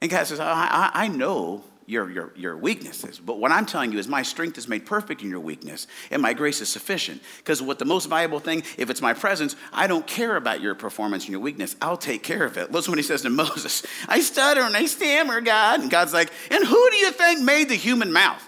And 0.00 0.10
God 0.10 0.26
says, 0.26 0.40
I, 0.40 0.90
I, 0.94 1.04
I 1.04 1.08
know 1.08 1.62
your, 1.88 2.10
your, 2.10 2.32
your 2.36 2.54
weaknesses. 2.54 3.18
But 3.18 3.38
what 3.38 3.50
I'm 3.50 3.64
telling 3.64 3.92
you 3.92 3.98
is 3.98 4.06
my 4.06 4.22
strength 4.22 4.58
is 4.58 4.68
made 4.68 4.84
perfect 4.84 5.22
in 5.22 5.30
your 5.30 5.40
weakness, 5.40 5.86
and 6.10 6.20
my 6.20 6.34
grace 6.34 6.60
is 6.60 6.68
sufficient. 6.68 7.22
Because 7.38 7.62
what 7.62 7.78
the 7.78 7.86
most 7.86 8.10
valuable 8.10 8.40
thing, 8.40 8.62
if 8.76 8.90
it's 8.90 9.00
my 9.00 9.14
presence, 9.14 9.56
I 9.72 9.86
don't 9.86 10.06
care 10.06 10.36
about 10.36 10.60
your 10.60 10.74
performance 10.74 11.24
and 11.24 11.32
your 11.32 11.40
weakness. 11.40 11.76
I'll 11.80 11.96
take 11.96 12.22
care 12.22 12.44
of 12.44 12.58
it. 12.58 12.70
Listen 12.70 12.92
when 12.92 12.98
he 12.98 13.02
says 13.02 13.22
to 13.22 13.30
Moses, 13.38 13.86
I 14.06 14.20
stutter 14.20 14.60
and 14.60 14.76
I 14.76 14.84
stammer, 14.84 15.40
God. 15.40 15.80
And 15.80 15.90
God's 15.90 16.12
like, 16.12 16.30
and 16.50 16.62
who 16.62 16.90
do 16.90 16.96
you 16.96 17.10
think 17.10 17.40
made 17.40 17.70
the 17.70 17.74
human 17.74 18.12
mouth? 18.12 18.44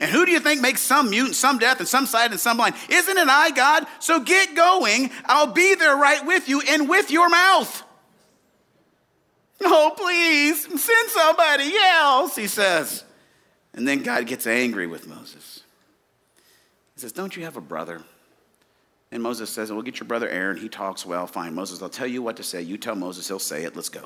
And 0.00 0.10
who 0.10 0.26
do 0.26 0.32
you 0.32 0.40
think 0.40 0.60
makes 0.60 0.80
some 0.80 1.10
mute 1.10 1.26
and 1.26 1.36
some 1.36 1.58
deaf 1.58 1.78
and 1.78 1.86
some 1.86 2.06
sight 2.06 2.32
and 2.32 2.40
some 2.40 2.56
blind? 2.56 2.74
Isn't 2.88 3.18
it 3.18 3.28
I, 3.28 3.50
God? 3.50 3.86
So 4.00 4.18
get 4.18 4.56
going. 4.56 5.10
I'll 5.26 5.52
be 5.52 5.76
there 5.76 5.94
right 5.94 6.26
with 6.26 6.48
you 6.48 6.60
and 6.62 6.88
with 6.88 7.12
your 7.12 7.28
mouth. 7.28 7.84
Oh, 9.62 9.92
please, 9.96 10.62
send 10.62 11.10
somebody 11.10 11.72
else, 11.76 12.36
he 12.36 12.46
says. 12.46 13.04
And 13.74 13.86
then 13.86 14.02
God 14.02 14.26
gets 14.26 14.46
angry 14.46 14.86
with 14.86 15.06
Moses. 15.06 15.62
He 16.94 17.00
says, 17.00 17.12
Don't 17.12 17.36
you 17.36 17.44
have 17.44 17.56
a 17.56 17.60
brother? 17.60 18.02
And 19.12 19.22
Moses 19.22 19.50
says, 19.50 19.70
Well, 19.70 19.82
get 19.82 20.00
your 20.00 20.06
brother 20.06 20.28
Aaron. 20.28 20.56
He 20.56 20.68
talks 20.68 21.04
well. 21.04 21.26
Fine. 21.26 21.54
Moses, 21.54 21.82
I'll 21.82 21.88
tell 21.88 22.06
you 22.06 22.22
what 22.22 22.36
to 22.36 22.42
say. 22.42 22.62
You 22.62 22.78
tell 22.78 22.94
Moses, 22.94 23.28
he'll 23.28 23.38
say 23.38 23.64
it. 23.64 23.76
Let's 23.76 23.88
go. 23.88 24.04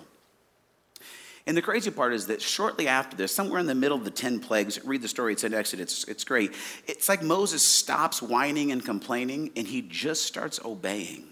And 1.47 1.57
the 1.57 1.63
crazy 1.63 1.91
part 1.91 2.15
is 2.15 2.27
that 2.29 2.41
shortly 2.41 2.89
after 2.89 3.17
this, 3.17 3.31
somewhere 3.31 3.61
in 3.61 3.67
the 3.67 3.75
middle 3.75 3.99
of 3.99 4.05
the 4.05 4.11
10 4.11 4.41
plagues, 4.41 4.83
read 4.85 5.03
the 5.03 5.09
story, 5.09 5.35
it's 5.35 5.45
in 5.45 5.53
Exodus, 5.53 5.83
it's, 5.83 6.09
it's 6.09 6.25
great. 6.25 6.55
It's 6.87 7.07
like 7.07 7.23
Moses 7.23 7.65
stops 7.65 8.23
whining 8.23 8.73
and 8.73 8.83
complaining 8.83 9.51
and 9.55 9.67
he 9.67 9.83
just 9.83 10.25
starts 10.25 10.59
obeying. 10.65 11.27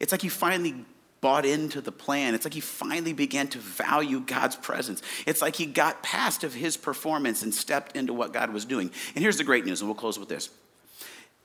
It's 0.00 0.10
like 0.10 0.22
he 0.22 0.28
finally 0.28 0.84
bought 1.20 1.44
into 1.44 1.80
the 1.80 1.92
plan. 1.92 2.34
It's 2.34 2.44
like 2.44 2.54
he 2.54 2.60
finally 2.60 3.12
began 3.12 3.48
to 3.48 3.58
value 3.58 4.20
God's 4.20 4.56
presence. 4.56 5.02
It's 5.26 5.42
like 5.42 5.56
he 5.56 5.66
got 5.66 6.02
past 6.02 6.44
of 6.44 6.54
his 6.54 6.76
performance 6.76 7.42
and 7.42 7.54
stepped 7.54 7.96
into 7.96 8.14
what 8.14 8.32
God 8.32 8.52
was 8.52 8.64
doing. 8.64 8.90
And 9.14 9.22
here's 9.22 9.36
the 9.36 9.44
great 9.44 9.66
news, 9.66 9.80
and 9.80 9.88
we'll 9.88 9.96
close 9.96 10.18
with 10.18 10.28
this. 10.28 10.50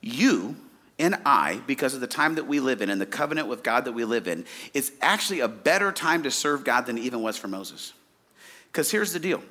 You 0.01 0.55
and 0.97 1.15
I, 1.25 1.61
because 1.67 1.93
of 1.93 1.99
the 1.99 2.07
time 2.07 2.35
that 2.35 2.47
we 2.47 2.59
live 2.59 2.81
in 2.81 2.89
and 2.89 3.01
the 3.01 3.05
covenant 3.05 3.47
with 3.47 3.63
God 3.63 3.85
that 3.85 3.91
we 3.91 4.05
live 4.05 4.27
in, 4.27 4.45
it's 4.73 4.91
actually 5.01 5.41
a 5.41 5.47
better 5.47 5.91
time 5.91 6.23
to 6.23 6.31
serve 6.31 6.63
God 6.63 6.85
than 6.85 6.97
it 6.97 7.01
even 7.01 7.21
was 7.21 7.37
for 7.37 7.47
Moses. 7.47 7.93
Because 8.71 8.91
here's 8.91 9.11
the 9.11 9.19
deal 9.19 9.43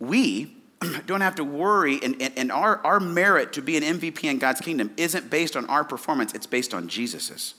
we 0.00 0.56
don't 1.06 1.20
have 1.20 1.36
to 1.36 1.44
worry, 1.44 2.00
and, 2.02 2.20
and, 2.20 2.32
and, 2.36 2.52
our, 2.52 2.84
our 2.84 2.98
merit 2.98 3.52
to 3.52 3.62
be 3.62 3.76
an 3.76 3.82
MVP 3.82 4.24
in 4.24 4.38
God's 4.38 4.60
kingdom 4.60 4.92
isn't 4.96 5.30
based 5.30 5.56
on 5.56 5.66
our 5.66 5.84
performance, 5.84 6.34
it's 6.34 6.46
based 6.46 6.74
on 6.74 6.88
Jesus's. 6.88 7.54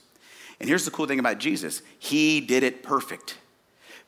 And 0.60 0.68
here's 0.68 0.84
the 0.84 0.90
cool 0.90 1.06
thing 1.06 1.18
about 1.18 1.38
Jesus 1.38 1.82
He 1.98 2.40
did 2.40 2.62
it 2.62 2.82
perfect. 2.82 3.38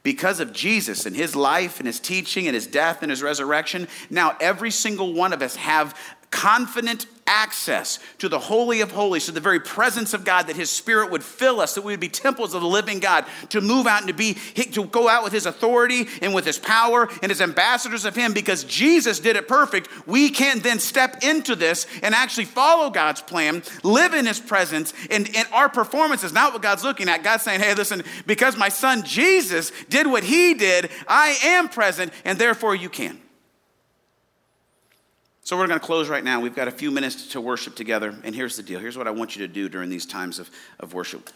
Because 0.05 0.41
of 0.41 0.53
Jesus 0.53 1.07
and 1.07 1.15
his 1.15 1.35
life 1.35 1.81
and 1.81 1.87
his 1.87 1.99
teaching 1.99 2.47
and 2.47 2.55
his 2.55 2.67
death 2.67 3.03
and 3.03 3.11
his 3.11 3.23
resurrection, 3.23 3.89
now 4.09 4.37
every 4.41 4.71
single 4.71 5.13
one 5.13 5.33
of 5.33 5.43
us 5.43 5.57
have 5.57 5.99
confident 6.31 7.07
access 7.27 7.99
to 8.17 8.29
the 8.29 8.39
Holy 8.39 8.81
of 8.81 8.91
Holies, 8.91 9.27
to 9.27 9.33
the 9.33 9.41
very 9.41 9.61
presence 9.61 10.15
of 10.15 10.25
God, 10.25 10.47
that 10.47 10.57
His 10.57 10.71
Spirit 10.71 11.11
would 11.11 11.23
fill 11.23 11.61
us, 11.61 11.75
that 11.75 11.85
we 11.85 11.93
would 11.93 12.01
be 12.01 12.09
temples 12.09 12.55
of 12.55 12.63
the 12.63 12.67
living 12.67 13.01
God, 13.01 13.27
to 13.51 13.61
move 13.61 13.87
out 13.87 14.01
and 14.01 14.09
to 14.09 14.15
be 14.15 14.35
to 14.35 14.87
go 14.87 15.09
out 15.09 15.23
with 15.25 15.33
His 15.33 15.45
authority 15.45 16.07
and 16.23 16.35
with 16.35 16.47
His 16.47 16.59
power 16.59 17.09
and 17.23 17.31
as 17.31 17.43
ambassadors 17.43 18.07
of 18.07 18.17
Him, 18.17 18.33
because 18.33 18.65
Jesus 18.65 19.21
did 19.21 19.37
it 19.37 19.47
perfect. 19.47 19.89
We 20.07 20.31
can 20.31 20.61
then 20.61 20.79
step 20.79 21.23
into 21.23 21.55
this 21.55 21.87
and 22.03 22.15
actually 22.15 22.47
follow 22.47 22.89
God's 22.89 23.21
plan, 23.21 23.63
live 23.83 24.15
in 24.15 24.25
His 24.25 24.41
presence, 24.41 24.95
and, 25.11 25.29
and 25.37 25.47
our 25.53 25.69
performance 25.69 26.25
is 26.25 26.33
not 26.33 26.55
what 26.55 26.63
God's 26.63 26.83
looking 26.85 27.09
at. 27.09 27.23
God's 27.23 27.43
saying, 27.43 27.61
"Hey, 27.61 27.75
listen, 27.75 28.03
because 28.27 28.57
my 28.57 28.71
Son 28.71 29.03
Jesus 29.05 29.71
did 29.91 30.07
what 30.07 30.25
He 30.25 30.55
did, 30.55 30.91
I 31.07 31.37
am 31.45 31.69
present, 31.69 32.13
and 32.25 32.39
therefore 32.39 32.75
you 32.75 32.89
can." 32.89 33.21
So 35.49 35.57
we're 35.57 35.67
going 35.67 35.81
to 35.81 35.87
close 35.87 36.11
right 36.11 36.23
now. 36.23 36.43
We've 36.43 36.55
got 36.55 36.69
a 36.69 36.71
few 36.71 36.91
minutes 36.91 37.29
to 37.29 37.41
worship 37.41 37.75
together. 37.75 38.15
And 38.23 38.35
here's 38.35 38.59
the 38.59 38.63
deal. 38.63 38.81
Here's 38.81 38.99
what 38.99 39.09
I 39.09 39.13
want 39.13 39.35
you 39.35 39.47
to 39.47 39.51
do 39.51 39.71
during 39.71 39.89
these 39.89 40.05
times 40.05 40.39
of, 40.39 40.51
of 40.79 40.93
worship. 40.93 41.31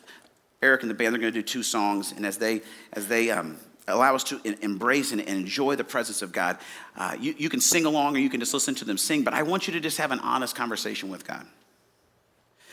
Eric 0.61 0.83
and 0.83 0.91
the 0.91 0.95
band, 0.95 1.15
they're 1.15 1.21
going 1.23 1.33
to 1.33 1.39
do 1.39 1.43
two 1.43 1.63
songs. 1.63 2.13
And 2.13 2.27
as 2.27 2.37
they, 2.37 2.61
as 2.93 3.09
they 3.09 3.31
um, 3.31 3.57
allow 3.89 4.15
us 4.15 4.23
to 4.25 4.39
embrace 4.63 5.13
and 5.13 5.21
enjoy 5.23 5.77
the 5.77 5.85
presence 5.85 6.21
of 6.21 6.31
God, 6.31 6.59
uh, 6.95 7.17
you, 7.19 7.35
you 7.39 7.49
can 7.49 7.63
sing 7.63 7.87
along 7.87 8.15
or 8.15 8.19
you 8.19 8.29
can 8.29 8.39
just 8.39 8.53
listen 8.53 8.75
to 8.75 8.85
them 8.85 8.99
sing. 8.99 9.25
But 9.25 9.33
I 9.33 9.45
want 9.45 9.67
you 9.67 9.73
to 9.73 9.81
just 9.81 9.97
have 9.97 10.11
an 10.11 10.21
honest 10.21 10.55
conversation 10.55 11.09
with 11.09 11.27
God. 11.27 11.47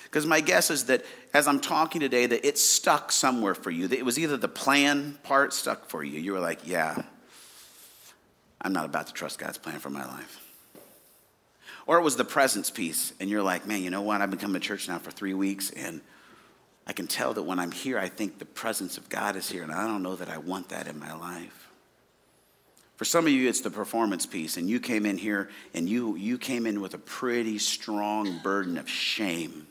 Because 0.04 0.26
my 0.26 0.42
guess 0.42 0.70
is 0.70 0.88
that 0.88 1.06
as 1.34 1.48
I'm 1.48 1.62
talking 1.62 2.02
today, 2.02 2.26
that 2.26 2.46
it 2.46 2.58
stuck 2.58 3.14
somewhere 3.14 3.56
for 3.56 3.72
you. 3.72 3.88
That 3.88 3.98
it 3.98 4.04
was 4.04 4.20
either 4.20 4.36
the 4.36 4.50
plan 4.50 5.18
part 5.24 5.54
stuck 5.54 5.90
for 5.90 6.04
you. 6.04 6.20
You 6.20 6.34
were 6.34 6.42
like, 6.42 6.68
yeah, 6.68 7.02
I'm 8.62 8.74
not 8.74 8.84
about 8.84 9.08
to 9.08 9.14
trust 9.14 9.40
God's 9.40 9.58
plan 9.58 9.80
for 9.80 9.90
my 9.90 10.06
life. 10.06 10.48
Or 11.90 11.98
it 11.98 12.04
was 12.04 12.18
the 12.18 12.24
presence 12.24 12.70
piece, 12.70 13.14
and 13.20 13.32
you're 13.32 13.42
like, 13.42 13.66
man, 13.66 13.82
you 13.82 13.90
know 13.90 14.04
what? 14.04 14.22
I've 14.22 14.30
been 14.30 14.38
coming 14.38 14.62
to 14.62 14.68
church 14.68 14.88
now 14.88 15.00
for 15.00 15.10
three 15.10 15.34
weeks, 15.34 15.72
and 15.72 16.02
I 16.86 16.94
can 16.94 17.08
tell 17.08 17.34
that 17.34 17.42
when 17.42 17.58
I'm 17.58 17.72
here, 17.72 17.98
I 17.98 18.10
think 18.10 18.38
the 18.38 18.46
presence 18.46 19.00
of 19.00 19.10
God 19.10 19.36
is 19.36 19.50
here, 19.50 19.64
and 19.64 19.72
I 19.72 19.88
don't 19.88 20.04
know 20.04 20.16
that 20.16 20.30
I 20.30 20.38
want 20.38 20.70
that 20.70 20.88
in 20.88 21.00
my 21.00 21.16
life. 21.16 21.72
For 22.98 23.06
some 23.06 23.26
of 23.26 23.32
you, 23.32 23.50
it's 23.50 23.62
the 23.62 23.72
performance 23.72 24.28
piece, 24.28 24.56
and 24.56 24.70
you 24.70 24.80
came 24.80 25.04
in 25.08 25.18
here 25.18 25.50
and 25.74 25.90
you, 25.90 26.16
you 26.16 26.38
came 26.38 26.68
in 26.68 26.80
with 26.80 26.94
a 26.94 27.00
pretty 27.00 27.58
strong 27.58 28.38
burden 28.44 28.78
of 28.78 28.88
shame. 28.88 29.66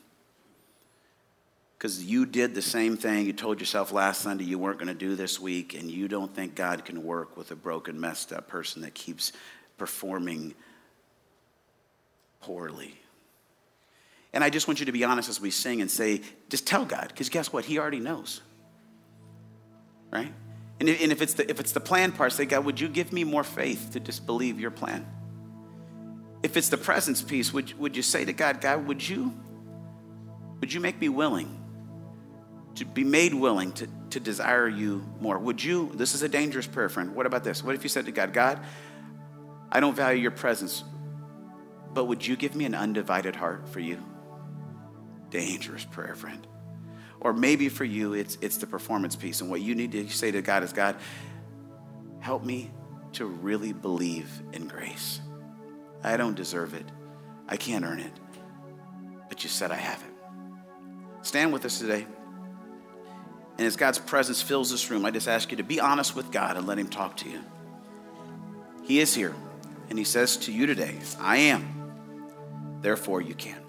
Because 1.78 2.04
you 2.04 2.26
did 2.26 2.52
the 2.52 2.62
same 2.62 2.96
thing 2.96 3.26
you 3.26 3.32
told 3.32 3.60
yourself 3.60 3.92
last 3.92 4.22
Sunday 4.22 4.42
you 4.42 4.58
weren't 4.58 4.78
going 4.78 4.88
to 4.88 4.92
do 4.92 5.14
this 5.14 5.38
week, 5.38 5.74
and 5.74 5.88
you 5.88 6.08
don't 6.08 6.34
think 6.34 6.56
God 6.56 6.84
can 6.84 7.04
work 7.04 7.36
with 7.36 7.52
a 7.52 7.54
broken, 7.54 8.00
messed 8.00 8.32
up 8.32 8.48
person 8.48 8.82
that 8.82 8.94
keeps 8.94 9.30
performing 9.76 10.56
poorly. 12.40 12.94
And 14.32 14.44
I 14.44 14.50
just 14.50 14.68
want 14.68 14.80
you 14.80 14.86
to 14.86 14.92
be 14.92 15.04
honest 15.04 15.28
as 15.28 15.40
we 15.40 15.50
sing 15.50 15.80
and 15.80 15.90
say, 15.90 16.22
just 16.48 16.66
tell 16.66 16.84
God, 16.84 17.08
because 17.08 17.28
guess 17.28 17.52
what? 17.52 17.64
He 17.64 17.78
already 17.78 18.00
knows. 18.00 18.40
Right? 20.10 20.32
And 20.80 20.88
if 20.88 21.20
it's, 21.22 21.34
the, 21.34 21.50
if 21.50 21.58
it's 21.58 21.72
the 21.72 21.80
plan 21.80 22.12
part, 22.12 22.32
say, 22.32 22.44
God, 22.44 22.64
would 22.64 22.78
you 22.78 22.88
give 22.88 23.12
me 23.12 23.24
more 23.24 23.42
faith 23.42 23.90
to 23.92 24.00
disbelieve 24.00 24.60
your 24.60 24.70
plan? 24.70 25.06
If 26.42 26.56
it's 26.56 26.68
the 26.68 26.76
presence 26.76 27.20
piece, 27.20 27.52
would, 27.52 27.76
would 27.80 27.96
you 27.96 28.02
say 28.02 28.24
to 28.24 28.32
God, 28.32 28.60
God, 28.60 28.86
would 28.86 29.06
you, 29.06 29.34
would 30.60 30.72
you 30.72 30.78
make 30.78 31.00
me 31.00 31.08
willing 31.08 31.58
to 32.76 32.84
be 32.84 33.02
made 33.02 33.34
willing 33.34 33.72
to, 33.72 33.88
to 34.10 34.20
desire 34.20 34.68
you 34.68 35.04
more? 35.20 35.36
Would 35.36 35.62
you, 35.64 35.90
this 35.94 36.14
is 36.14 36.22
a 36.22 36.28
dangerous 36.28 36.68
prayer, 36.68 36.88
friend. 36.88 37.12
What 37.16 37.26
about 37.26 37.42
this? 37.42 37.64
What 37.64 37.74
if 37.74 37.82
you 37.82 37.88
said 37.88 38.06
to 38.06 38.12
God, 38.12 38.32
God, 38.32 38.60
I 39.72 39.80
don't 39.80 39.96
value 39.96 40.22
your 40.22 40.30
presence, 40.30 40.84
but 41.98 42.04
would 42.04 42.24
you 42.24 42.36
give 42.36 42.54
me 42.54 42.64
an 42.64 42.76
undivided 42.76 43.34
heart 43.34 43.68
for 43.68 43.80
you? 43.80 44.00
Dangerous 45.30 45.84
prayer, 45.84 46.14
friend. 46.14 46.46
Or 47.18 47.32
maybe 47.32 47.68
for 47.68 47.84
you, 47.84 48.12
it's, 48.12 48.38
it's 48.40 48.58
the 48.58 48.68
performance 48.68 49.16
piece. 49.16 49.40
And 49.40 49.50
what 49.50 49.62
you 49.62 49.74
need 49.74 49.90
to 49.90 50.08
say 50.08 50.30
to 50.30 50.40
God 50.40 50.62
is 50.62 50.72
God, 50.72 50.94
help 52.20 52.44
me 52.44 52.70
to 53.14 53.26
really 53.26 53.72
believe 53.72 54.30
in 54.52 54.68
grace. 54.68 55.18
I 56.04 56.16
don't 56.16 56.36
deserve 56.36 56.72
it, 56.72 56.84
I 57.48 57.56
can't 57.56 57.84
earn 57.84 57.98
it. 57.98 58.12
But 59.28 59.42
you 59.42 59.50
said 59.50 59.72
I 59.72 59.74
have 59.74 60.00
it. 60.00 61.26
Stand 61.26 61.52
with 61.52 61.64
us 61.64 61.80
today. 61.80 62.06
And 63.56 63.66
as 63.66 63.74
God's 63.74 63.98
presence 63.98 64.40
fills 64.40 64.70
this 64.70 64.88
room, 64.88 65.04
I 65.04 65.10
just 65.10 65.26
ask 65.26 65.50
you 65.50 65.56
to 65.56 65.64
be 65.64 65.80
honest 65.80 66.14
with 66.14 66.30
God 66.30 66.56
and 66.56 66.64
let 66.64 66.78
Him 66.78 66.86
talk 66.86 67.16
to 67.16 67.28
you. 67.28 67.40
He 68.84 69.00
is 69.00 69.16
here, 69.16 69.34
and 69.90 69.98
He 69.98 70.04
says 70.04 70.36
to 70.36 70.52
you 70.52 70.66
today, 70.66 70.96
I 71.18 71.38
am. 71.38 71.77
Therefore, 72.80 73.20
you 73.20 73.34
can. 73.34 73.67